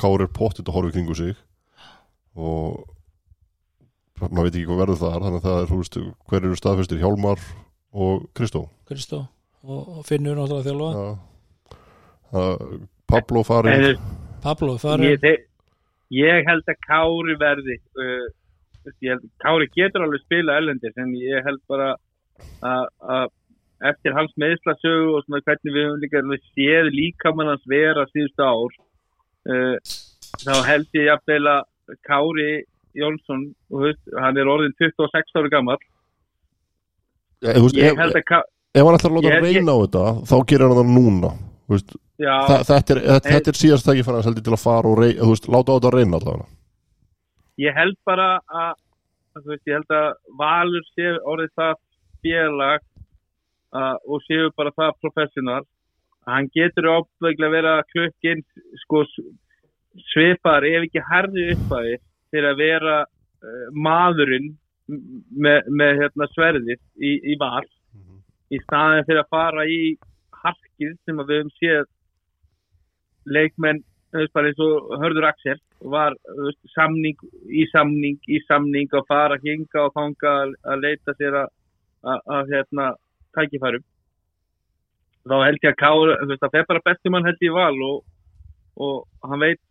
Kári 0.04 0.28
er 0.28 0.34
pottitt 0.40 0.68
að 0.72 0.78
horfa 0.80 0.96
kringu 0.98 1.18
sig. 1.20 1.34
Og 2.38 2.84
maður 4.22 4.48
veit 4.48 4.56
ekki 4.58 4.68
hvað 4.70 4.82
verður 4.84 5.02
þar 5.04 5.24
þannig 5.28 5.40
að 5.42 5.48
það 5.48 5.58
er, 5.62 5.72
þú 5.72 5.80
veist, 5.82 5.98
hver 6.32 6.44
eru 6.48 6.60
staðfestir 6.60 7.02
Hjálmar 7.04 7.44
og 7.98 8.28
Kristó. 8.38 8.64
Kristó 8.90 9.24
og, 9.68 9.82
og 10.00 10.06
Finnur 10.08 10.38
náttúrulega 10.40 10.70
þjálfa. 10.72 10.92
Já. 10.98 11.10
Það- 12.34 12.88
Pablo 13.08 13.40
Heyrðu, 13.48 13.94
Pablo 14.44 14.74
farið 14.82 15.24
ég, 15.24 15.44
ég 16.12 16.48
held 16.50 16.66
að 16.68 16.80
Kári 16.84 17.36
verði 17.40 17.78
uh, 17.96 18.26
ég 19.04 19.14
held, 19.14 19.26
Kári 19.44 19.68
getur 19.76 20.06
alveg 20.06 20.24
spila 20.24 20.58
erlendis 20.60 20.98
en 21.02 21.14
ég 21.20 21.44
held 21.46 21.62
bara 21.70 21.94
að 22.62 22.88
að 23.18 23.28
eftir 23.92 24.16
hans 24.18 24.34
meðslasögu 24.42 25.14
og 25.14 25.26
svona 25.26 25.44
hvernig 25.46 25.74
við 25.74 25.86
höfum 25.86 26.02
líka 26.02 26.22
alveg 26.24 26.46
séð 26.56 26.90
líkamann 26.96 27.52
hans 27.52 27.66
vera 27.70 28.08
síðustu 28.10 28.46
ár 28.46 28.78
uh, 29.54 29.76
þá 30.42 30.54
held 30.72 30.98
ég 30.98 31.10
jafnvel 31.12 31.44
að 31.54 31.62
Kári 32.08 32.50
Jónsson, 32.98 33.44
hann 34.18 34.40
er 34.42 34.50
orðin 34.50 34.74
26 34.82 35.38
ára 35.38 35.52
gammal 35.54 35.78
ég 37.46 37.60
ef, 37.62 38.00
held 38.02 38.18
að 38.18 38.26
Ká- 38.26 38.48
ef 38.74 38.82
hann 38.88 38.98
ætlar 38.98 39.12
að 39.14 39.20
láta 39.20 39.30
Ég- 39.30 39.38
ég- 39.38 39.46
reyna 39.46 39.78
á 39.78 39.82
þetta 39.84 40.06
þá 40.32 40.36
gerir 40.50 40.66
hann 40.68 40.80
það 40.82 40.94
núna 40.98 41.32
já, 42.18 42.36
Þa, 42.50 42.58
þetta, 42.72 42.96
er, 42.96 43.02
er 43.54 43.60
síðast 43.62 43.90
ekki 43.94 44.08
fann 44.08 44.18
að 44.18 44.30
seldi 44.30 44.46
til 44.46 44.56
að 44.58 44.64
fara 44.64 44.90
og 44.90 44.98
rey, 45.04 45.14
veist, 45.22 45.50
láta 45.52 45.70
á 45.70 45.76
þetta 45.78 45.92
að 45.92 45.98
reyna 46.00 46.18
allavega 46.18 46.57
ég 47.62 47.74
held 47.76 47.98
bara 48.08 48.38
að, 48.48 48.78
veist, 49.46 49.66
ég 49.70 49.80
held 49.80 49.96
að 49.98 50.10
Valur 50.40 50.86
sé 50.94 51.10
orðið 51.18 51.56
það 51.60 51.74
félag 52.26 52.86
að, 53.78 53.98
og 54.06 54.24
séu 54.28 54.52
bara 54.58 54.74
það 54.78 55.00
professional. 55.06 55.64
Hann 56.28 56.50
getur 56.54 56.90
ábygglega 56.92 57.54
verið 57.54 57.74
að 57.74 57.90
klukkin 57.94 58.44
sko 58.84 59.04
svipar 60.12 60.66
ef 60.68 60.88
ekki 60.88 61.04
herði 61.08 61.46
uppæði 61.56 61.98
fyrir 62.32 62.50
að 62.52 62.62
vera 62.62 62.96
uh, 63.06 63.68
maðurinn 63.74 64.52
með, 64.88 65.70
með 65.72 66.02
hérna, 66.02 66.28
sverðið 66.34 66.80
í, 67.00 67.14
í 67.32 67.38
val. 67.40 67.66
Í 68.54 68.60
staðin 68.64 69.08
fyrir 69.08 69.24
að 69.24 69.32
fara 69.34 69.66
í 69.68 69.96
harkið 70.44 70.94
sem 71.04 71.20
að 71.20 71.32
við 71.32 71.42
höfum 71.42 71.56
séð 71.58 71.88
leikmenn 73.28 73.82
eins 74.16 74.62
og 74.64 74.94
Hörður 75.02 75.28
Axel 75.28 75.58
var 75.82 76.16
veist, 76.40 76.60
samning 76.74 77.18
í 77.50 77.66
samning 77.72 78.18
í 78.28 78.40
samning 78.48 78.90
og 78.98 79.06
fara 79.10 79.38
hinga 79.44 79.86
og 79.86 79.94
fanga 79.98 80.34
að, 80.44 80.56
að 80.66 80.84
leita 80.86 81.16
sér 81.20 81.40
að, 81.44 81.54
að, 82.04 82.20
að 82.38 82.52
hérna, 82.56 82.90
tækifærum 83.38 83.86
þá 85.28 85.38
held 85.44 85.64
ég 85.64 85.74
að 85.74 85.80
Káur 85.82 86.14
það 86.34 86.54
fer 86.56 86.68
bara 86.70 86.86
bestum 86.88 87.18
hann 87.18 87.28
held 87.28 87.44
ég 87.46 87.56
val 87.56 87.82
og, 87.90 88.04
og 88.80 89.30
hann 89.30 89.44
veit 89.44 89.64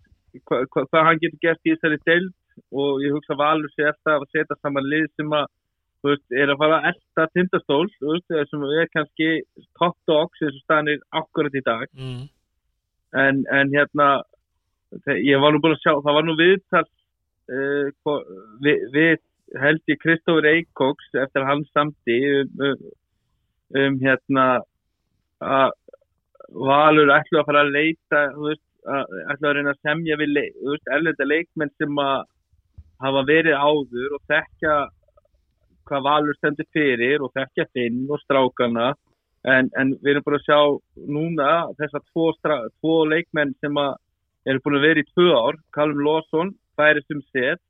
hva, 0.45 0.63
hva, 0.65 0.85
hvað 0.85 1.07
hann 1.09 1.23
getur 1.23 1.43
gert 1.43 1.65
í 1.65 1.75
þessari 1.75 2.01
deild 2.07 2.35
og 2.73 3.03
ég 3.05 3.15
hugsa 3.15 3.35
að 3.35 3.43
Valur 3.43 3.73
sé 3.75 3.87
eftir 3.89 4.15
að 4.15 4.27
setja 4.33 4.59
saman 4.61 4.89
lið 4.89 5.09
sem 5.17 5.33
að 5.37 5.49
veist, 6.07 6.25
er 6.31 6.53
að 6.53 6.61
fara 6.63 6.79
að 6.79 6.89
elda 6.93 7.27
tindastól 7.35 7.85
veist, 8.05 8.39
sem 8.51 8.65
er 8.69 8.89
kannski 8.93 9.29
top 9.81 9.97
dogs 10.09 10.43
eins 10.43 10.55
og 10.55 10.65
staðanir 10.65 11.05
akkurat 11.21 11.57
í 11.57 11.65
dag 11.67 11.87
mm. 11.97 12.25
en, 13.25 13.45
en 13.59 13.75
hérna 13.75 14.09
ég 15.27 15.41
var 15.43 15.55
nú 15.55 15.63
búin 15.63 15.75
að 15.77 15.83
sjá, 15.83 15.93
það 16.05 16.19
var 16.19 16.27
nú 16.27 16.37
viðtal 16.39 16.85
uh, 16.85 17.89
hvo- 18.05 18.23
við, 18.65 18.85
við 18.95 19.17
held 19.63 19.83
ég 19.91 20.01
Kristófur 20.03 20.47
Eikóks 20.51 21.11
eftir 21.15 21.43
að 21.43 21.51
hann 21.51 21.65
samti 21.73 22.17
um, 22.35 22.63
um, 22.69 22.87
um 23.83 23.99
hérna 24.03 24.47
að 25.43 25.75
Valur 26.47 27.11
ætlu 27.11 27.41
að 27.41 27.49
fara 27.49 27.63
að 27.65 27.73
leita 27.75 28.21
veist, 28.39 28.63
að, 28.87 29.15
ætlu 29.33 29.49
að 29.49 29.57
reyna 29.57 29.73
að 29.75 29.81
semja 29.89 30.19
við 30.21 30.37
erlenda 30.95 31.27
leikmenn 31.27 31.73
sem 31.75 31.99
að 31.99 32.21
hafa 33.03 33.23
verið 33.27 33.57
áður 33.59 34.15
og 34.17 34.23
þekkja 34.31 34.77
hvað 35.87 36.07
Valur 36.07 36.39
stendur 36.39 36.69
fyrir 36.75 37.23
og 37.23 37.35
þekkja 37.35 37.67
Finn 37.75 38.07
og 38.11 38.23
strákana. 38.23 38.93
En, 39.47 39.69
en 39.79 39.93
við 40.03 40.13
erum 40.17 40.25
búin 40.27 40.39
að 40.39 40.47
sjá 40.47 40.61
núna 41.07 41.51
þessar 41.79 42.03
tvo, 42.13 42.31
tvo 42.81 42.95
leikmenn 43.11 43.55
sem 43.63 43.77
að 43.79 43.93
eru 44.47 44.63
búin 44.65 44.79
að 44.79 44.87
vera 44.89 45.03
í 45.03 45.09
tvö 45.13 45.27
ár. 45.35 45.59
Callum 45.77 46.05
Lawson, 46.07 46.53
færist 46.79 47.13
um 47.15 47.23
set. 47.35 47.63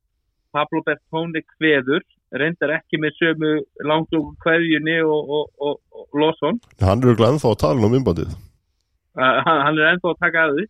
Pablo 0.55 0.83
Bertone 0.87 1.43
kveður. 1.57 2.05
Reyndar 2.37 2.75
ekki 2.81 2.99
með 3.01 3.17
sömu 3.21 3.53
langdóku 3.87 4.35
kveðjunni 4.43 4.99
og, 5.07 5.31
og, 5.39 5.51
og, 5.63 5.79
og 5.95 6.21
Lawson. 6.21 6.61
Hann 6.83 7.03
er 7.03 7.13
auðvitað 7.13 7.33
ennþá 7.33 7.53
að 7.53 7.63
tala 7.65 7.91
um 7.91 7.99
innbandið 8.01 8.37
Uh, 9.17 9.39
hann, 9.47 9.63
hann 9.65 9.79
er 9.81 9.95
ennþá 9.95 10.11
að 10.13 10.19
taka 10.21 10.41
að 10.45 10.51
því. 10.59 10.65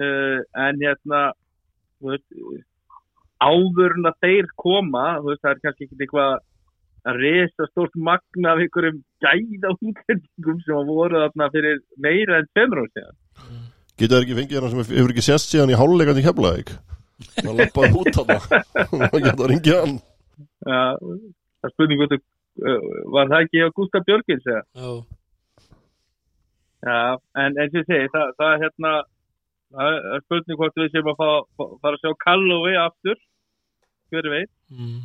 Uh, 0.00 0.38
en 0.64 0.78
hérna 0.80 1.18
þú 2.00 2.14
veist, 2.14 2.62
áður 3.44 3.96
en 3.98 4.08
að 4.08 4.22
þeir 4.24 4.48
koma 4.60 5.02
veist, 5.26 5.42
það 5.42 5.50
er 5.50 5.60
kannski 5.66 5.86
ekki 5.86 5.98
eitthvað 6.06 6.38
að 7.10 7.18
resa 7.24 7.66
stórt 7.70 7.96
magna 7.96 8.54
af 8.54 8.62
einhverjum 8.64 9.00
gæða 9.24 9.72
útlendingum 9.76 10.58
sem 10.64 10.76
að 10.76 10.90
voru 10.92 11.22
þarna 11.22 11.48
fyrir 11.54 11.78
meira 11.96 12.40
en 12.40 12.48
tveimur 12.52 12.82
ára 12.82 12.92
síðan 12.94 13.18
Getur 14.00 14.16
það 14.16 14.24
ekki 14.24 14.38
fengið 14.40 14.60
hann 14.60 14.72
sem 14.72 14.82
hefur 14.96 15.14
ekki 15.14 15.26
sést 15.26 15.52
síðan 15.52 15.74
í 15.74 15.78
háluleikandi 15.78 16.24
keflaðik 16.24 16.74
Það 17.36 17.54
lappaði 17.60 18.00
út 18.00 18.20
hann 18.20 18.34
Það 19.12 19.22
getur 19.26 19.44
að 19.44 19.50
ringja 19.52 19.80
hann 19.84 19.96
uh, 20.00 20.92
það 21.60 21.68
er 21.68 21.74
spurning 21.74 22.00
hvort 22.00 22.14
uh, 22.16 22.84
var 23.14 23.32
það 23.32 23.46
ekki 23.46 23.64
á 23.64 23.68
Gustaf 23.76 24.06
Björgins 24.08 24.48
eða? 24.48 24.62
Já, 24.74 24.92
Já, 26.80 27.20
en 27.36 27.58
eins 27.60 27.74
og 27.74 27.82
ég 27.82 27.88
segi, 27.88 28.08
það, 28.12 28.30
það 28.40 28.50
er 28.54 28.62
hérna, 28.64 28.90
það 29.76 29.96
er 30.16 30.22
spurning 30.24 30.58
hvort 30.60 30.78
við 30.80 30.94
séum 30.94 31.10
að 31.12 31.18
fara 31.20 31.90
að 31.92 31.98
sjá 32.00 32.12
Calloway 32.24 32.78
aftur, 32.80 33.18
hver 34.10 34.28
veit, 34.32 34.52
mm. 34.72 35.02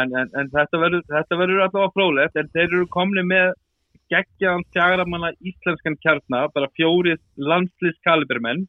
en, 0.00 0.14
en, 0.22 0.30
en 0.32 0.48
þetta 0.54 0.80
verður, 0.80 1.04
þetta 1.10 1.38
verður 1.42 1.64
allavega 1.66 1.92
frólægt, 1.98 2.40
en 2.40 2.48
þeir 2.54 2.66
eru 2.70 2.88
komni 2.96 3.26
með 3.28 3.52
geggjaðan 4.12 4.64
tjagaramanna 4.74 5.32
íslenskan 5.40 5.98
kjarnar, 6.02 6.50
bara 6.54 6.70
fjórið 6.78 7.20
landslýskalibermenn 7.36 8.64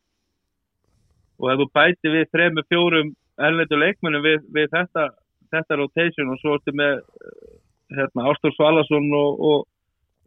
og 1.38 1.52
ef 1.54 1.62
þú 1.62 1.70
bæti 1.78 2.14
við 2.14 2.30
þrejum 2.34 2.64
fjórum 2.72 3.16
erlendu 3.38 3.78
leikmennum 3.78 4.26
við, 4.26 4.44
við 4.54 4.70
þetta, 4.74 5.10
þetta 5.54 5.80
rotation 5.80 6.34
og 6.34 6.42
svo 6.42 6.58
ertu 6.58 6.74
með 6.74 7.00
eh, 7.00 7.58
hérna, 8.00 8.30
Ástór 8.32 8.56
Svalason 8.58 9.12
og, 9.14 9.42
og 9.52 9.66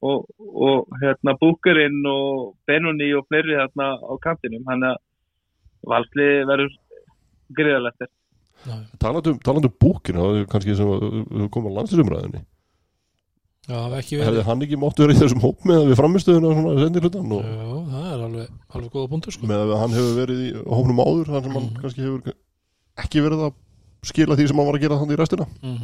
og, 0.01 0.25
og 0.39 0.95
hérna 1.03 1.35
Búkerinn 1.37 2.07
og 2.09 2.55
Benoni 2.65 3.11
og 3.13 3.27
fleiri 3.29 3.59
hérna 3.59 3.91
á 4.01 4.13
kantinum. 4.25 4.63
Hann 4.65 4.87
að 4.89 4.97
valsli 5.85 6.29
verður 6.49 6.73
greiðalegt 7.57 8.07
já, 8.07 8.75
Talandi 9.01 9.33
um, 9.33 9.61
um 9.65 9.77
búkinu 9.81 10.21
Það 10.21 10.39
er 10.41 10.49
kannski 10.53 10.77
sem 10.79 10.91
að 10.93 11.05
við 11.25 11.47
komum 11.55 11.73
á 11.73 11.77
landslýsumræðinni 11.79 12.41
já, 12.41 12.45
ekki 12.45 13.60
verið 13.60 13.60
Hefði 13.71 14.43
hann 14.47 14.63
ekki 14.67 14.79
móttu 14.81 15.05
verið 15.05 15.17
í 15.17 15.21
þessum 15.25 15.43
hóp 15.45 15.65
með 15.69 15.85
við 15.91 15.99
framistöðuna 16.01 16.49
og 16.51 16.57
svona 16.59 16.85
sendir 16.85 17.05
hlutan 17.07 17.33
og 17.37 17.43
Já, 17.45 17.67
það 17.91 18.07
er 18.15 18.25
alveg, 18.27 18.49
alveg 18.75 18.91
góða 18.97 19.11
punktur 19.13 19.33
sko. 19.37 19.47
með 19.51 19.63
að 19.67 19.79
hann 19.83 19.95
hefur 19.99 20.15
verið 20.21 20.41
í 20.47 20.51
hópnum 20.67 21.03
áður 21.05 21.31
þar 21.31 21.43
sem 21.47 21.55
hann 21.59 21.69
Mhm. 21.71 21.81
kannski 21.83 22.05
hefur 22.07 22.35
ekki 23.05 23.25
verið 23.27 23.45
að 23.47 23.53
skila 24.11 24.37
því 24.37 24.49
sem 24.49 24.57
hann 24.57 24.67
var 24.71 24.75
að 24.79 24.85
gera 24.87 24.99
þannig 25.01 25.17
í 25.17 25.21
restina 25.21 25.47
mm 25.63 25.77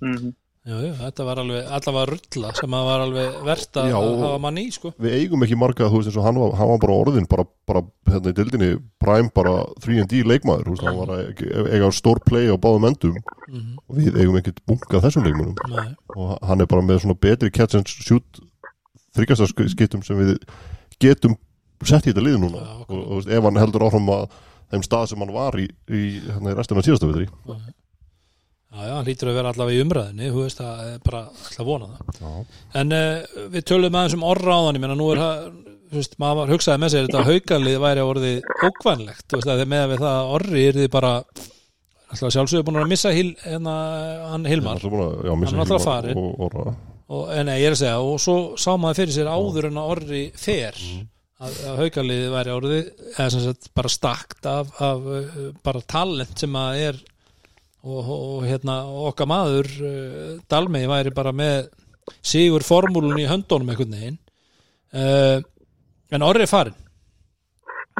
mm 0.00 0.16
-hmm. 0.16 0.34
Já, 0.60 0.74
já, 0.84 0.90
þetta 0.98 1.24
var 1.24 1.38
alveg, 1.40 1.68
allavega 1.72 2.08
rulla 2.10 2.50
sem 2.58 2.74
að 2.76 2.82
var 2.90 3.02
alveg 3.06 3.36
verðt 3.46 3.78
að 3.80 3.86
Já, 3.88 3.94
hafa 3.96 4.40
mann 4.44 4.58
í 4.60 4.64
sko. 4.74 4.90
við 5.00 5.14
eigum 5.16 5.44
ekki 5.46 5.56
marga, 5.56 5.86
þú 5.88 6.00
veist 6.02 6.10
eins 6.10 6.18
og 6.20 6.26
hann 6.26 6.40
var, 6.42 6.52
hann 6.58 6.68
var 6.68 6.82
bara 6.82 6.96
orðin 7.00 7.28
bara, 7.32 7.46
bara 7.70 7.82
hérna 8.10 8.34
í 8.34 8.36
dildinni 8.36 8.68
Prime 9.00 9.32
bara 9.32 9.54
3D 9.80 10.20
leikmaður, 10.28 10.68
þú 10.68 10.74
veist, 10.74 10.84
hann 10.84 10.98
var 11.00 11.14
að 11.16 11.72
eiga 11.72 11.88
stór 11.96 12.20
play 12.28 12.52
á 12.52 12.60
báðum 12.60 12.90
endum. 12.90 13.16
Mm 13.48 13.78
og 13.80 13.96
við 13.98 14.20
eigum 14.20 14.36
ekkert 14.38 14.60
bunkað 14.68 15.06
þessum 15.08 15.24
leikmönum 15.26 15.56
Nei, 15.72 15.88
og 16.14 16.36
hann 16.46 16.60
er 16.62 16.68
bara 16.70 16.84
með 16.86 17.00
svona 17.06 17.16
betri 17.18 17.48
catch 17.50 17.80
and 17.80 17.88
shoot 17.90 18.42
þryggastarskiptum 19.16 20.04
sem 20.06 20.20
við 20.20 20.36
getum 21.02 21.34
sett 21.88 22.04
í 22.04 22.12
þetta 22.12 22.22
lið 22.28 22.38
núna. 22.44 22.60
Já, 22.62 22.76
og, 22.84 22.94
og 23.00 23.08
þú 23.08 23.18
veist, 23.22 23.32
ef 23.34 23.48
hann 23.48 23.60
heldur 23.64 23.86
áfram 23.88 24.12
að 24.14 24.38
þeim 24.70 24.84
stað 24.86 25.08
sem 25.10 25.24
hann 25.24 25.32
var 25.34 25.56
í, 25.58 25.64
í, 25.90 26.02
hérna, 26.28 26.52
í 26.52 26.56
restina 26.60 26.84
síðasta 26.86 27.08
vitri 27.10 27.26
já, 27.26 27.56
já, 28.88 28.92
hann 28.96 29.08
lítur 29.08 29.30
að 29.30 29.36
vera 29.40 29.52
allavega 29.54 29.78
í 29.78 29.84
umræðinni 29.84 30.30
þú 30.34 30.44
veist, 30.44 30.60
er 30.64 30.98
bara 31.04 31.20
alltaf 31.28 31.60
að 31.64 31.68
vona 31.70 31.90
það. 31.90 32.20
Já, 32.20 32.60
En 32.82 32.94
uh, 32.96 33.44
við 33.54 33.66
tölum 33.70 33.98
aðeins 34.00 34.16
um 34.18 34.26
orra 34.30 34.56
á 34.56 34.60
þann 34.66 34.78
ég 34.80 34.84
menna 34.86 34.98
nú 35.00 35.08
er 35.14 35.22
það, 35.22 35.46
þú 35.90 36.00
veist, 36.00 36.18
maður 36.22 36.52
hugsaði 36.54 36.82
með 36.84 36.92
sér 36.94 37.08
þetta 37.08 37.24
haukalið 37.30 37.78
væri 37.86 38.04
orðið 38.06 38.50
ókvænlegt, 38.70 39.24
þú 39.30 39.40
veist, 39.40 39.52
að 39.54 39.64
með 39.74 39.84
að 39.86 39.92
við 39.94 40.04
það 40.04 40.18
að 40.20 40.34
orri 40.38 40.64
er 40.70 40.78
þið 40.80 40.90
bara 40.96 41.12
alltaf 42.10 42.32
sjálfsögur 42.34 42.66
búin 42.66 42.80
að 42.82 42.88
missa 42.90 43.12
hil, 43.14 43.28
hérna, 43.44 43.74
hann 44.32 44.46
Hilmar. 44.50 44.80
Að- 44.82 45.26
já, 45.28 45.34
missa 45.38 45.54
Hann 45.54 45.60
er 45.60 45.64
alltaf 45.66 45.84
Hilmar 45.84 45.86
farinn. 45.86 46.18
og, 46.18 46.40
og, 46.40 46.56
og, 46.58 46.74
og, 47.10 47.22
en 47.38 47.46
nei, 47.50 47.56
ég 47.62 47.70
er 47.70 47.76
að 47.76 47.82
segja, 47.84 48.00
og 48.02 48.18
svo 48.22 48.36
sá 48.58 48.72
maður 48.78 48.98
fyrir 49.02 49.14
sér 49.18 49.30
áður 49.30 49.68
en 49.70 49.78
að 49.82 49.92
orri 49.94 50.22
fer 50.38 50.80
að, 51.40 51.54
að 51.70 51.78
haukaliðið 51.84 52.34
væri 52.34 52.54
orðið 52.56 52.90
eða 53.14 53.28
sem 53.34 53.44
sagt 53.46 53.70
bara 53.78 53.92
stakt 53.94 54.48
af, 54.50 54.72
af 54.82 55.06
uh, 55.06 55.38
bara 55.64 55.80
talent 55.88 56.34
sem 56.42 56.58
að 56.60 56.82
er 56.88 56.98
og, 57.84 58.10
og, 58.10 58.42
hérna 58.44 58.82
okkar 59.08 59.28
maður 59.30 59.70
uh, 59.78 60.34
Dalmei 60.50 60.84
væri 60.90 61.14
bara 61.16 61.32
með 61.36 61.70
sigur 62.24 62.64
formúlun 62.66 63.20
í 63.20 63.28
höndunum 63.30 63.70
einhvern 63.72 63.96
veginn. 63.96 64.20
Uh, 64.90 65.38
en 66.10 66.24
orri 66.26 66.42
er 66.42 66.50
farin 66.50 66.78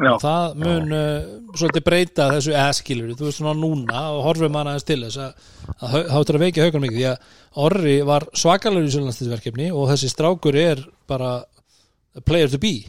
Já, 0.00 0.14
það 0.22 0.56
mun 0.62 0.94
uh, 0.96 1.30
svolítið 1.54 1.84
breyta 1.84 2.28
þessu 2.32 2.54
eskilur, 2.56 3.12
þú 3.18 3.26
veist 3.28 3.40
svona 3.40 3.54
núna 3.58 4.04
og 4.14 4.22
horfum 4.24 4.56
hana 4.56 4.72
aðeins 4.74 4.88
til 4.88 5.00
þess 5.04 5.20
að 5.20 6.06
þá 6.08 6.16
er 6.20 6.38
að 6.38 6.44
veikja 6.44 6.66
haugan 6.66 6.84
mikið 6.86 6.98
því 6.98 7.06
að 7.10 7.36
Orri 7.60 7.96
var 8.06 8.28
svakalegur 8.38 8.86
í 8.86 8.92
sjölandslisverkefni 8.94 9.68
og 9.74 9.88
þessi 9.90 10.10
strákur 10.12 10.56
er 10.58 10.82
bara 11.10 11.40
player 12.26 12.50
to 12.50 12.60
be 12.62 12.86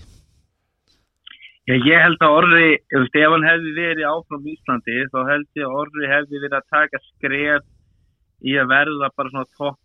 Já, 1.70 1.76
ég 1.78 2.02
held 2.02 2.24
að 2.26 2.36
Orri, 2.40 2.70
þú 2.90 3.00
veist, 3.04 3.16
ef 3.22 3.32
hann 3.36 3.46
hefði 3.46 3.72
verið 3.78 4.08
áfram 4.10 4.48
í 4.50 4.54
Íslandi, 4.56 4.96
þá 5.14 5.20
held 5.30 5.48
ég 5.60 5.68
að 5.68 5.76
Orri 5.84 6.08
hefði 6.10 6.40
verið 6.42 6.56
að 6.58 6.70
taka 6.74 7.02
skref 7.06 7.68
í 8.42 8.56
að 8.58 8.72
verða 8.72 9.10
bara 9.16 9.30
svona 9.30 9.50
topp 9.60 9.78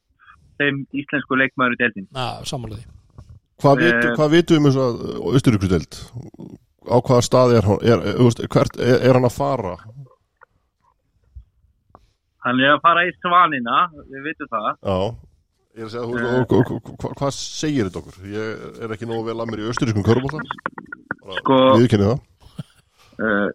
þeim 0.57 0.79
íslensku 0.97 1.37
leikmaður 1.37 1.77
í 1.77 1.81
deildin. 1.83 2.07
Na, 2.17 2.29
sammálaði 2.49 2.87
Hvað, 3.61 3.79
Eh. 3.81 3.85
vitu, 3.89 4.09
hvað 4.17 4.33
vitum 4.37 4.57
við 4.57 4.59
um 4.61 4.67
þess 4.67 4.81
að 4.85 5.37
Östuríkusdeild? 5.39 5.95
Á 6.93 6.97
hvaða 7.01 7.23
stað 7.25 7.55
er 7.57 7.65
hann? 7.69 7.79
Er, 7.83 8.03
er, 8.13 8.19
er, 8.25 8.49
hvert, 8.53 8.77
er, 8.81 8.99
er 9.09 9.17
hann 9.17 9.29
að 9.29 9.37
fara? 9.37 9.77
Hann 12.47 12.61
er 12.63 12.75
að 12.77 12.83
fara 12.85 13.05
í 13.09 13.15
svanina, 13.21 13.79
við 14.11 14.29
vitum 14.31 14.51
það. 14.53 14.69
Já 14.85 14.99
Ég 15.77 15.83
er 15.83 15.89
að 15.89 15.93
segja, 15.93 16.07
hva- 16.49 17.15
hvað 17.21 17.33
segir 17.37 17.89
þetta 17.91 17.99
okkur? 18.01 18.15
Ég 18.33 18.61
er 18.87 18.93
ekki 18.95 19.09
nógu 19.11 19.27
vel 19.27 19.35
að 19.43 19.51
mér 19.51 19.61
í 19.61 19.67
östurískum 19.69 20.07
körbólta 20.07 20.41
Sko, 21.41 21.57
það 21.77 22.11
uh, 23.19 23.49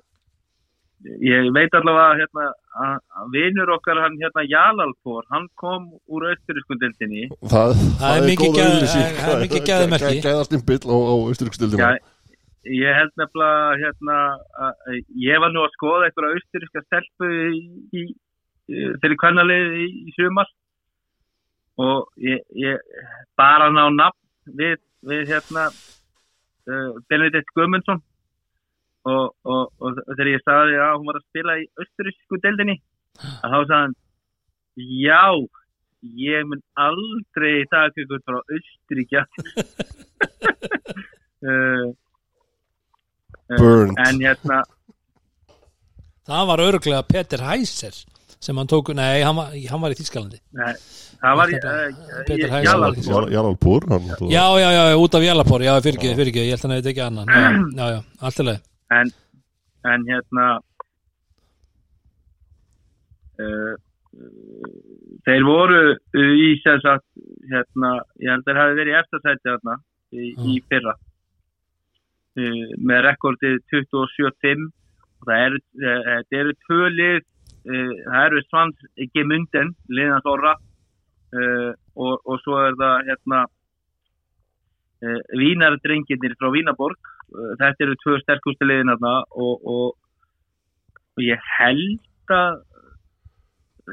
ég 1.26 1.48
veit 1.56 1.74
allavega 1.78 2.18
hérna, 2.20 2.46
að 2.86 2.96
að 3.22 3.30
vinur 3.36 3.72
okkar, 3.76 4.00
hann 4.04 4.18
hérna 4.22 4.44
Jalalpor, 4.50 5.26
hann 5.34 5.48
kom 5.60 5.88
úr 6.12 6.28
austurískun 6.32 6.82
deildinni. 6.82 7.28
Það, 7.50 7.76
Það 8.02 8.18
er 8.18 8.26
mikið 8.30 8.60
auglýsing. 8.66 9.20
það 9.22 9.34
er 9.36 9.44
mikið 9.46 9.66
gæðamerki. 9.72 10.12
Gæ- 10.18 10.26
Gæðastimpill 10.28 10.82
á, 10.86 10.96
á 10.98 11.16
östuríksdildina 11.34 11.82
Já, 11.82 12.00
ég 12.82 12.98
held 13.00 13.14
nefnilega 13.18 13.78
hérna, 13.82 14.18
að 14.68 15.00
ég 15.26 15.42
var 15.42 15.54
nú 15.56 15.64
að 15.66 15.74
skoða 15.78 16.10
einhverja 16.10 16.36
austuríska 16.38 16.84
stelpu 16.86 17.30
í, 17.58 17.62
í, 17.98 18.04
fyrir 19.02 19.18
kvennalið 19.24 19.80
í, 19.82 19.88
í 20.06 20.14
sumar 20.20 20.50
og 21.82 22.12
ég, 22.22 22.44
ég 22.62 22.78
bara 23.40 23.72
ná 23.74 23.88
nafn 23.90 24.54
við, 24.60 24.78
við 25.08 25.32
hérna 25.34 25.70
Benedikt 27.10 27.54
Guðmundsson. 27.58 28.02
Og, 29.10 29.32
og, 29.50 29.72
og 29.82 29.96
þegar 30.12 30.30
ég 30.30 30.44
sagði 30.46 30.76
að 30.78 30.92
hún 31.00 31.08
var 31.10 31.18
að 31.18 31.24
spila 31.26 31.54
í 31.58 31.64
austurísku 31.82 32.38
deildinni 32.44 32.76
að 33.18 33.50
þá 33.50 33.58
sagði 33.58 33.78
hann 33.80 33.96
já, 35.02 35.24
ég 36.22 36.46
mun 36.50 36.62
aldrei 36.78 37.66
taka 37.72 38.04
ykkur 38.04 38.22
frá 38.26 38.38
Austuríkja 38.42 39.24
uh, 41.50 41.88
Burned. 43.58 43.98
en 44.06 44.22
hérna 44.22 44.62
Það 46.30 46.48
var 46.52 46.64
örglega 46.68 47.02
Peter 47.10 47.42
Heiser 47.50 47.98
sem 48.42 48.58
hann 48.58 48.68
tók, 48.72 48.90
nei, 48.98 49.22
hann 49.22 49.36
var, 49.38 49.52
hann 49.72 49.82
var 49.84 49.94
í 49.94 49.98
Þískalandi 50.00 50.40
nei, 50.58 50.72
það 51.22 51.36
var 51.40 51.52
Þetta- 51.54 52.26
Peter 52.28 52.50
Hæs- 52.56 52.66
Jalalpor 52.66 53.30
Jarlpúr 53.36 53.86
Já, 54.34 54.46
já, 54.64 54.70
já, 54.78 54.84
út 54.98 55.16
af 55.20 55.26
Jálapor, 55.28 55.62
já, 55.68 55.74
fyrirgeðu, 55.86 56.16
fyrirgeðu, 56.18 56.48
ég 56.50 56.56
held 56.56 56.64
að 56.64 56.68
hann 56.70 56.76
hefði 56.80 56.92
ekki 56.96 57.06
annan. 57.06 57.28
Já, 57.78 57.86
já, 57.96 58.00
allt 58.26 58.42
í 58.42 58.48
leið 58.50 58.60
en, 58.98 59.14
en 59.94 60.08
hérna 60.10 60.48
uh, 63.42 63.76
þeir 65.28 65.44
voru 65.48 65.80
í 66.18 66.50
sem 66.66 66.82
sagt 66.84 67.06
hérna, 67.52 67.94
ég 68.22 68.34
held 68.34 68.44
að 68.44 68.50
þeir 68.50 68.62
hafi 68.64 68.78
verið 68.82 68.94
í 68.94 69.00
eftirsæti 69.02 69.48
þarna 69.52 69.76
í, 70.12 70.34
í 70.52 70.58
fyrra. 70.72 70.94
Uh, 72.32 72.66
með 72.80 73.00
rekordið 73.10 73.58
27-5 73.74 74.66
og 75.22 75.30
það 75.30 75.42
eru, 75.46 75.58
uh, 75.84 76.20
eru 76.42 76.54
tvö 76.66 76.86
lið 76.96 77.20
uh, 77.20 77.26
það 77.66 78.26
eru 78.26 78.44
Svans 78.48 78.86
ekki 78.98 79.26
munden, 79.28 79.74
liðan 79.92 80.24
Þorra 80.26 80.56
uh, 80.58 81.72
og, 81.96 82.16
og 82.26 82.40
svo 82.42 82.58
er 82.66 82.78
það 82.80 83.10
hérna 83.10 83.42
uh, 85.06 85.22
Vínardrenginir 85.38 86.38
frá 86.40 86.50
Vínaborg 86.54 87.12
þetta 87.32 87.86
eru 87.86 87.96
tvö 88.02 88.18
sterkustu 88.22 88.68
liðin 88.68 88.92
og, 88.98 89.24
og, 89.32 89.94
og 91.16 91.24
ég 91.24 91.40
held 91.60 92.36
að 92.36 92.60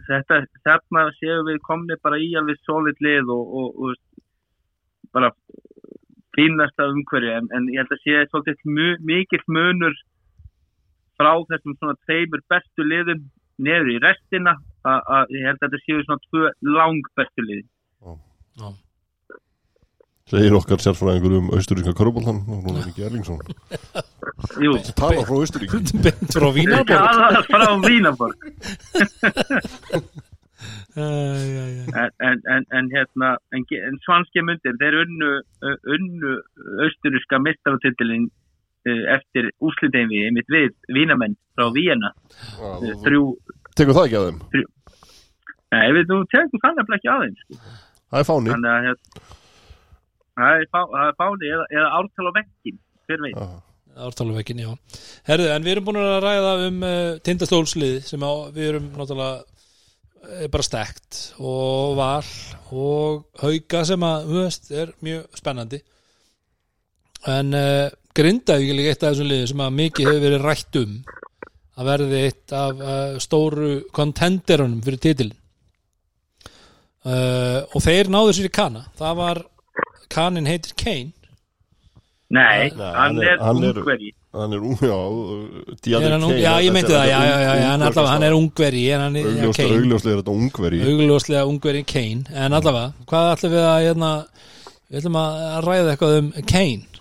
þetta, 0.09 0.43
þarna 0.67 1.07
séum 1.19 1.47
við 1.49 1.61
komni 1.67 1.97
bara 2.03 2.19
í 2.21 2.33
alveg 2.39 2.59
solid 2.67 2.99
lið 3.05 3.31
og, 3.35 3.55
og, 3.55 3.97
bara 5.15 5.31
finnast 6.37 6.79
af 6.83 6.93
umhverju 6.93 7.33
en, 7.35 7.49
en 7.57 7.71
ég 7.73 7.83
held 7.83 7.95
að 7.95 8.03
sé 8.05 8.25
svolítið 8.29 8.67
mu, 8.69 8.89
mikill 9.09 9.45
munur 9.49 9.95
frá 11.19 11.33
þessum 11.51 11.75
svona 11.79 11.97
tveimur 12.07 12.45
bestu 12.53 12.87
liðum 12.87 13.25
neður 13.63 13.95
í 13.95 13.99
restina 14.03 14.57
að 14.89 15.33
ég 15.35 15.47
held 15.49 15.59
að 15.61 15.65
þetta 15.67 15.81
séu 15.85 16.05
svona 16.05 16.25
tvö 16.29 16.53
lang 16.77 17.11
bestu 17.19 17.45
lið 17.45 17.65
Já. 18.59 18.69
segir 20.33 20.57
okkar 20.59 20.83
sérfræðingur 20.85 21.37
um 21.41 21.51
austuríska 21.57 21.97
köruboltan 21.99 22.41
og 22.47 22.65
hún 22.67 22.79
er 22.81 22.89
ekki 22.91 23.07
Erlingsson. 23.09 23.43
Jú, 24.65 24.73
tala 24.99 25.27
frá 25.29 25.37
austuríki 25.43 25.83
beint 26.05 26.35
frá 26.35 26.49
Vínarborg. 26.55 27.05
það 27.35 27.45
frá 27.53 27.69
Vínaborg 27.85 28.39
en, 30.99 32.11
en, 32.19 32.41
en, 32.55 32.65
en 32.75 32.91
hérna 32.91 33.37
en, 33.55 33.65
svanski 34.05 34.43
myndir, 34.43 34.75
þeir 34.81 34.97
unnu 35.05 35.31
unnu 35.95 36.35
austuríska 36.87 37.39
mistaratiltilin 37.45 38.29
uh, 38.89 39.05
eftir 39.17 39.51
úsliteimi 39.65 40.25
mitt 40.37 40.51
við 40.53 40.73
vínamenn 40.95 41.37
frá 41.59 41.69
Víena 41.75 42.13
uh, 42.15 42.89
þrjú, 43.05 43.23
tekur 43.79 43.99
það 43.99 44.09
ekki 44.09 44.21
að 44.21 44.29
þeim 44.29 44.43
nei, 45.69 45.87
við 45.99 46.13
nú 46.13 46.21
tegum 46.33 46.65
það 46.65 46.81
nefnilega 46.81 47.01
ekki 47.01 47.13
aðeins 47.15 47.45
sko. 47.45 47.63
það 48.09 48.21
er 48.23 48.29
fáni 48.33 48.55
þannig 48.55 48.75
að 48.75 48.89
hérna 48.89 49.25
það 50.39 50.53
er, 50.59 50.69
fá, 50.73 50.81
það 50.83 51.07
er 51.07 51.17
fáni 51.23 51.55
eða, 51.55 51.71
eða 51.77 51.95
ártal 52.01 52.29
á 52.29 52.33
vekkin 52.41 52.85
hver 53.09 53.25
veit, 53.25 53.41
Já. 53.41 53.49
Ártaluvekkin, 53.99 54.61
já. 54.63 54.69
Herðu, 55.27 55.47
en 55.51 55.65
við 55.65 55.73
erum 55.73 55.87
búin 55.89 55.97
að 55.99 56.21
ræða 56.23 56.51
um 56.69 56.77
uh, 56.87 57.17
tindastólslið 57.27 57.97
sem 58.07 58.23
á, 58.23 58.31
við 58.55 58.69
erum 58.69 58.85
náttúrulega 58.95 59.41
bara 60.53 60.67
stekt 60.67 61.19
og 61.41 61.97
val 61.99 62.27
og 62.75 63.25
hauka 63.41 63.85
sem 63.89 64.03
að, 64.05 64.27
þú 64.29 64.43
veist, 64.43 64.71
er 64.75 64.93
mjög 65.05 65.39
spennandi. 65.41 65.81
En 67.27 67.55
uh, 67.57 67.89
Grindavík 68.15 68.71
er 68.71 68.79
líka 68.79 68.93
eitt 68.95 69.03
af 69.03 69.13
þessum 69.15 69.29
liði 69.31 69.49
sem 69.51 69.61
að 69.65 69.77
mikið 69.81 70.09
hefur 70.11 70.25
verið 70.27 70.47
rætt 70.47 70.79
um 70.83 70.95
að 71.79 71.89
verði 71.93 72.23
eitt 72.29 72.55
af 72.59 72.81
uh, 72.83 73.19
stóru 73.23 73.73
kontenderunum 73.95 74.81
fyrir 74.83 75.03
titilin. 75.03 75.37
Uh, 77.07 77.63
og 77.73 77.83
þeir 77.85 78.11
náðu 78.11 78.35
sér 78.37 78.49
í 78.49 78.55
kana. 78.55 78.83
Það 78.99 79.21
var, 79.21 79.43
kanin 80.13 80.49
heitir 80.51 80.75
Kane. 80.79 81.13
nei, 82.29 82.69
Nei, 82.77 82.89
hann 82.93 83.17
er 83.25 83.39
er- 83.39 83.41
ungveri 83.41 84.11
hann 84.37 84.53
er 84.53 84.61
ung, 84.61 84.77
já 86.37 86.53
ég 86.61 86.73
meinti 86.75 86.93
það, 86.93 87.07
já, 87.09 87.21
já, 87.25 87.37
já, 87.41 87.53
já, 87.57 87.69
hann, 87.71 87.83
allavega, 87.87 88.11
hann 88.13 88.23
er 88.27 88.35
ungveri 88.37 88.83
er 88.93 89.01
augljóslega 89.01 90.13
er 90.13 90.21
þetta 90.21 90.35
ungveri 90.35 90.81
augljóslega 90.85 91.47
ungveri 91.49 91.83
Kane 91.89 92.29
en 92.29 92.53
allavega, 92.59 92.93
hvað 93.09 93.31
ætlum 93.33 93.55
við 93.55 93.65
að 93.65 93.79
hérna, 93.87 94.11
við 94.91 95.01
ætlum 95.01 95.17
að 95.23 95.39
ræða 95.65 95.95
eitthvað 95.95 96.19
um 96.19 96.29
Kane 96.53 96.98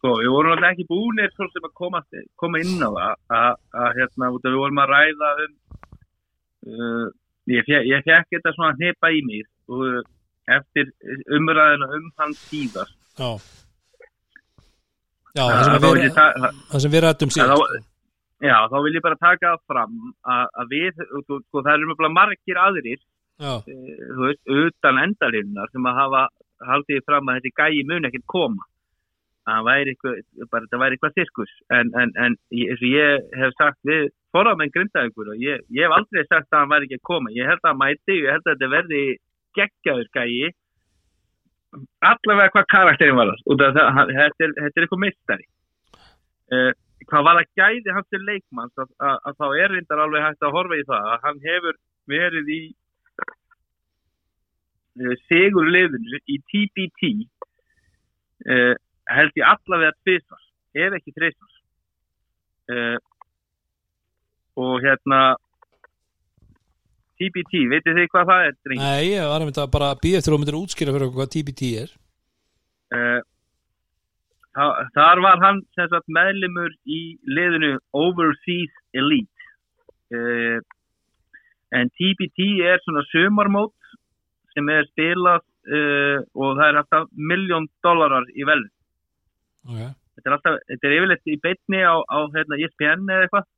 sko, 0.00 0.14
við 0.22 0.30
vorum 0.32 0.54
alltaf 0.56 0.72
ekki 0.74 0.86
búinir 0.88 1.30
svo 1.36 1.46
sem 1.52 1.66
að 1.68 1.74
koma, 1.76 2.00
koma 2.40 2.60
inn 2.64 2.80
á 2.80 2.88
það 2.88 3.12
að, 3.36 3.90
hérna, 4.00 4.30
við 4.40 4.56
vorum 4.56 4.80
að 4.84 4.92
ræða 4.94 5.30
um 5.44 5.52
uh, 6.70 7.06
ég, 7.52 7.64
fe, 7.68 7.82
ég 7.88 8.04
fekk 8.08 8.32
þetta 8.38 8.54
svona 8.56 8.74
hnipa 8.80 9.12
í 9.12 9.20
mér 9.28 9.46
og 9.70 9.84
uh, 9.86 10.00
eftir 10.56 10.88
umræðina 11.36 11.86
um 12.00 12.08
hann 12.18 12.32
síðast. 12.48 12.96
Já. 13.20 13.30
Já, 15.36 15.44
það 15.46 15.62
sem, 15.62 15.74
við, 15.84 17.02
rættum 17.04 17.30
þá- 17.30 17.86
Já, 18.40 18.56
þá 18.72 18.76
vil 18.82 18.94
ég 18.96 19.02
bara 19.04 19.18
taka 19.20 19.50
það 19.52 19.60
fram 19.68 19.96
að, 20.24 20.46
að 20.62 20.70
við, 20.72 21.02
sko, 21.28 21.60
það 21.60 21.74
eru 21.74 21.88
mjög 21.90 22.06
margir 22.16 22.58
aðrir, 22.58 23.02
þú 24.16 24.24
veist, 24.24 24.40
utan 24.64 24.98
endalinnar 25.04 25.68
sem 25.74 25.86
að 25.90 25.98
hafa 26.00 26.22
haldið 26.70 27.04
fram 27.06 27.28
að 27.30 27.38
þessi 27.38 27.52
gæi 27.60 27.84
mun 27.88 28.08
ekkert 28.08 28.26
koma. 28.32 28.64
Að 29.48 29.56
það 29.56 29.66
væri 29.70 30.96
eitthvað, 30.96 31.12
sirkus. 31.16 31.52
En, 31.72 31.90
en, 31.96 32.12
en 32.24 32.36
ég- 32.52 32.72
og 32.76 32.82
ég 32.86 33.30
hef 33.40 33.54
sagt 33.56 33.78
við 33.88 34.10
forramenn 34.34 34.72
grindaðugur 34.74 35.32
og 35.32 35.40
ég, 35.42 35.62
ég 35.74 35.86
hef 35.86 35.96
aldrei 35.96 36.24
sagt 36.28 36.50
að 36.52 36.58
hann 36.60 36.72
væri 36.74 36.86
ekki 36.90 36.98
að 37.00 37.06
koma. 37.10 37.32
Ég 37.34 37.48
held 37.48 37.62
að 37.64 37.70
hann 37.72 37.80
mæti, 37.80 38.18
ég 38.20 38.30
held 38.34 38.44
að 38.46 38.52
þetta 38.52 38.68
verði 38.74 39.02
geggjaður 39.58 40.10
gæi, 40.14 40.50
allavega 42.10 42.52
hvað 42.54 42.68
karakterin 42.74 43.16
var 43.18 43.32
það. 43.32 43.80
Hann- 43.96 44.12
þetta 44.18 44.44
er, 44.46 44.54
þetta 44.60 44.76
er 44.80 44.86
eitthvað 44.86 45.04
mistari. 45.06 45.46
Uh, 46.50 46.72
hvað 47.06 47.24
var 47.26 47.38
að 47.40 47.50
gæði 47.58 47.94
hans 47.94 48.08
til 48.10 48.20
leikmanns 48.26 48.76
að, 48.82 48.88
að, 49.00 49.16
að 49.30 49.36
þá 49.40 49.46
er 49.64 49.70
reyndar 49.74 50.02
alveg 50.04 50.24
hægt 50.26 50.42
að 50.46 50.54
horfa 50.56 50.78
í 50.80 50.86
það 50.88 51.10
að 51.14 51.20
hann 51.26 51.38
hefur 51.46 51.76
verið 52.10 52.48
í 52.50 52.60
uh, 55.00 55.14
sigur 55.30 55.70
liðinu 55.70 56.20
í 56.26 56.38
TBT 56.50 57.10
uh, 58.50 58.74
held 59.16 59.38
ég 59.40 59.46
allavega 59.50 59.92
tvisvar, 60.04 60.42
ef 60.86 60.96
ekki 61.00 61.14
þrisvar 61.16 61.52
uh, 62.74 62.98
og 64.60 64.74
hérna 64.84 65.20
TBT, 67.20 67.64
veitir 67.68 67.96
þið 67.98 68.06
hvað 68.14 68.28
það 68.30 68.44
er? 68.48 68.54
drengir? 68.64 68.84
nei, 68.86 69.08
ég 69.12 69.26
var 69.28 69.42
að 69.42 69.48
mynda 69.50 69.66
bara 69.74 69.90
að 69.94 69.98
býja 70.04 70.20
eftir 70.22 70.34
og 70.36 70.40
myndir 70.40 70.56
útskýra 70.60 70.94
fyrir 70.94 71.08
okkur 71.08 71.22
hvað 71.22 71.34
TBT 71.36 71.72
er 71.86 71.96
Uh, 72.90 73.20
þa- 74.56 74.80
þar 74.96 75.20
var 75.22 75.36
hann 75.44 75.60
sagt 75.78 76.08
meðlimur 76.10 76.72
í 76.90 76.96
liðinu 77.30 77.68
Overseas 77.94 78.72
Elite 78.98 79.46
uh, 80.10 80.56
en 81.78 81.92
TBT 81.94 82.48
er 82.66 82.82
svona 82.82 83.04
sömarmót 83.12 83.70
sem 84.56 84.66
er 84.74 84.88
spilað 84.90 85.44
uh, 85.70 86.18
og 86.34 86.58
það 86.58 86.64
er 86.66 86.80
alltaf 86.82 87.06
miljón 87.30 87.70
dólarar 87.86 88.26
í 88.34 88.42
vel 88.50 88.58
Ok, 89.68 89.80
þetta 90.16 90.30
er 90.30 90.36
alltaf, 90.36 90.60
þetta 90.70 90.88
er 90.88 90.96
yfirleitt 90.96 91.32
í 91.32 91.40
beitni 91.44 91.80
á, 91.84 91.94
á 92.00 92.18
hérna, 92.34 92.60
ESPN 92.60 93.08
eða 93.08 93.26
eitthvað. 93.26 93.48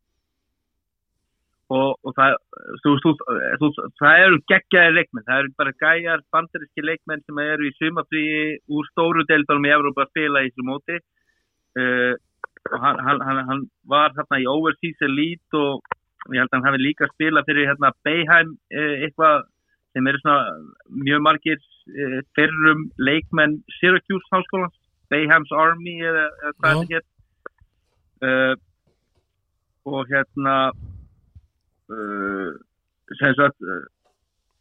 Og, 1.72 1.94
og 2.04 2.12
það, 2.18 2.34
þú, 2.82 2.90
þú, 3.00 3.10
þú, 3.60 3.68
það 4.00 4.22
eru 4.26 4.40
geggjaði 4.50 4.96
leikmenn, 4.98 5.24
það 5.28 5.38
eru 5.42 5.52
bara 5.62 5.72
gæjar 5.80 6.24
bandaríski 6.34 6.84
leikmenn 6.84 7.22
sem 7.24 7.38
eru 7.46 7.68
í 7.68 7.72
sumafríi 7.78 8.42
úr 8.68 8.90
stóru 8.90 9.24
deildunum 9.30 9.68
í 9.70 9.72
Evrópa 9.72 10.04
að 10.04 10.10
spila 10.10 10.42
í 10.42 10.50
þessu 10.50 10.66
móti. 10.68 10.98
Uh, 11.72 12.12
og 12.68 12.82
hann, 12.82 13.00
hann, 13.24 13.40
hann, 13.48 13.62
var 13.88 14.12
hérna 14.18 14.42
í 14.42 14.48
Overseas 14.50 15.00
Elite 15.06 15.56
og 15.56 16.34
ég 16.34 16.42
held 16.42 16.52
að 16.52 16.58
hann 16.58 16.68
hafi 16.68 16.82
líka 16.82 17.08
spilað 17.14 17.48
fyrir 17.48 17.70
hérna 17.70 17.94
Bayheim 18.04 18.52
uh, 18.52 18.94
eitthvað 19.06 19.46
sem 19.96 20.08
eru 20.08 20.20
svona 20.20 20.52
mjög 21.08 21.24
margir 21.24 21.58
uh, 21.58 22.20
fyrrum 22.36 22.84
leikmenn 23.00 23.58
Syracuse 23.78 24.28
háskólans 24.34 24.76
Bayham's 25.12 25.52
Army 25.54 25.96
eða, 26.08 26.26
hvað 26.60 26.82
þetta 26.82 26.96
hétt 26.96 27.08
uh, 28.28 28.54
og 29.92 30.12
hérna 30.12 30.56
uh, 31.92 32.50
sem 33.18 33.36
sagt 33.38 33.66
uh, 33.66 33.84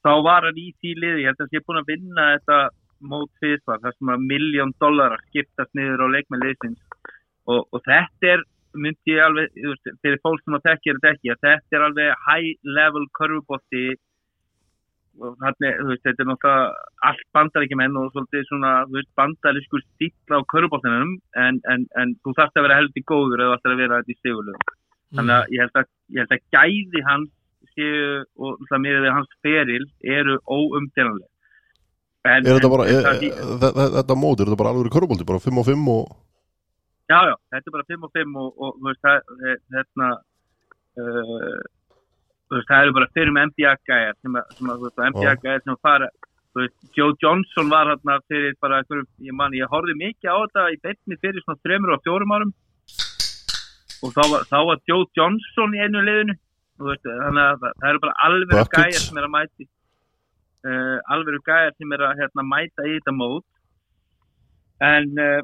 þá 0.06 0.14
var 0.26 0.48
hann 0.48 0.60
í 0.60 0.70
því 0.82 0.94
liði. 0.98 1.24
Ég 1.24 1.32
held 1.32 1.40
að 1.40 1.46
hann 1.46 1.54
sé 1.54 1.66
búin 1.66 1.82
að 1.82 1.92
vinna 1.94 2.30
þetta 2.36 2.62
mót 3.12 3.32
fyrstvar 3.42 3.82
þar 3.82 3.98
sem 3.98 4.14
að 4.14 4.26
miljón 4.30 4.74
dólarar 4.82 5.22
skiptast 5.30 5.74
niður 5.78 6.06
á 6.06 6.08
leikmenn 6.16 6.46
liðsins. 6.46 6.82
Og, 7.50 7.66
og 7.74 7.84
þetta 7.86 8.36
er 8.36 8.44
myndi 8.78 9.16
ég 9.16 9.26
alveg, 9.26 9.58
fyrir 10.04 10.22
fólk 10.24 10.44
sem 10.46 10.56
að 10.56 10.68
tekja 10.70 10.96
þetta 10.98 11.14
ekki, 11.16 11.32
að 11.34 11.46
þetta 11.48 11.78
er 11.78 11.86
alveg 11.88 12.26
high 12.28 12.74
level 12.78 13.06
körfubótti 13.18 13.86
og 15.20 15.34
þannig, 15.42 15.74
þú 15.80 15.88
veist, 15.90 16.04
þetta 16.06 16.24
er 16.24 16.30
náttúrulega 16.30 16.86
allt 17.10 17.26
bandaríkjumenn 17.36 17.98
og 18.00 18.14
svolítið 18.14 18.46
svona, 18.48 18.72
bandarískur 19.20 19.84
stíl 19.84 20.38
á 20.38 20.40
körfubóttinum 20.54 21.18
en, 21.36 21.60
en, 21.74 21.84
en 22.00 22.16
þú 22.24 22.36
þarfst 22.38 22.60
að 22.60 22.68
vera 22.68 22.80
heldur 22.80 23.06
góður 23.12 23.44
eða 23.44 23.50
þú 23.50 23.58
þarfst 23.58 23.74
að 23.74 23.84
vera 23.84 24.00
þetta 24.00 24.16
í 24.16 24.20
stigulegu 24.22 24.78
þannig 25.18 25.36
að 25.36 25.54
ég 25.56 25.66
held 25.66 25.82
að, 25.82 25.92
ég 26.16 26.24
held 26.24 26.36
að 26.38 26.46
gæði 26.56 27.04
hans 27.10 27.30
séu 27.76 28.24
og 28.42 28.66
það 28.70 28.84
með 28.86 28.98
við 29.04 29.16
hans 29.18 29.38
feril 29.46 29.86
eru 30.16 30.40
óumdélanlega 30.48 31.30
en, 32.32 32.46
er 32.46 32.56
þetta 32.56 32.72
bara, 32.72 32.88
er, 32.88 33.08
er, 33.12 33.94
þetta 34.00 34.20
mót, 34.20 34.40
er 34.40 34.50
þetta 34.50 34.62
bara 34.64 34.74
alveg 34.76 34.94
körubólti, 34.94 35.28
bara 35.28 35.44
5 35.44 35.62
og 35.62 35.72
5 35.72 35.88
og 35.96 36.04
Já, 37.12 37.20
já, 37.28 37.34
þetta 37.52 37.68
er 37.68 37.74
bara 37.76 37.90
5 37.90 38.04
og 38.08 38.12
5 38.16 38.36
og, 38.40 38.52
og 38.56 38.76
þú 38.78 38.88
veist, 38.88 39.02
það, 39.04 39.32
eh, 39.44 39.56
hérna, 39.76 40.10
uh, 41.02 41.58
veist, 42.58 42.68
það 42.68 42.84
eru 42.84 42.94
bara 42.98 43.08
fyrir 43.16 43.34
með 43.36 43.48
NBA-gæjar 43.52 44.18
sem 44.18 44.38
sem 44.58 44.72
að, 44.72 44.82
þú 44.82 44.88
veist, 44.88 45.02
NBA-gæjar 45.12 45.64
sem 45.64 45.78
fara, 45.88 46.10
þú 46.52 46.62
veist, 46.62 46.78
Joe 46.98 47.16
Johnson 47.24 47.72
var 47.72 47.92
hérna 47.92 48.18
fyrir 48.32 48.58
bara, 48.64 48.82
ég 49.28 49.38
man, 49.38 49.56
ég 49.56 49.72
horfði 49.72 49.96
mikið 50.02 50.32
á 50.32 50.38
þetta 50.42 50.66
í 50.74 50.80
beinni 50.84 51.20
fyrir 51.22 51.46
svona 51.46 51.62
þremur 51.64 51.96
og 51.96 52.04
fjórum 52.08 52.36
árum. 52.36 52.52
Og 54.02 54.16
þá 54.16 54.22
var, 54.34 54.48
þá 54.50 54.58
var 54.72 54.82
Joe 54.90 55.08
Johnson 55.18 55.78
í 55.78 55.84
einu 55.86 56.04
liðinu, 56.04 56.36
þú 56.82 56.90
veist, 56.90 57.08
þannig 57.08 57.46
að 57.46 57.64
það, 57.64 57.78
það 57.80 57.94
eru 57.94 58.04
bara 58.08 58.18
alveg 58.28 58.54
Buckets. 58.58 58.76
gæjar 58.82 59.06
sem 59.06 59.22
er 59.22 59.30
að 59.30 59.34
mæti, 59.38 59.70
uh, 60.68 60.98
alveg 61.16 61.42
gæjar 61.48 61.74
sem 61.78 61.96
er 61.96 62.06
að, 62.10 62.22
hérna, 62.24 62.48
mæta 62.52 62.90
í 62.90 62.96
þetta 62.98 63.16
mót, 63.16 63.48
en, 64.92 65.12
uh, 65.22 65.42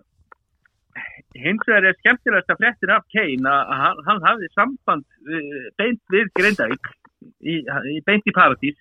hins 1.38 1.64
vegar 1.68 1.88
er 1.90 1.98
skemmtilegast 2.00 2.54
að 2.54 2.62
fréttin 2.62 2.94
af 2.96 3.06
Kane 3.14 3.54
að 3.54 3.74
hann, 3.84 4.04
hann 4.08 4.22
hafði 4.26 4.50
samband 4.56 5.06
uh, 5.28 5.64
beint 5.80 6.14
við 6.14 6.30
Grindavík 6.40 6.92
í, 7.42 7.58
í, 7.64 7.98
beint 8.08 8.28
í 8.30 8.36
Paradís. 8.36 8.78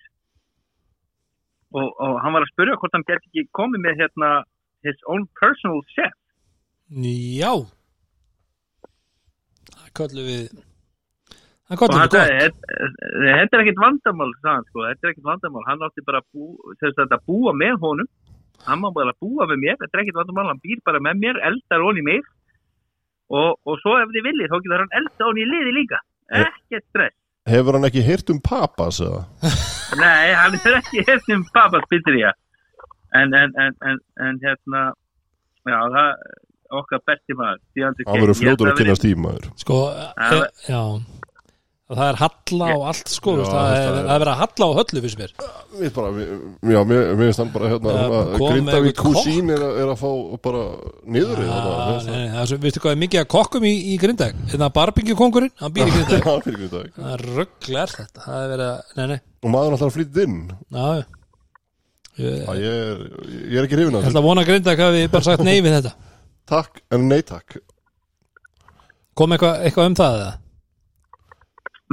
Og, 1.75 1.89
og 1.91 2.21
hann 2.23 2.35
var 2.35 2.45
að 2.45 2.53
spyrja 2.53 2.77
hvort 2.79 2.95
hann 2.95 3.07
geti 3.07 3.27
ekki 3.27 3.49
komið 3.57 3.83
með 3.83 3.99
hérna 4.03 4.29
his 4.87 4.99
own 5.11 5.27
personal 5.39 5.81
chef. 5.91 6.15
Já. 6.95 7.51
Það 9.73 9.91
köllum 9.99 10.29
við 10.31 10.47
Það 11.67 11.75
hann 11.75 11.79
við 11.81 11.81
gott. 11.81 11.91
"Þetta- 11.99 13.57
er 13.57 13.63
ekkit 13.65 13.81
vandamál 13.83 14.31
sko, 14.69 14.85
þetta 14.87 15.03
er 15.03 15.11
ekkit 15.11 15.27
vandamál. 15.27 15.63
Hann 15.67 15.83
átti 15.83 16.05
bara 16.07 16.21
að, 16.23 16.27
bú, 16.31 16.45
sem 16.79 16.93
sagt, 16.95 17.11
að 17.11 17.25
búa 17.27 17.51
með 17.51 17.75
honum 17.83 18.07
hann 18.65 18.81
má 18.81 18.89
bara 18.95 19.13
búa 19.21 19.45
með 19.49 19.61
mér 19.63 19.77
þetta 19.83 19.93
er 19.93 20.03
ekkit 20.03 20.19
vandamál, 20.19 20.49
hann 20.51 20.63
býr 20.63 20.81
bara 20.87 21.03
með 21.03 21.23
mér 21.23 21.41
eldar 21.51 21.85
honi 21.85 22.03
mig. 22.05 22.25
Og, 23.27 23.57
og 23.67 23.79
svo 23.83 23.97
ef 23.99 24.11
þið 24.15 24.29
viljið 24.31 24.51
þá 24.51 24.59
getur 24.63 24.83
hann 24.85 24.99
elda 25.01 25.29
honi 25.29 25.43
í 25.43 25.49
liði 25.51 25.73
líka. 25.75 26.01
Ekkert 26.31 26.85
stress. 26.87 27.17
Hefur 27.47 27.77
hann 27.77 27.87
ekki 27.87 28.03
heyrt 28.03 28.31
um 28.31 28.39
papas? 28.43 29.01
Nei, 29.95 30.33
hann 30.35 30.57
er 30.57 30.79
ekki 30.81 31.03
hefn 31.07 31.37
um 31.37 31.45
Papas 31.53 31.85
Pizzeria 31.91 32.33
en, 33.15 33.33
en, 33.33 33.53
en, 33.55 33.75
en, 33.87 33.99
en 34.19 34.39
hérna 34.43 34.81
já, 35.67 35.77
það 35.93 36.09
okkar 36.81 37.03
besti 37.07 37.37
maður 37.37 37.61
Hann 38.09 38.23
verður 38.23 38.41
Ég 38.43 38.51
held 38.51 38.65
að 38.65 38.81
kynast 38.81 39.05
tímaður 39.05 39.47
Sko, 39.61 39.79
Já, 40.67 40.81
já 41.87 41.95
Það 41.97 42.09
er 42.11 42.17
halla 42.19 42.67
og 42.75 42.81
allt 42.91 43.11
sko 43.13 43.33
Já, 43.37 43.43
það, 43.47 43.67
er, 43.71 43.85
það 43.87 44.07
það 44.07 44.17
verið 44.21 44.31
að 44.33 44.39
halla 44.41 44.65
á 44.67 44.71
höllu 44.77 45.01
fyrst 45.05 45.19
mér. 45.21 45.33
Við 45.77 45.91
bara, 45.95 46.09
já, 46.19 46.79
mér 46.89 47.03
mér 47.15 47.21
finnst 47.21 47.39
hann 47.39 47.51
bara 47.53 47.69
hérna, 47.71 47.93
hérna 48.01 48.39
Grindavík 48.41 48.97
kúsín 48.99 49.51
er, 49.55 49.63
að- 49.67 49.77
er 49.83 49.91
að 49.93 50.01
fá 50.01 50.09
bara 50.47 50.63
niður 51.15 51.39
Já, 51.39 51.51
þetta 51.53 52.11
nei, 52.11 52.25
það. 52.33 52.51
er 52.57 52.61
Veistu 52.65 52.81
hvað 52.83 52.91
er 52.91 52.99
mikið 53.05 53.21
að 53.21 53.29
kokkum 53.37 53.67
í, 53.69 53.71
í 53.87 53.93
Grindag 54.01 54.41
Þetta 54.51 54.69
barbingikongurinn, 54.79 55.53
hann 55.61 55.75
býr 55.77 55.87
í 55.87 55.93
fyrir 55.95 56.57
Grindavík. 56.57 56.97
Það 56.97 57.13
er 57.15 57.23
rugglega 57.37 57.87
þetta 57.95 58.25
Það 58.27 58.41
er 58.43 58.51
verið 58.55 58.67
að, 58.73 58.91
nei, 58.99 59.05
nei, 59.13 59.19
Og 59.47 59.53
maður 59.55 59.77
alltaf 59.77 59.87
að 59.87 59.95
flytja 60.01 60.27
inn. 60.27 60.37
Já, 60.75 60.87
Ég, 62.17 62.41
ég, 62.57 62.63
er, 62.65 63.01
ég 63.53 63.57
er 63.61 63.65
ekki 63.67 63.77
hrifin 63.77 63.95
að 63.99 64.07
að 64.17 64.23
vona 64.25 64.41
að 64.41 64.47
Grindag 64.49 64.79
hafi 64.81 65.01
bara 65.13 65.23
sagt 65.27 65.43
nei 65.45 65.59
við 65.61 65.75
þetta. 65.77 65.91
Takk, 66.49 66.79
en 66.97 67.03
nei 67.11 67.19
takk. 67.21 67.59
Kom 69.17 69.35
eitthvað 69.35 69.61
eitthva 69.67 69.85
um 69.85 69.95
það 69.99 70.15
eða? 70.17 70.31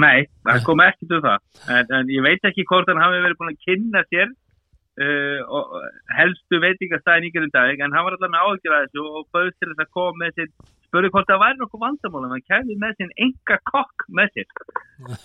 Nei, 0.00 0.24
það 0.46 0.64
kom 0.66 0.82
ekkert 0.82 1.12
um 1.14 1.22
það 1.24 1.74
en, 1.76 1.92
en 1.98 2.08
ég 2.10 2.24
veit 2.26 2.48
ekki 2.48 2.66
hvort 2.70 2.88
hann 2.90 3.02
hafi 3.02 3.20
verið 3.22 3.38
búin 3.40 3.52
að 3.52 3.60
kynna 3.66 4.02
sér 4.08 4.32
uh, 4.32 5.40
og, 5.58 5.76
helstu 6.18 6.60
veitingastæðin 6.64 7.28
í 7.28 7.34
Grindavík 7.36 7.84
en 7.84 7.94
hann 7.94 8.08
var 8.08 8.16
allavega 8.16 8.34
með 8.34 8.48
áhyggjur 8.48 8.76
að 8.78 8.88
þessu 8.88 9.06
og 9.06 9.28
bauðst 9.36 9.60
til 9.60 9.70
þess 9.70 9.84
að 9.86 9.94
koma 9.98 10.24
með 10.24 10.34
sér 10.40 10.50
spurði 10.88 11.14
hvort 11.14 11.30
það 11.30 11.44
væri 11.44 11.62
nokkuð 11.62 11.86
vandamál 11.86 12.26
en 12.26 12.36
hann 12.36 12.48
kæði 12.50 12.78
með 12.82 12.98
sér 12.98 13.14
enga 13.28 13.62
kokk 13.70 14.08
með 14.18 14.34
sér 14.34 15.24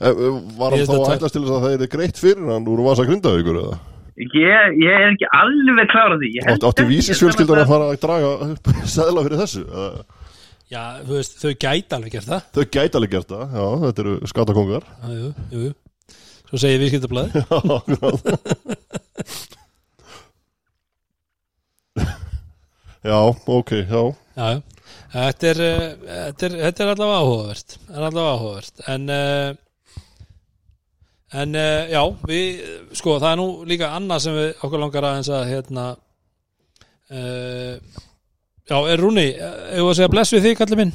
Eh, 0.00 0.08
eh, 0.08 0.36
Var 0.60 0.74
hann 0.76 0.88
þá 0.88 0.96
að 0.96 1.14
ætlast 1.14 1.34
til 1.36 1.42
þess 1.44 1.54
að 1.56 1.64
það 1.64 1.74
er 1.74 1.90
greitt 1.92 2.20
fyrir 2.20 2.48
hann 2.52 2.68
úr 2.68 2.82
vasa 2.84 3.06
Grindavíkur 3.08 3.58
eða? 3.62 3.78
ég, 4.20 4.74
ég 4.82 4.92
er 4.92 5.06
ekki 5.14 5.28
alveg 5.32 5.88
klára 5.92 6.16
því 6.20 6.30
ekki, 6.42 6.84
vísisfjölskyldan 6.90 7.60
ég 7.60 7.64
að 7.64 7.70
fara 7.72 7.86
að 7.88 8.00
draga 8.02 8.32
upp 8.50 8.72
seðla 8.96 9.24
fyrir 9.26 9.40
þessu 9.40 9.62
eða? 9.64 10.04
Já, 10.70 10.82
veist, 11.02 11.32
þau 11.42 11.52
gæti 11.58 11.96
alveg 11.96 12.12
gert 12.14 12.28
það. 12.30 12.42
Þau 12.54 12.64
gæti 12.76 12.94
alveg 13.00 13.10
gert 13.16 13.30
það, 13.32 13.44
já, 13.58 13.64
þetta 13.84 14.02
eru 14.04 14.14
skatakongar 14.30 14.84
Já, 14.90 15.08
jú, 15.16 15.28
jú, 15.50 15.70
Svo 16.50 16.56
segir 16.62 16.80
viðskiptablaði 16.84 17.30
Já, 23.00 23.18
ok, 23.46 23.70
já. 23.88 24.02
Já, 24.36 24.46
já 24.54 24.60
Þetta 25.10 25.48
er, 25.50 25.58
uh, 25.64 25.86
þetta 26.06 26.46
er, 26.46 26.52
þetta 26.60 26.84
er 26.84 26.90
allavega 26.92 27.18
áhugavert 27.24 27.72
er 27.80 28.04
allavega 28.06 28.34
áhugavert. 28.36 28.82
En 28.92 29.08
uh, 29.10 29.50
en 31.40 31.58
uh, 31.58 31.90
já, 31.90 32.02
við 32.30 32.60
sko, 32.98 33.16
það 33.18 33.32
er 33.32 33.40
nú 33.40 33.48
líka 33.70 33.90
annað 33.96 34.22
sem 34.26 34.38
við 34.38 34.62
okkur 34.66 34.82
langar 34.84 35.08
aðeins 35.08 35.30
að 35.34 35.48
hérna 35.50 35.86
uh, 37.10 37.74
já, 38.70 38.76
er 38.94 39.02
Rúni 39.02 39.26
ég 39.34 39.82
var 39.82 39.90
að 39.90 39.98
segja 39.98 40.12
bless 40.12 40.34
við 40.36 40.46
þig, 40.46 40.58
kallið 40.60 40.80
minn? 40.80 40.94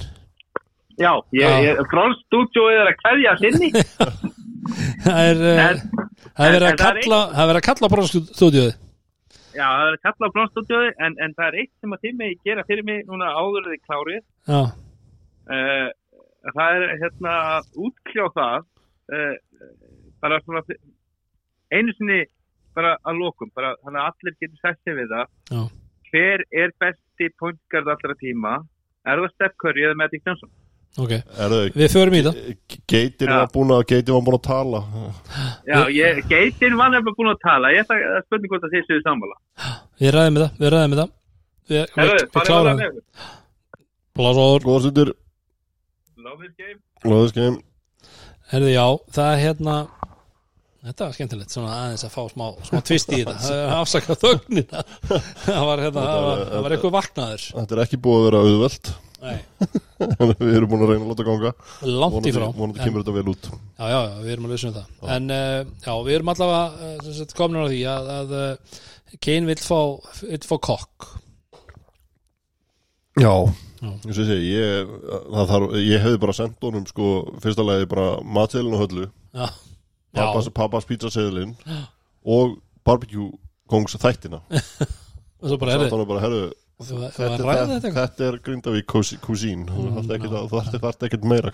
Já, 0.95 1.11
ég, 1.36 1.43
Já. 1.43 1.59
ég, 1.65 1.82
frónstúdjóið 1.91 2.78
er 2.80 2.89
að 2.89 2.97
kveðja 3.01 3.36
sinni. 3.41 3.69
Það 5.05 5.19
er, 5.30 5.41
En- 5.61 5.82
það 6.36 6.47
er 6.47 6.55
verið 6.55 6.65
að 6.65 6.71
er 6.71 6.80
kalla 6.80 7.17
það 7.30 7.41
er 7.43 7.49
verið 7.51 7.59
að 7.59 7.65
kalla 7.67 7.86
á 7.86 7.93
bróðstúdíuð 7.93 8.71
Já, 9.55 9.67
það 9.71 9.86
er 9.86 9.93
að 9.97 10.01
kalla 10.07 10.28
á 10.28 10.34
frónstúdjóið 10.36 11.03
en, 11.05 11.17
en 11.23 11.36
það 11.38 11.45
er 11.47 11.57
eitt 11.61 11.73
sem 11.80 11.93
að 11.95 12.07
megi 12.19 12.38
gera 12.47 12.65
fyrir 12.67 12.88
mig 12.88 13.03
núna 13.07 13.30
áður 13.39 13.69
þið 13.69 13.84
klárið. 13.86 14.23
Já, 14.49 14.61
uh, 15.55 15.88
það 16.57 16.80
er 16.80 16.95
hérna 17.03 17.36
að 17.53 17.69
útkljá 17.88 18.26
það 18.36 18.65
uh, 19.15 19.36
bara 20.26 20.41
svona 20.43 20.63
einu 21.71 21.95
sinni 21.95 22.19
bara 22.76 22.97
að 23.07 23.21
lokum 23.21 23.53
bara 23.55 23.76
þannig 23.86 24.01
að 24.01 24.09
allir 24.11 24.38
getur 24.43 24.63
sér 24.84 24.99
við 24.99 25.13
það. 25.13 25.32
Já. 25.53 25.61
hver 26.09 26.45
er 26.51 26.76
besti 27.16 27.32
pointgard 27.39 27.88
allra 27.88 28.16
tíma. 28.20 28.59
Er 29.05 29.20
það 29.20 29.34
Steph 29.34 29.55
Curry 29.61 29.86
eða 29.86 29.95
Magic 29.95 30.22
Johnson? 30.26 30.49
Ok. 30.97 31.11
Er 31.11 31.51
það 31.51 31.76
við 31.76 31.91
förum 31.91 32.16
í 32.16 32.22
það. 32.26 32.39
Geitin 32.88 33.28
Já. 33.30 33.38
var 33.39 33.49
búin 33.53 33.74
að 33.76 33.84
Geitin 33.91 34.16
var 34.16 34.24
búin 34.26 34.38
að 34.39 34.45
tala. 34.47 34.82
Já, 35.68 35.80
ég, 35.91 36.22
Geitin 36.30 36.78
var 36.78 36.89
nefnilega 36.93 37.18
búin 37.20 37.32
að 37.34 37.41
tala. 37.43 37.72
Ég 37.74 37.84
ætla 37.84 37.99
að 38.16 38.24
spurning 38.26 38.51
hvort 38.53 38.66
að 38.68 38.76
þið 38.76 38.88
séu 38.89 39.03
sammála. 39.03 39.38
Við 39.99 40.16
ræðum 40.16 40.38
með 40.38 40.45
það, 40.45 40.57
við 40.63 40.74
ræðum 40.76 40.95
með 40.95 41.01
það. 41.03 41.13
Við, 41.66 41.78
við, 41.78 41.95
Herðu, 41.99 42.18
við 42.18 42.34
farið 42.36 42.49
klárum 42.49 42.66
það. 42.66 42.82
með 42.82 42.89
ykkur. 42.89 43.30
Blásóður. 44.16 44.66
Góða 44.66 44.84
stundir, 44.86 45.13
Love 46.26 46.41
this 46.41 46.55
game. 46.57 46.80
Game. 47.36 47.57
Herði, 48.49 48.72
já, 48.76 48.86
það 49.13 49.32
er 49.34 49.41
hérna 49.43 49.76
Þetta 50.86 51.07
var 51.07 51.15
skemmtilegt, 51.17 51.53
svona 51.53 51.75
aðeins 51.79 52.05
að 52.05 52.11
fá 52.13 52.21
smá, 52.29 52.45
smá 52.67 52.81
tvist 52.86 53.09
í 53.09 53.23
þetta, 53.23 53.39
það 53.41 53.71
afsakað 53.79 54.19
þögnina. 54.21 54.83
Það 55.47 55.65
var 55.69 55.81
hérna, 55.81 56.03
var, 56.25 56.43
var 56.61 56.75
eitthvað 56.75 56.93
vaknaður. 56.93 57.45
Þetta 57.55 57.75
er 57.75 57.81
ekki 57.88 57.99
búið 58.05 58.19
að 58.19 58.25
vera 58.27 58.41
auðvelt. 58.45 58.91
Nei, 59.25 59.38
En 60.21 60.33
við 60.38 60.51
erum 60.59 60.69
búin 60.69 60.83
að 60.86 60.91
reyna 60.91 61.05
að 61.05 61.11
láta 61.11 61.25
ganga. 61.25 61.51
Langt 61.88 62.15
Vonandi, 62.15 62.29
í 62.29 62.36
frá 62.36 62.45
vonandi 62.45 62.81
en, 62.81 62.86
kemur 62.86 63.01
þetta 63.01 63.15
vel 63.15 63.31
út. 63.31 63.49
Já, 63.49 63.86
já, 63.89 63.97
já, 63.97 64.15
við 64.21 64.33
erum 64.36 64.47
alveg 64.49 64.61
sem 64.61 64.75
það. 64.75 64.93
En 65.15 65.33
uh, 65.33 65.73
já, 65.88 65.93
við 66.05 66.17
erum 66.19 66.31
allavega 66.36 66.63
uh, 66.75 66.95
sem 67.07 67.17
sagt, 67.17 67.36
komin 67.39 67.65
á 67.65 67.65
því 67.65 67.81
að, 67.95 68.11
að 68.19 68.36
uh, 68.38 68.79
Kane 69.25 69.49
vill 69.49 69.61
fá, 69.65 69.79
fá 70.45 70.55
kokk. 70.69 71.07
Já. 73.15 73.33
Já. 73.81 73.91
Ég, 74.05 74.15
sé, 74.17 74.39
ég, 74.45 74.95
þarf, 75.49 75.73
ég 75.81 76.03
hefði 76.03 76.21
bara 76.21 76.36
sendt 76.36 76.65
honum 76.65 76.86
sko, 76.89 77.11
fyrsta 77.43 77.65
lagi 77.65 77.88
bara 77.89 78.19
matseðlun 78.21 78.77
og 78.77 78.86
höllu. 78.86 79.07
Já, 79.36 79.47
pappas 80.55 80.88
pizzaseðlin 80.89 81.55
og 82.26 82.57
barbecue 82.86 83.32
kongs 83.70 83.97
þættina. 84.01 84.41
Og 85.45 85.51
svo 85.51 85.57
bara, 85.61 85.76
var 85.78 86.22
þetta, 86.82 88.26
er 88.28 88.38
Grindavík 88.43 88.88
kúsín. 89.24 89.61
Þú 89.70 89.84
ekkert 90.16 90.34
þarft- 90.51 90.80
þarft 90.84 91.05
ekkert 91.07 91.28
meira 91.32 91.51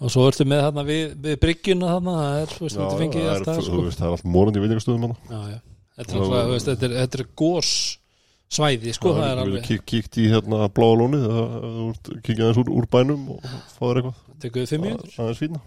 Og 0.00 0.12
svo 0.12 0.24
ertu 0.30 0.46
með 0.48 0.62
þarna 0.66 0.84
við, 0.88 1.02
við 1.26 1.40
bryggjuna 1.42 1.90
Það 2.20 2.38
er, 2.38 2.54
það 2.56 2.86
allt 3.34 3.50
er, 3.50 3.50
það 3.50 3.60
það 3.98 4.16
er 4.16 4.24
morandi 4.36 4.62
veitingastöðum 4.62 5.08
Þetta 5.98 6.22
er, 6.86 6.86
er, 6.86 6.96
er 7.20 7.26
gós 7.42 7.72
svæði, 8.52 8.92
sko, 8.96 9.14
það 9.16 9.28
er 9.28 9.42
alveg 9.44 9.66
kík, 9.68 9.84
kíkt 9.88 10.18
í 10.20 10.28
hérna 10.32 10.66
bláa 10.72 10.96
lónið 11.00 11.24
kíkja 12.24 12.48
aðeins 12.48 12.60
úr, 12.64 12.72
úr 12.80 12.88
bænum 12.92 13.30
og 13.36 13.46
fá 13.76 13.86
þér 13.86 14.02
eitthvað. 14.02 14.20
Tekur 14.42 14.64
við 14.64 14.72
fimm 15.42 15.62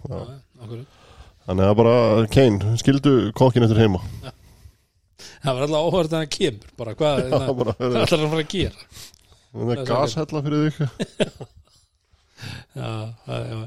Já, 1.46 1.54
Já. 1.54 1.56
já. 1.56 1.62
Þannig 1.62 1.70
að 1.70 1.76
bara, 1.78 1.96
Kane, 2.34 2.78
skildu 2.82 3.12
kokkin 3.38 3.64
eftir 3.64 3.78
heima. 3.78 4.02
Það 5.46 5.54
var 5.54 5.66
alltaf 5.66 5.84
áhverð 5.86 6.16
að 6.18 6.30
kemur 6.34 6.72
bara 6.80 6.96
hvað, 6.98 7.20
Já, 7.22 7.36
hvað 7.36 7.58
bara, 7.60 7.76
ætlar 7.76 7.93
herru, 7.93 8.18
hann 8.18 8.26
að 8.26 8.32
fara 8.34 8.46
að 8.46 8.54
gera? 8.56 8.80
Það 9.56 9.72
er 9.72 9.82
er 9.82 9.86
gashella 9.89 10.41
fyrir 10.46 10.60
þig. 10.66 10.80
Já, 12.76 12.89
já, 13.30 13.38
já. 13.46 13.60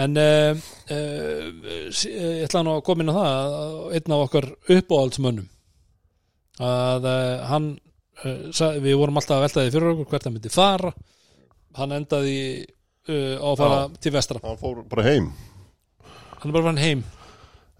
En 0.00 0.16
uh, 0.16 0.60
uh, 0.90 1.90
ég 2.06 2.46
ætla 2.46 2.62
nú 2.64 2.76
að 2.78 2.84
koma 2.86 3.04
inn 3.04 3.12
á 3.12 3.18
það 3.18 3.58
að 3.58 3.74
einn 3.98 4.14
af 4.16 4.24
okkar 4.24 4.48
uppáhaldsmönnum 4.76 5.50
að 6.70 7.10
uh, 7.10 7.44
hann 7.50 7.68
sagði, 8.54 8.80
við 8.86 8.98
vorum 9.00 9.18
alltaf 9.20 9.36
að 9.36 9.44
velta 9.48 9.64
því 9.66 9.74
fyrir 9.74 9.92
okkur 9.92 10.10
hvert 10.14 10.26
hann 10.28 10.36
myndi 10.38 10.54
fara. 10.54 10.94
Hann 11.76 11.94
endaði 11.98 12.40
uh, 13.10 13.36
á 13.42 13.46
að 13.50 13.60
fara 13.60 13.84
til 14.00 14.14
vestra. 14.14 14.42
Hann 14.46 14.60
fór 14.62 14.82
bara 14.88 15.06
heim 15.10 15.32
hann 16.40 16.50
er 16.50 16.56
bara 16.56 16.66
farin 16.68 16.82
heim. 16.82 17.04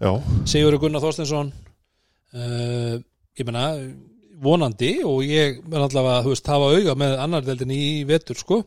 Já, 0.01 0.11
Sigur 0.49 0.77
Gunnar 0.81 1.01
Þorsteinsson 1.03 1.51
uh, 2.33 2.95
ég 3.37 3.45
meina 3.47 3.65
vonandi 4.41 4.95
og 5.05 5.21
ég 5.27 5.59
er 5.61 5.83
allavega 5.83 6.23
þú 6.25 6.31
veist, 6.33 6.47
hafa 6.49 6.71
auga 6.73 6.95
með 6.97 7.17
annar 7.21 7.45
deildin 7.45 7.73
í 7.75 7.83
vetur 8.09 8.39
sko. 8.39 8.63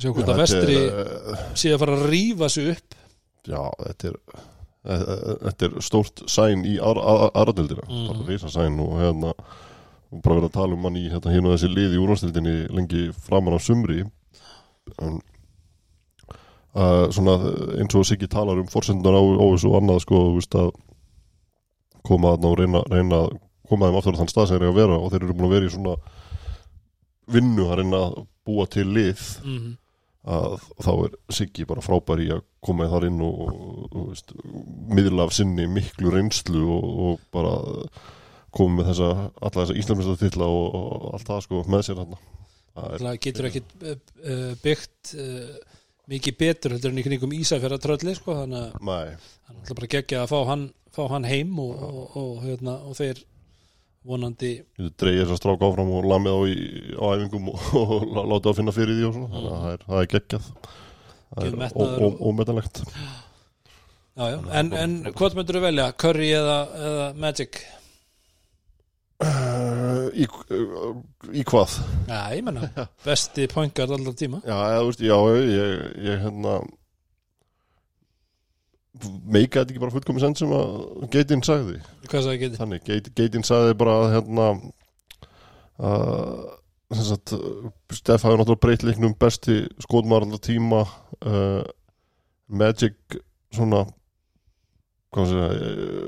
Sjá 0.00 0.10
hvort 0.10 0.30
að 0.32 0.40
vestri 0.40 0.78
er, 0.80 1.42
sé 1.54 1.70
að 1.74 1.82
fara 1.84 1.98
að 1.98 2.06
rífa 2.10 2.48
sig 2.50 2.72
upp. 2.72 2.96
Já, 3.46 3.60
þetta 3.84 4.08
er 4.10 4.16
þetta 4.84 5.68
er 5.68 5.76
stórt 5.84 6.24
sæn 6.28 6.64
í 6.68 6.74
aðradildina, 6.82 7.84
Mhm. 7.88 8.08
bara 8.08 8.24
reysa 8.28 8.50
sæn 8.52 8.80
og 8.80 8.98
hérna 9.00 9.30
bara 10.24 10.34
verið 10.40 10.48
að 10.50 10.56
tala 10.56 10.74
um 10.76 10.82
hann 10.84 10.96
í 11.00 11.04
hérna, 11.10 11.32
hérna 11.32 11.52
þessi 11.54 11.70
lið 11.72 11.94
í 11.96 12.00
úrvastildinni 12.02 12.56
lengi 12.70 13.04
framan 13.28 13.56
á 13.56 13.60
sumri. 13.60 14.04
En 15.00 15.20
uh, 16.74 17.06
svona 17.14 17.36
eins 17.80 17.96
og 17.98 18.06
Siggi 18.08 18.28
talar 18.30 18.60
um 18.60 18.68
forsendunar 18.70 19.16
á, 19.18 19.22
á 19.22 19.44
þessu 19.54 19.72
og 19.72 19.78
annað 19.80 20.02
sko, 20.04 20.22
veist 20.36 20.58
að 20.58 20.74
koma 22.04 22.34
þarna 22.34 22.50
og 22.50 22.58
reyna, 22.60 22.84
reyna 22.92 23.22
að 23.24 23.38
koma 23.68 23.88
þeim 23.88 24.00
aftur 24.00 24.18
á 24.18 24.20
þann 24.20 24.32
stað 24.34 24.50
sem 24.50 24.58
þeir 24.58 24.66
eru 24.66 24.74
að 24.74 24.80
vera 24.82 25.00
og 25.00 25.12
þeir 25.12 25.22
eru 25.22 25.38
búin 25.38 25.48
að 25.48 25.56
vera 25.56 25.70
í 25.70 25.72
svona 25.72 25.96
vinnu 27.34 27.70
að 27.70 27.80
reyna 27.80 28.02
að 28.08 28.20
búa 28.44 28.68
til 28.68 28.86
lið 28.92 29.24
mm 29.44 29.72
að 30.24 30.56
þá 30.80 30.90
er 30.94 31.16
Siggi 31.36 31.66
bara 31.68 31.84
frábær 31.84 32.22
í 32.24 32.30
að 32.32 32.44
koma 32.64 32.88
þar 32.88 33.08
inn 33.10 33.20
og, 33.24 33.40
og, 33.44 33.80
og 33.90 34.06
veist, 34.10 34.32
miðla 34.96 35.26
af 35.26 35.34
sinni 35.36 35.66
miklu 35.68 36.12
reynslu 36.14 36.62
og, 36.64 36.86
og 37.06 37.26
bara 37.34 37.52
koma 38.54 38.80
með 38.80 38.92
þessa, 38.92 39.10
alla 39.34 39.58
þessa 39.58 39.76
íslamistartilla 39.82 40.48
og, 40.48 40.78
allt 41.12 41.28
það 41.28 41.44
sko 41.46 41.62
með 41.68 41.86
sér 41.88 42.00
hann 42.00 42.16
getur 43.22 43.50
ekki 43.50 43.62
uh, 43.84 44.54
byggt 44.64 45.12
uh, 45.20 45.73
mikið 46.10 46.36
betur 46.40 46.74
heldur 46.76 46.92
en 46.92 47.00
í 47.00 47.04
kringum 47.06 47.32
Ísafjara 47.36 47.78
trölli 47.80 48.14
sko, 48.18 48.34
þannig 48.42 48.64
að 48.66 48.74
hann 49.48 49.60
ætla 49.62 49.76
bara 49.78 49.92
gegja 49.94 50.22
að 50.24 50.32
fá 50.34 50.38
hann, 50.50 50.64
fá 50.92 51.02
hann 51.14 51.24
heim 51.28 51.54
og, 51.62 51.72
og, 51.88 52.16
og, 52.20 52.34
hérna, 52.44 52.74
og 52.84 52.98
þeir 52.98 53.22
vonandi 54.04 54.50
ég 54.60 54.90
dreigir 55.00 55.24
þess 55.24 55.38
að 55.38 55.40
stráka 55.40 55.68
áfram 55.70 55.92
og 55.96 56.08
lamið 56.10 56.34
á, 56.36 56.40
í, 56.44 56.56
á 57.00 57.04
æfingum 57.16 57.46
og, 57.54 57.68
og 57.80 58.02
lá- 58.12 58.26
láta 58.34 58.50
að 58.52 58.58
finna 58.60 58.74
fyrir 58.76 58.98
því 58.98 59.06
og 59.08 59.14
svona 59.16 59.30
þannig 59.32 59.52
að 59.54 59.62
það 59.62 59.76
er, 59.76 59.86
það 59.88 60.02
er 60.02 60.10
geggjað 60.14 60.48
það 61.34 61.46
er 61.46 62.18
ómetanlegt 62.28 62.82
já, 62.84 64.26
já. 64.28 64.36
En, 64.60 64.68
en 64.84 64.98
hvað 65.16 65.38
myndur 65.40 65.56
þú 65.58 65.62
velja? 65.64 65.86
Curry 66.04 66.28
eða, 66.36 66.58
eða 66.90 67.06
Magic? 67.24 67.62
Uh, 69.22 70.06
í, 70.14 70.26
uh, 70.26 70.94
í 71.30 71.44
hvað? 71.46 71.76
Já, 72.08 72.18
ég 72.34 72.46
menna, 72.46 72.70
besti 73.06 73.46
poingar 73.52 73.92
allar 73.94 74.16
tíma 74.18 74.40
Já, 74.46 74.56
þú 74.80 74.88
veist, 74.90 75.04
já, 75.04 75.18
ég, 75.50 75.84
ég 76.08 76.24
hérna 76.24 76.56
meika 79.26 79.60
þetta 79.60 79.74
ekki 79.74 79.82
bara 79.82 79.94
fullkomis 79.94 80.24
enn 80.26 80.36
sem 80.38 80.52
að 80.54 81.08
Geitin 81.12 81.42
sagði 81.46 81.80
Hvað 82.06 82.26
sagði 82.28 82.42
geti? 82.44 82.60
þannig, 82.60 82.84
Geit, 82.86 83.10
Geitin 83.18 83.46
sagði 83.46 83.74
bara 83.80 83.96
að 84.02 84.12
hérna 84.14 84.50
sem 86.94 87.06
sagt, 87.08 87.34
Steff 87.98 88.22
hafi 88.22 88.38
náttúrulega 88.38 88.62
breytt 88.62 88.84
leiknum 88.86 89.16
besti 89.18 89.64
skotmar 89.82 90.22
alltaf 90.26 90.44
tíma 90.46 90.84
uh, 91.26 91.64
Magic 92.46 93.18
svona 93.54 93.82
hvað 95.14 95.30
sé 95.32 95.42
uh, 95.42 96.03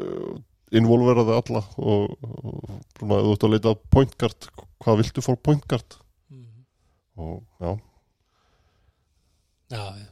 involveraði 0.73 1.37
alla 1.39 1.63
og, 1.79 2.17
og 2.27 2.71
ef 2.73 3.07
þú 3.07 3.33
ert 3.37 3.45
að 3.47 3.53
leita 3.55 3.75
point 3.95 4.17
guard 4.19 4.49
hvað 4.83 4.99
viltu 5.03 5.23
fór 5.25 5.37
point 5.43 5.67
guard 5.71 5.99
Mhm. 6.31 6.65
og 7.17 7.43
já, 7.61 7.71
Já, 9.71 9.83
já 9.99 10.07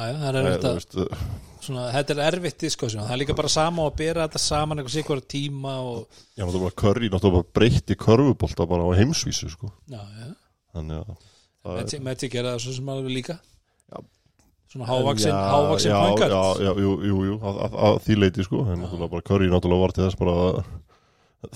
Já, 0.00 0.06
já, 0.08 0.14
það 0.16 0.26
er 0.26 0.34
það 0.34 0.36
erfitt 0.40 0.64
að 0.64 1.00
uh, 1.02 1.24
svona, 1.60 1.82
þetta 1.92 2.14
er 2.14 2.20
erfitt 2.30 2.62
diskusjón, 2.62 3.02
það 3.04 3.12
er 3.16 3.20
líka 3.20 3.34
bara 3.36 3.50
sama 3.52 3.82
og 3.84 3.90
að 3.92 3.96
bera 4.00 4.24
þetta 4.28 4.40
saman 4.40 4.78
eitthvað 4.80 4.94
sikur 4.96 5.20
tíma 5.28 5.74
og 5.84 6.22
Já, 6.38 6.44
náttúrulega 6.46 6.76
Curry 6.80 7.10
náttúrulega 7.12 7.36
bara 7.42 7.54
breytti 7.58 7.96
körfubólta 8.00 8.66
bara 8.70 8.86
á 8.86 8.90
heimsvísu 8.96 9.50
sko. 9.52 9.72
já, 9.90 10.00
já, 10.00 10.30
Þannig 10.72 11.02
að 11.02 11.90
það 11.90 12.00
Magic 12.06 12.34
er 12.40 12.48
það 12.48 12.58
svo 12.64 12.72
sem 12.78 12.88
alveg 12.94 13.12
líka 13.18 13.36
Já. 13.90 13.98
Svona 14.70 14.86
hávaksin, 14.86 15.32
Já, 15.32 15.40
hávaksin 15.50 15.90
já, 15.90 16.42
Já, 16.62 16.70
jú, 16.84 16.92
jú, 17.10 17.16
jú 17.26 17.34
að, 17.42 17.56
að, 17.66 17.74
að 17.88 17.98
því 18.06 18.16
leiti 18.20 18.44
sko. 18.46 18.60
En 18.70 18.78
náttúrulega 18.84 19.10
bara 19.16 19.26
Curry 19.30 19.48
náttúrulega 19.50 19.84
var 19.86 19.94
til 19.96 20.04
þess 20.06 20.20
bara 20.20 20.36
að 20.44 20.60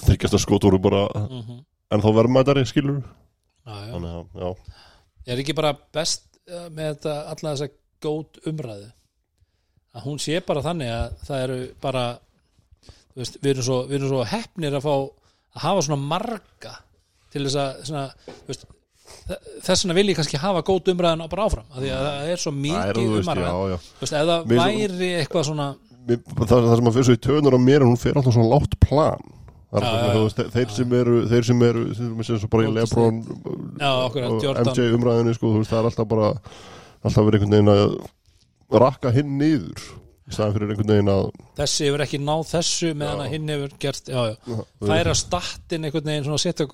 þykjast 0.09 0.35
að 0.39 0.43
skot 0.47 0.67
voru 0.67 0.81
bara 0.83 1.03
Mhm. 1.29 1.59
en 1.95 2.01
þá 2.03 2.09
verðmætari 2.19 2.65
skilur 2.67 3.03
já, 3.03 3.75
já. 3.75 3.93
Þannig 3.93 4.12
að, 4.19 4.27
já, 4.43 4.51
er 5.33 5.39
ekki 5.45 5.55
bara 5.57 5.73
best 5.95 6.25
eh, 6.49 6.69
með 6.75 6.95
þetta 6.97 7.15
alla 7.33 7.55
þessa 7.55 7.69
góð 8.05 8.41
umræðu 8.51 8.89
að 9.95 10.03
hún 10.09 10.19
sé 10.19 10.41
bara 10.45 10.62
þannig 10.65 10.91
að 10.91 11.12
það 11.29 11.43
eru 11.45 11.59
bara 11.81 12.05
veist, 13.17 13.37
við, 13.41 13.51
erum 13.55 13.62
svo, 13.69 13.77
við 13.87 13.95
erum 14.01 14.11
svo 14.11 14.25
hefnir 14.27 14.75
að 14.75 14.83
fá 14.89 14.95
að 14.95 15.62
hafa 15.62 15.85
svona 15.87 16.09
marga 16.11 16.73
til 17.31 17.45
þess 17.47 17.57
að 17.62 17.85
svona, 17.87 18.05
veist, 18.49 18.67
þess 19.65 19.85
vegna 19.85 19.95
vil 19.99 20.09
ég 20.11 20.19
kannski 20.19 20.41
hafa 20.43 20.62
góð 20.67 20.91
umræðan 20.95 21.25
bara 21.33 21.47
áfram 21.49 21.65
af 21.71 21.79
því 21.81 21.91
að 21.95 22.05
það 22.09 22.33
er 22.35 22.43
svo 22.43 22.53
mikið 22.53 23.15
umræðan 23.21 23.79
Mér- 24.45 24.61
væri 24.61 25.11
eitthvað 25.23 25.49
svona 25.49 25.69
Mér, 26.05 26.19
það, 26.37 26.51
það 26.69 26.75
sem 26.77 26.89
að 26.91 26.97
fyrir 26.99 27.07
svo 27.09 27.17
í 27.17 27.23
töðunar 27.25 27.57
á 27.57 27.61
mér 27.65 27.85
hún 27.87 27.97
fer 27.97 28.19
alltaf 28.21 28.35
svona 28.37 28.51
látt 28.53 28.75
plan. 28.85 29.23
Já, 29.75 29.81
þú 30.12 30.21
veist, 30.27 30.37
þeir- 30.39 30.51
þeir 30.55 30.75
sem 30.77 30.93
eru 31.01 31.15
þeir 31.31 31.45
sem 31.49 31.62
eru, 31.67 31.85
sem 31.97 32.23
sem 32.29 32.39
svo 32.43 32.49
bara 32.53 32.67
í 32.69 32.75
Lebron. 32.77 33.23
MJ 33.81 34.85
umræðinu 34.95 35.35
sko, 35.35 35.55
veist, 35.57 35.73
það 35.73 35.81
er 35.81 35.89
alltaf 35.89 36.09
bara 36.12 36.29
alltaf 37.05 37.25
verið 37.27 37.41
einhvern 37.41 37.57
veginn 37.57 37.73
að 37.73 38.81
rakka 38.85 39.11
hinn 39.17 39.33
niður. 39.41 39.81
í 39.81 40.04
staðan 40.33 40.55
fyrir 40.55 40.70
einhvern 40.72 40.91
veginn 40.95 41.11
að 41.12 41.27
þessi 41.59 41.89
hefur 41.89 42.03
ekki 42.05 42.20
náð 42.22 42.45
þessu 42.49 42.91
meðan 42.97 43.20
að 43.25 43.35
hinn 43.35 43.51
hefur 43.53 43.75
gert 43.83 44.09
já, 44.09 44.20
já. 44.31 44.35
þú 44.47 44.89
færa 44.89 45.14
stattin 45.20 45.85
einhvern 45.85 46.09
veginn 46.09 46.25
svona 46.25 46.39
að 46.39 46.45
setja, 46.45 46.66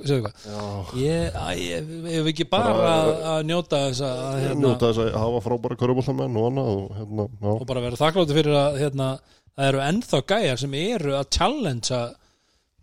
ég, 1.00 1.34
æ, 1.34 1.48
ég, 1.58 1.90
ég 2.06 2.14
hef 2.14 2.30
ekki 2.30 2.46
bara 2.52 2.76
að, 2.92 3.10
að 3.32 3.42
njóta 3.50 3.82
þess 3.88 4.04
að 4.06 4.22
að, 4.28 4.38
hérna, 4.44 4.62
njóta 4.62 4.90
þess 4.92 5.02
að 5.02 5.18
hafa 5.24 5.42
frábæra 5.48 5.80
körubóltamenn 5.82 6.38
og 6.38 6.48
annað 6.50 6.72
og 6.76 6.96
hérna, 7.00 7.28
og 7.56 7.68
bara 7.72 7.84
vera 7.88 8.00
þakkláttu 8.04 8.38
fyrir 8.38 8.58
að 8.60 8.80
hérna, 8.84 9.12
það 9.50 9.70
eru 9.72 9.84
ennþá 9.88 10.24
gæjar 10.34 10.62
sem 10.62 10.80
eru 10.84 11.16
að 11.18 11.30
challengea 11.38 12.02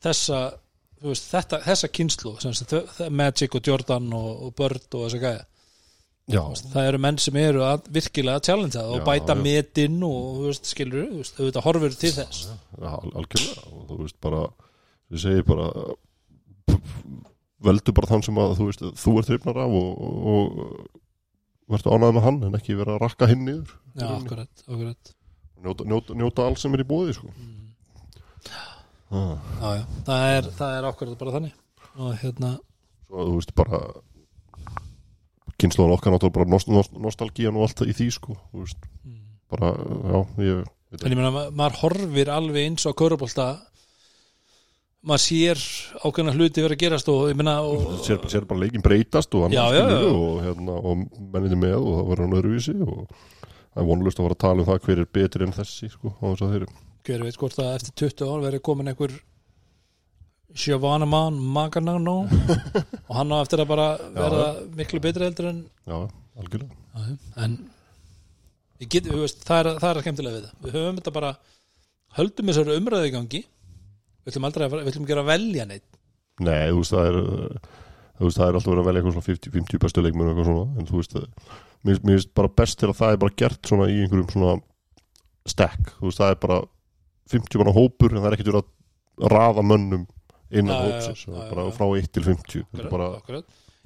þessa 0.04 0.42
veist, 1.08 1.30
þetta, 1.32 1.62
þessa 1.64 1.94
kynslu 1.96 2.36
Magic 3.14 3.56
og 3.56 3.72
Jordan 3.72 4.12
og, 4.18 4.32
og 4.50 4.58
Bird 4.58 4.90
og 4.92 5.08
þessa 5.08 5.24
gæja 5.24 5.46
já, 6.28 6.42
það 6.74 6.90
eru 6.92 7.00
menn 7.06 7.18
sem 7.24 7.38
eru 7.42 7.62
að, 7.68 7.88
virkilega 7.98 8.42
að 8.42 8.48
challengea 8.50 8.84
og 8.88 9.00
Já, 9.00 9.06
bæta 9.08 9.36
já. 9.36 9.42
metinn 9.46 9.98
og 10.08 10.20
þú 10.38 10.46
veist, 10.50 10.70
skilur 10.74 11.06
þú 11.08 11.22
veist, 11.22 11.40
auðvitað 11.40 11.68
horfur 11.68 11.98
til 12.02 12.14
þess 12.18 12.48
algjörlega 12.82 13.66
og 13.72 13.84
þú 13.92 14.00
veist 14.04 14.20
bara, 14.28 14.42
við 15.14 15.24
segir 15.24 15.48
bara 15.48 15.68
veldu 17.68 17.94
bara 17.98 18.10
þann 18.12 18.26
sem 18.28 18.40
að 18.42 18.56
þú 18.60 18.70
veist, 18.70 18.84
þú 19.02 19.14
ert 19.22 19.32
hrifnar 19.32 19.60
af 19.64 19.76
og, 19.80 20.02
og, 20.08 20.58
og 21.68 21.74
verður 21.74 21.96
ánægð 21.98 22.18
með 22.18 22.26
hann 22.28 22.42
en 22.48 22.58
ekki 22.60 22.76
vera 22.80 22.96
að 22.98 23.02
rakka 23.06 23.30
hinn 23.32 23.46
niður 23.48 23.72
já, 23.98 24.08
akkurat, 24.18 24.66
akkurat 24.68 25.14
njóta, 25.64 25.88
njóta, 25.90 26.18
njóta 26.22 26.46
allt 26.48 26.62
sem 26.62 26.76
er 26.78 26.84
í 26.84 26.88
bóði 26.88 27.16
sko. 27.18 27.32
ah. 29.10 29.40
já, 29.64 29.70
já. 29.80 29.84
Það, 30.08 30.28
er, 30.36 30.52
það 30.60 30.76
er 30.78 30.90
akkurat 30.92 31.20
bara 31.24 31.36
þannig 31.38 31.56
og 31.98 32.14
hérna 32.22 32.52
svo 33.08 33.26
þú 33.32 33.40
veist 33.40 33.56
bara 33.58 33.82
kynnslóðan 35.62 35.96
okkar 35.98 36.14
náttúrulega 36.14 36.38
bara 36.40 36.50
nost, 36.54 36.68
nost, 36.70 36.92
nostalgían 37.02 37.56
og 37.58 37.68
allt 37.68 37.82
í 37.90 37.96
því 37.98 38.08
sko, 38.14 38.36
veist, 38.54 38.78
bara, 39.52 39.72
já, 39.74 40.20
ég 40.46 40.66
en 41.04 41.12
ég 41.12 41.18
meina, 41.20 41.32
ma- 41.36 41.50
maður 41.52 41.80
horfir 41.84 42.30
alveg 42.32 42.68
eins 42.70 42.86
á 42.88 42.92
körubólta 42.96 43.48
maður 45.08 45.24
sér 45.24 45.62
ákveðna 46.04 46.34
hluti 46.36 46.64
verið 46.64 46.76
að 46.78 46.82
gerast 46.84 47.10
og 47.12 47.26
ég 47.32 47.38
meina 47.40 47.58
og, 47.64 47.88
sér, 48.06 48.20
sér 48.32 48.46
bara 48.50 48.64
leikin 48.66 48.84
breytast 48.86 49.36
og, 49.38 49.48
Já, 49.54 49.66
já, 49.76 49.84
já. 49.88 50.00
og, 50.12 50.42
hérna, 50.46 50.78
og 50.82 51.06
menninni 51.34 51.60
með 51.62 51.78
og 51.80 51.94
það 52.00 52.10
verður 52.12 52.26
hann 52.26 52.38
öðruvísi 52.42 52.76
og 52.84 53.02
það 53.08 53.82
er 53.84 53.88
vonlust 53.92 54.20
að 54.22 54.28
fara 54.28 54.38
að 54.38 54.44
tala 54.46 54.64
um 54.64 54.70
það 54.72 54.84
hver 54.88 55.02
er 55.04 55.10
betri 55.20 55.48
en 55.48 55.56
þessi 55.58 55.90
sko, 55.94 56.14
hver 57.08 57.24
veit 57.24 57.38
hvort 57.40 57.60
að 57.64 57.76
eftir 57.78 57.94
20 58.10 58.28
ár 58.34 58.42
verið 58.48 58.64
komin 58.68 58.90
einhver 58.92 59.14
Sjövanemann 60.56 61.42
Maganano 61.54 62.20
og 62.24 63.14
hann 63.18 63.34
á 63.36 63.38
eftir 63.42 63.62
að 63.64 63.72
bara 63.74 63.88
verða 64.16 64.48
miklu 64.78 65.02
betri 65.04 65.28
heldur 65.28 65.50
en 65.52 65.60
já, 65.84 65.98
algjörlega. 66.40 67.18
En 67.44 67.60
við 68.80 69.12
veist, 69.12 69.44
það 69.46 69.60
er, 69.60 69.72
það 69.84 69.92
er 69.92 70.02
skemmtilega 70.06 70.38
við 70.38 70.48
það. 70.48 70.58
Við 70.64 70.78
höfum 70.80 71.02
þetta 71.02 71.16
bara 71.18 71.34
höldum 72.18 72.52
þessari 72.52 72.80
umræðu 72.80 73.10
í 73.10 73.14
gangi. 73.18 73.44
Við 74.24 74.34
ætlum 74.34 74.48
aldrei 74.50 74.66
að, 74.66 74.80
við 74.82 74.92
ætlum 74.92 75.06
ekki 75.08 75.16
að 75.18 75.30
velja 75.32 75.66
neitt 75.70 75.86
Nei, 76.44 76.70
þú 76.70 76.82
veist, 76.82 76.94
það 76.94 77.08
er 77.08 77.18
þú 78.18 78.28
veist, 78.28 78.40
það 78.40 78.48
er 78.48 78.58
alltaf 78.58 78.72
verið 78.72 78.82
að 78.82 78.88
velja 78.90 79.02
eitthvað 79.02 79.16
svona 79.16 79.28
50, 79.28 79.54
50 79.56 79.82
bestu 79.84 80.04
leikmenn 80.04 80.32
eitthvað 80.32 80.50
svona, 80.50 80.66
en 80.78 80.90
þú 80.90 81.00
veist 81.00 81.16
mér, 81.18 82.02
mér 82.02 82.18
finnst 82.18 82.34
bara 82.38 82.52
best 82.62 82.80
til 82.82 82.90
að 82.90 82.98
það 83.00 83.14
er 83.14 83.22
bara 83.24 83.38
gert 83.42 83.72
svona 83.72 83.88
í 83.88 83.98
einhverjum 84.04 84.30
svona 84.34 84.56
stekk, 85.48 85.94
þú 85.98 86.10
veist, 86.10 86.22
það 86.22 86.34
er 86.34 86.40
bara 86.44 86.60
50 87.34 87.62
manna 87.62 87.76
hópur 87.78 88.14
en 88.14 88.20
það 88.20 88.30
er 88.30 88.38
ekkert 88.38 88.52
verið 88.52 88.66
að 88.66 89.34
raða 89.34 89.66
mönnum 89.66 90.06
innan 90.52 90.84
hópsins, 90.88 91.26
frá 91.78 91.88
1 91.98 92.12
til 92.14 92.24
50 92.24 92.66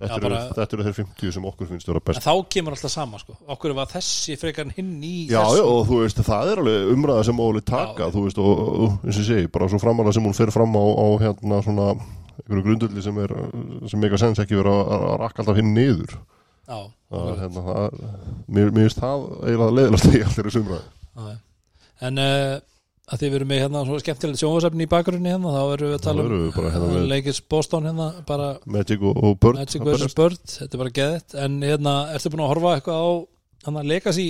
þetta 0.01 0.15
er 0.17 0.17
eru, 0.17 0.29
bara- 0.29 0.53
þetta 0.57 0.73
eru 0.77 0.85
þeir 0.87 0.95
50 0.97 1.31
sem 1.35 1.45
okkur 1.45 1.67
finnst 1.69 1.87
vera 1.89 1.99
en 2.01 2.05
best 2.09 2.25
þá 2.25 2.33
kemur 2.49 2.73
alltaf 2.75 2.91
sama 2.91 3.19
sko. 3.21 3.35
okkur 3.53 3.75
var 3.77 3.85
þessi 3.91 4.37
frekar 4.41 4.65
en 4.65 4.73
hinn 4.77 4.95
í 5.05 5.27
Já, 5.29 5.41
já, 5.45 5.61
og 5.61 5.85
þú 5.89 5.99
veist, 6.01 6.21
það 6.25 6.51
er 6.53 6.61
alveg 6.63 6.93
umræða 6.95 7.25
sem 7.29 7.43
óli 7.45 7.61
taka, 7.61 8.07
Já. 8.07 8.11
þú 8.15 8.23
veist, 8.25 8.39
og, 8.41 8.63
og 8.81 9.05
eins 9.05 9.19
og 9.21 9.27
segi, 9.29 9.47
bara 9.53 9.69
svo 9.69 9.79
framalega 9.81 10.13
sem 10.17 10.25
hún 10.25 10.33
fer 10.37 10.51
fram 10.51 10.73
á, 10.73 10.83
á 10.85 11.07
hérna 11.21 11.61
svona 11.61 11.87
einhverju 12.41 12.63
grundulli 12.65 13.01
sem 13.05 13.17
er, 13.21 13.35
sem 13.91 14.01
eitthvað 14.01 14.23
sens 14.25 14.39
ekki 14.41 14.57
vera 14.57 14.73
að, 14.73 14.91
að 15.11 15.15
rakka 15.21 15.43
alltaf 15.43 15.59
hinn 15.61 15.73
niður. 15.75 16.17
Já, 16.71 16.79
það 17.11 17.39
hérna, 17.43 17.61
það 17.67 18.01
mér, 18.47 18.71
mér 18.73 18.87
finnst 18.87 19.01
það 19.03 19.25
eiginlega 19.45 19.77
leiðilegast 19.77 20.09
í 20.15 20.21
allir 20.25 20.49
þessu 20.49 20.61
umræði 20.63 20.83
já. 21.29 21.37
en 22.07 22.21
uh, 22.25 22.59
að 23.11 23.19
því 23.21 23.27
við 23.31 23.37
erum 23.39 23.49
með 23.51 23.59
hérna 23.65 23.81
svo 23.87 23.97
skemmtilegt 24.01 24.39
sjónvarsefni 24.41 24.85
í 24.87 24.89
bakgrunni 24.91 25.31
hérna 25.33 25.51
þá 25.51 25.61
erum 25.75 25.89
við 25.91 25.97
að 25.97 26.03
tala 26.05 26.23
Þá 26.27 26.55
bara 26.55 26.69
hérna 26.75 26.87
um 26.87 26.93
með- 26.95 27.09
leikis 27.11 27.41
Boston 27.51 27.89
hérna 27.89 28.07
bara 28.29 28.47
Magic 28.77 29.01
og, 29.03 29.17
og 29.27 29.35
Bird. 29.43 29.59
Magic 29.59 29.81
að 29.83 29.91
vs. 29.97 30.15
Bird, 30.21 30.39
þetta 30.55 30.77
er 30.77 30.83
bara 30.85 30.93
geðið 30.99 31.35
en 31.45 31.57
hérna, 31.67 31.95
ertu 32.15 32.31
búin 32.33 32.45
að 32.45 32.51
horfa 32.53 32.73
eitthvað 32.77 33.03
á 33.03 33.09
hann 33.67 33.81
að 33.81 33.91
leikast 33.91 34.23
í 34.23 34.29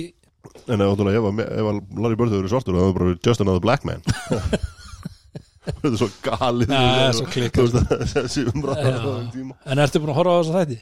En 0.66 0.80
ef, 0.82 0.98
ef, 0.98 1.06
ef, 1.06 1.38
ef 1.46 1.66
að 1.70 1.76
Larry 2.02 2.16
Bird 2.18 2.32
hefur 2.34 2.42
verið 2.42 2.50
svartur 2.56 2.74
það 2.74 2.88
hefur 2.88 2.98
bara 2.98 3.18
just 3.28 3.40
another 3.44 3.62
black 3.62 3.84
man. 3.86 4.02
Þetta 5.62 5.90
er 5.92 5.98
svo 6.00 6.08
galið. 6.26 6.72
Nei, 6.72 6.78
það 6.82 7.04
er 7.06 7.14
svo 7.14 7.26
tíma. 9.36 9.54
en 9.70 9.82
ertu 9.84 10.00
búin 10.02 10.10
að 10.10 10.18
horfa 10.18 10.34
á 10.34 10.38
þess 10.40 10.50
að 10.50 10.58
þætti? 10.58 10.78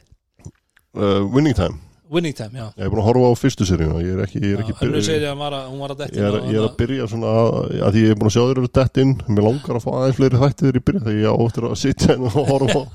uh, 0.97 1.19
Winning 1.35 1.57
Time 1.59 1.77
Winning 2.11 2.35
Time, 2.35 2.51
já, 2.59 2.65
Ég 2.75 2.83
er 2.83 2.91
búin 2.91 2.99
að 3.01 3.07
horfa 3.07 3.27
á 3.31 3.33
fyrstu 3.39 3.65
seríuna 3.69 4.01
Ég 4.03 4.17
er 4.17 4.23
ekki, 4.25 4.41
ég 4.43 4.57
er 4.57 4.63
ekki 4.65 4.73
að 4.75 5.29
hún 5.31 5.39
var 5.39 5.55
að, 5.55 5.67
hún 5.71 5.79
var 5.83 5.93
að 5.93 6.01
detti 6.01 6.19
ég 6.19 6.25
er, 6.27 6.37
ég 6.51 6.57
er 6.59 6.65
að 6.67 6.73
byrja 6.81 7.05
svona 7.07 7.29
að, 7.39 7.47
að 7.87 7.95
því 7.95 8.01
ég 8.03 8.11
er 8.11 8.19
búin 8.19 8.27
að 8.31 8.35
sjá 8.35 8.43
þér 8.43 8.59
eru 8.61 8.71
dett 8.79 8.99
inn 9.03 9.13
mér 9.31 9.45
langar 9.47 9.79
að 9.79 9.85
fá 9.85 9.91
aðeins 9.95 10.17
fleiri 10.19 10.41
þætti 10.41 10.65
þegar 10.65 10.79
ég 10.81 10.85
byrja 10.89 11.03
þegar 11.05 11.21
ég 11.21 11.31
á 11.31 11.35
eftir 11.45 11.67
að 11.69 11.77
sitja 11.81 12.17
inn 12.17 12.27
og 12.27 12.35
horfa. 12.51 12.81
Á 12.81 12.89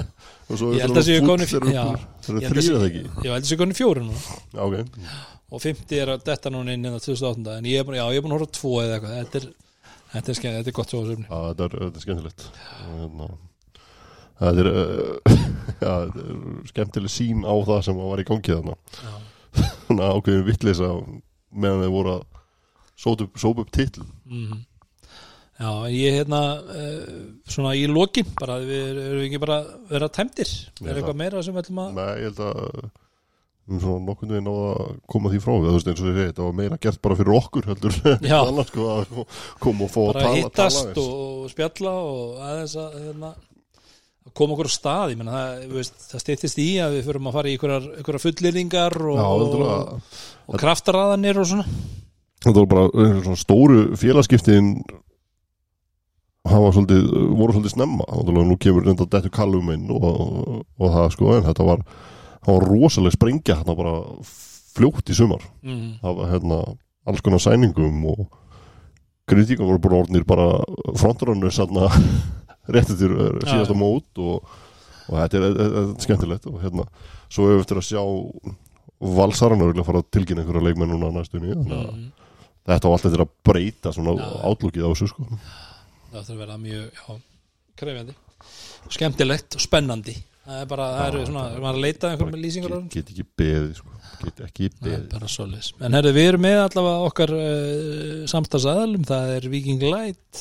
og 0.50 0.54
svo 0.60 0.70
að 0.70 1.02
séu 1.06 1.18
fúll 1.18 1.28
komin- 1.32 1.50
þegar 1.50 1.66
það 1.66 1.76
eru 2.30 2.38
Ég 2.40 2.46
held 2.46 2.46
að 2.46 2.62
þrýra 2.62 2.78
það 2.78 2.88
ekki? 2.90 3.02
Já, 3.10 3.30
þetta 3.34 3.50
sé 3.50 3.58
konni 3.60 3.78
fjóru 3.80 4.06
núna. 4.06 4.20
Ok, 4.66 4.74
og 5.50 5.58
50 5.66 6.00
er 6.04 6.14
að 6.14 6.24
detta 6.30 6.54
núna 6.54 6.70
inn 6.74 6.84
innan 6.86 7.02
2008 7.02 7.58
en 7.58 7.70
ég 7.70 7.82
er 7.82 7.86
búin, 7.86 7.98
já, 7.98 8.06
ég 8.14 8.18
er 8.20 8.26
búin 8.26 8.34
að 8.34 8.40
horfa 8.40 8.54
tvo 8.58 8.72
eða 8.84 8.98
eitthvað. 8.98 9.14
Þetta 9.20 9.36
er, 9.40 9.46
þetta 10.14 10.28
er, 10.30 10.40
skemmt, 10.40 10.56
þetta 12.30 12.46
er 13.10 13.49
Það 14.40 14.62
er, 14.62 14.70
uh, 14.72 15.36
já, 15.84 15.92
þetta 15.92 16.24
er 16.24 16.40
skemmtileg 16.72 17.12
sín 17.12 17.44
á 17.44 17.54
það 17.68 17.84
sem 17.88 18.00
var 18.00 18.22
í 18.22 18.26
gangi 18.30 18.56
þarna. 18.56 18.78
Já, 18.96 19.14
Þannig 19.86 20.06
að 20.06 20.16
ákveðin 20.16 20.48
vitleisa 20.48 20.90
meðan 21.50 21.84
þeir 21.84 21.94
voru 21.94 22.16
að 22.16 22.26
sópa 23.00 23.26
upp, 23.28 23.46
upp 23.64 23.72
titl. 23.74 24.04
Mm 24.30 24.66
já 25.60 25.68
en 25.84 25.92
ég 25.92 26.14
hérna 26.16 26.40
uh, 26.56 27.16
svona 27.44 27.74
í 27.76 27.84
lokin 27.90 28.28
bara 28.38 28.56
við 28.64 28.80
erum 28.94 29.18
við 29.18 29.26
ekki 29.26 29.40
bara 29.42 29.58
að 29.60 29.90
vera 29.90 30.08
tæmdir? 30.16 30.52
Er 30.86 30.94
eitthvað 30.94 31.18
meira 31.20 31.42
sem 31.44 31.52
við 31.52 31.66
ætlum 31.66 31.82
að 31.84 31.98
Nei, 31.98 32.08
ég 32.16 32.30
held 32.30 32.40
að 32.46 32.60
um 33.70 33.78
svona 33.78 34.04
nokkurnu 34.06 34.34
veginn 34.34 34.50
á 34.50 34.56
að 34.56 34.94
koma 35.12 35.30
því 35.30 35.40
frá. 35.44 35.52
Þú 35.52 35.74
veist 35.76 35.90
eins 35.90 36.00
og 36.00 36.08
segi, 36.08 36.24
þetta 36.30 36.46
var 36.46 36.56
meira 36.58 36.78
gert 36.82 37.02
bara 37.04 37.16
fyrir 37.20 37.36
okkur 37.36 37.68
heldur 37.70 37.98
Já. 38.24 38.38
annars 38.40 38.72
sko 38.72 38.86
að 38.96 39.12
koma 39.62 39.86
og 39.86 39.92
fá 39.92 40.00
að 40.00 40.10
bara 40.16 40.32
hittast 40.34 40.80
tala 40.88 41.04
og, 41.04 41.20
og 41.44 41.52
spjalla 41.52 41.92
og 42.08 42.40
aðeins 42.48 42.76
að 42.80 42.96
hérna, 43.04 43.32
að 44.26 44.34
koma 44.36 44.56
okkur 44.56 44.68
á 44.68 44.72
stað 44.74 45.14
ég 45.14 45.20
menna 45.20 45.36
það, 45.36 45.64
veist, 45.74 45.96
það 46.10 46.24
stýttist 46.24 46.60
í 46.60 46.68
að 46.82 46.96
við 46.98 47.08
förum 47.08 47.30
að 47.30 47.36
fara 47.38 47.50
í 47.50 47.56
einhverjar 47.56 48.24
fullyrðingar 48.24 48.96
og, 49.00 49.20
Já, 49.20 49.28
og, 49.30 50.18
og 50.46 50.60
kraftaraðanir 50.60 51.40
og 51.40 51.50
svona. 51.50 51.66
Þetta 52.40 52.56
var 52.62 52.70
bara 52.70 53.08
svona 53.24 53.40
stóru 53.40 53.80
félagskiptin 54.00 54.74
svolítið, 56.48 57.02
voru 57.36 57.52
svolítið 57.52 57.74
snemma. 57.74 58.06
Náttúrulega 58.08 58.48
nú 58.48 58.56
kemur 58.60 58.86
reynda 58.86 59.08
dettu 59.12 59.32
kallum 59.34 59.68
inn 59.74 59.90
og, 59.92 60.64
og 60.80 60.94
það 60.94 61.10
sko 61.16 61.34
en 61.36 61.46
þetta 61.50 61.68
var 61.68 61.84
var 62.46 62.64
rosaleg 62.64 63.14
sprengja 63.14 63.58
hérna 63.60 63.76
bara 63.76 63.96
fljótt 64.24 65.10
í 65.12 65.16
sumar. 65.16 65.42
Mm. 65.66 65.98
það 66.00 66.20
var 66.20 66.30
hérna 66.34 66.60
alls 67.08 67.24
konar 67.24 67.42
sæningum 67.42 68.04
og 68.12 68.26
kritíkan 69.28 69.68
voru 69.68 69.80
bara 69.82 70.02
orðnir 70.02 70.24
bara 70.28 70.48
frontrunner 70.98 71.52
sanna 71.54 71.88
rétt 71.90 72.39
eftir 72.78 73.10
eh, 73.16 73.38
síðasta 73.46 73.74
Já. 73.74 73.80
mót 73.80 74.20
og, 74.22 74.48
og 75.08 75.14
þetta 75.18 75.40
er, 75.40 75.46
er, 75.50 75.74
er 75.82 75.90
skemmtilegt 76.06 76.46
og 76.50 76.60
hérna 76.62 76.86
svo 77.30 77.46
hefur 77.48 77.56
við 77.58 77.64
eftir 77.64 77.80
að 77.82 77.88
sjá 77.90 78.02
valsarana 79.00 79.68
vilja 79.70 79.84
fara 79.86 80.02
að 80.02 80.10
tilkynna 80.14 80.42
einhverja 80.44 80.66
leikmenn 80.68 80.90
núna 80.94 81.12
næstunni 81.14 81.54
Mm. 81.56 82.08
þetta 82.68 82.88
var 82.90 82.96
alltaf 82.98 83.12
til 83.14 83.22
að 83.24 83.30
breyta 83.48 83.92
svona 83.96 84.12
Já. 84.20 84.26
átlúkið 84.50 84.84
á 84.84 84.90
þessu 84.92 85.08
sko. 85.10 85.24
Það 86.10 86.18
þarf 86.20 86.34
að 86.34 86.42
vera 86.42 86.56
mjög 86.58 86.84
já, 87.00 87.14
krefjandi. 87.80 88.14
Skemmtilegt 88.90 89.56
og 89.56 89.60
spennandi. 89.64 90.14
Það 90.44 90.60
er 90.62 90.66
bara, 90.70 90.86
það 90.98 91.08
eru 91.14 91.24
svona, 91.28 91.42
maður 91.60 91.68
er 91.70 91.78
að 91.78 91.84
leita 91.84 92.10
einhverjum 92.10 92.42
lýsingar 92.44 92.72
á 92.74 92.78
get, 92.80 92.92
get 92.94 93.10
ekki 93.14 93.24
beðið 93.40 93.72
sko. 93.78 93.96
Get 94.20 94.40
ekki 94.44 94.68
beðið. 94.82 95.04
bara 95.12 95.28
solis 95.32 95.68
En 95.80 95.94
herðu, 95.96 96.12
við 96.16 96.28
erum 96.28 96.42
með 96.44 96.58
allavega 96.66 97.04
okkar 97.08 97.32
uh, 97.36 98.26
samstagsæðalum, 98.28 99.04
það 99.08 99.30
er 99.36 99.46
Viking 99.52 99.84
Light 99.86 100.40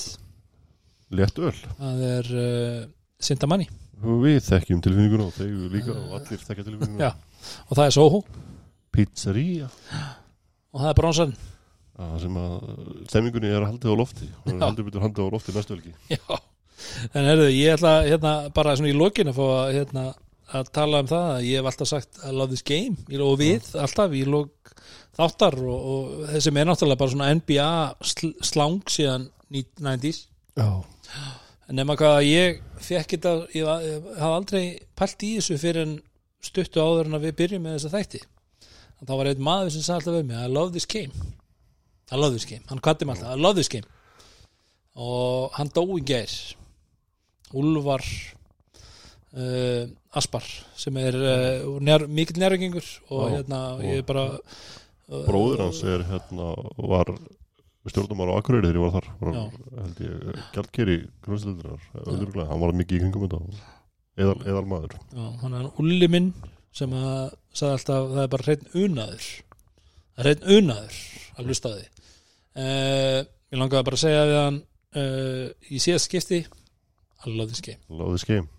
létt 1.15 1.39
öl. 1.41 1.55
Það 1.79 2.07
er 2.13 2.33
uh, 2.39 2.81
Sintamanni 3.19 3.69
við 3.99 4.39
þekkjum 4.45 4.81
tilfinninguna 4.83 5.27
og 5.27 5.35
þeir 5.35 5.55
líka 5.73 5.93
og 5.95 6.13
allir 6.19 6.43
þekkja 6.43 6.65
tilfinninguna. 6.65 7.09
Já. 7.09 7.55
og 7.67 7.73
það 7.75 7.85
er 7.85 7.95
Soho. 7.95 8.21
Pizzeria. 8.95 9.67
Og 10.73 10.83
það 10.83 10.91
er 10.91 10.99
Bronsan. 10.99 11.33
Það 11.99 12.15
sem 12.23 12.37
að 12.39 12.55
stemmingunni 13.09 13.51
er 13.51 13.65
haldið 13.67 13.91
á 13.91 13.95
lofti. 13.99 14.29
Og 14.45 14.53
Já. 14.53 14.61
heldur 14.63 14.87
betur 14.87 15.03
haldið 15.03 15.27
á 15.27 15.33
lofti 15.35 15.55
næstu 15.55 15.75
helgi. 15.75 15.93
Já, 16.15 16.39
en 17.11 17.27
herðu, 17.27 17.49
ég 17.51 17.75
ætla 17.75 17.93
hérna 18.07 18.33
bara 18.55 18.75
svona 18.79 18.91
í 18.93 18.95
lokin 18.95 19.31
að 19.31 19.39
fá 19.39 19.45
að 19.49 19.71
hérna, 19.75 20.05
að 20.55 20.69
tala 20.77 21.01
um 21.03 21.09
það 21.09 21.33
að 21.33 21.47
ég 21.49 21.59
hef 21.59 21.71
alltaf 21.73 21.91
sagt 21.91 22.21
I 22.23 22.31
love 22.31 22.53
this 22.53 22.63
game, 22.65 22.95
ég 23.11 23.25
og 23.25 23.35
við 23.41 23.67
alltaf 23.75 24.15
í 24.15 24.23
lok 24.23 24.71
þáttar 25.19 25.59
og, 25.59 25.89
og 25.91 26.29
þessi 26.31 26.53
með 26.55 26.69
náttúrulega 26.69 27.01
bara 27.01 27.13
svona 27.13 27.33
NBA 27.35 27.67
sl 28.13 28.31
slang 28.47 28.95
síðan 28.95 29.27
90s 29.51 30.23
Já 30.55 30.69
Nema 31.69 31.93
hvað 31.99 32.15
að 32.17 32.25
ég 32.27 32.61
fekk 32.81 33.11
þetta, 33.13 33.33
ég, 33.53 33.67
ég 33.85 34.07
hafði 34.17 34.35
aldrei 34.39 34.63
pælt 34.97 35.25
í 35.27 35.35
þessu 35.37 35.57
fyrir 35.61 35.83
en 35.85 35.91
stuttu 36.41 36.81
áður 36.81 37.09
en 37.11 37.17
að 37.19 37.27
við 37.27 37.35
byrjum 37.43 37.65
með 37.67 37.75
þessa 37.77 37.91
þætti. 37.93 38.21
Þá 39.05 39.13
var 39.19 39.29
einn 39.31 39.43
maður 39.45 39.69
sem 39.75 39.83
sagði 39.85 39.99
alltaf 39.99 40.15
við 40.17 40.25
mig, 40.31 40.39
I 40.41 40.49
love 40.51 40.73
this 40.75 40.87
game. 40.89 41.27
I 42.09 42.17
love 42.17 42.33
this 42.33 42.47
game. 42.49 42.65
Hann 42.71 42.81
kvatti 42.83 43.05
mig 43.05 43.15
alltaf, 43.19 43.35
I 43.37 43.41
love 43.43 43.55
this 43.59 43.69
game. 43.71 43.85
Og 44.99 45.53
hann 45.59 45.69
dó 45.75 45.83
í 45.93 46.01
gær. 46.09 46.33
Úlfar 47.59 48.03
uh, 49.37 49.85
Aspar, 50.17 50.45
sem 50.77 50.97
er 51.01 51.15
uh, 51.21 51.77
nær, 51.85 52.07
mikill 52.09 52.41
nærgengur 52.41 52.85
og 53.13 53.27
Já, 53.29 53.35
hérna, 53.37 53.61
og- 53.77 53.85
ég 53.85 54.01
er 54.01 54.07
bara... 54.09 54.25
Uh, 55.09 55.23
Bróður 55.25 55.63
hans 55.67 55.79
er 55.85 56.03
hérna 56.05 56.51
var 56.77 57.13
stjórnumar 57.93 58.31
á 58.31 58.37
Akureyri 58.39 58.69
þegar 58.69 58.79
ég 58.79 58.85
var 58.85 58.95
þar 58.95 59.09
var, 59.19 59.35
Já. 59.35 59.43
held 59.81 59.99
ég 60.05 60.39
gjaldkeri 60.55 60.97
grunnstildurar 61.25 61.85
öðruglega, 62.05 62.47
hann 62.51 62.63
var 62.63 62.75
mikið 62.79 62.97
í 62.97 63.01
kringum 63.03 63.25
þetta 63.25 63.41
eðal, 64.19 64.37
eðal 64.45 64.65
maður 64.69 64.95
Já, 64.99 65.25
hann 65.43 65.57
er 65.59 65.69
Ulli 65.81 66.09
minn 66.11 66.31
sem 66.75 66.93
að 66.93 67.33
sagði 67.55 67.75
alltaf 67.77 68.11
það 68.13 68.23
er 68.23 68.31
bara 68.35 68.47
hreinn 68.47 68.69
unaður 68.83 69.27
það 69.29 70.21
er 70.21 70.29
hreinn 70.29 70.57
unaður 70.59 70.99
að 71.39 71.49
hlusta 71.49 71.73
því 71.73 71.85
uh, 71.89 73.19
ég 73.25 73.61
langaði 73.63 73.87
bara 73.89 73.99
að 73.99 74.03
segja 74.05 74.23
við 74.29 74.39
hann 74.43 74.61
uh, 75.01 75.45
í 75.69 75.81
síðast 75.81 76.09
skipti 76.09 76.43
I 77.25 77.33
love 77.33 77.49
this 77.51 77.63
game 77.65 77.81
Láðið 77.89 78.23
skeim 78.23 78.49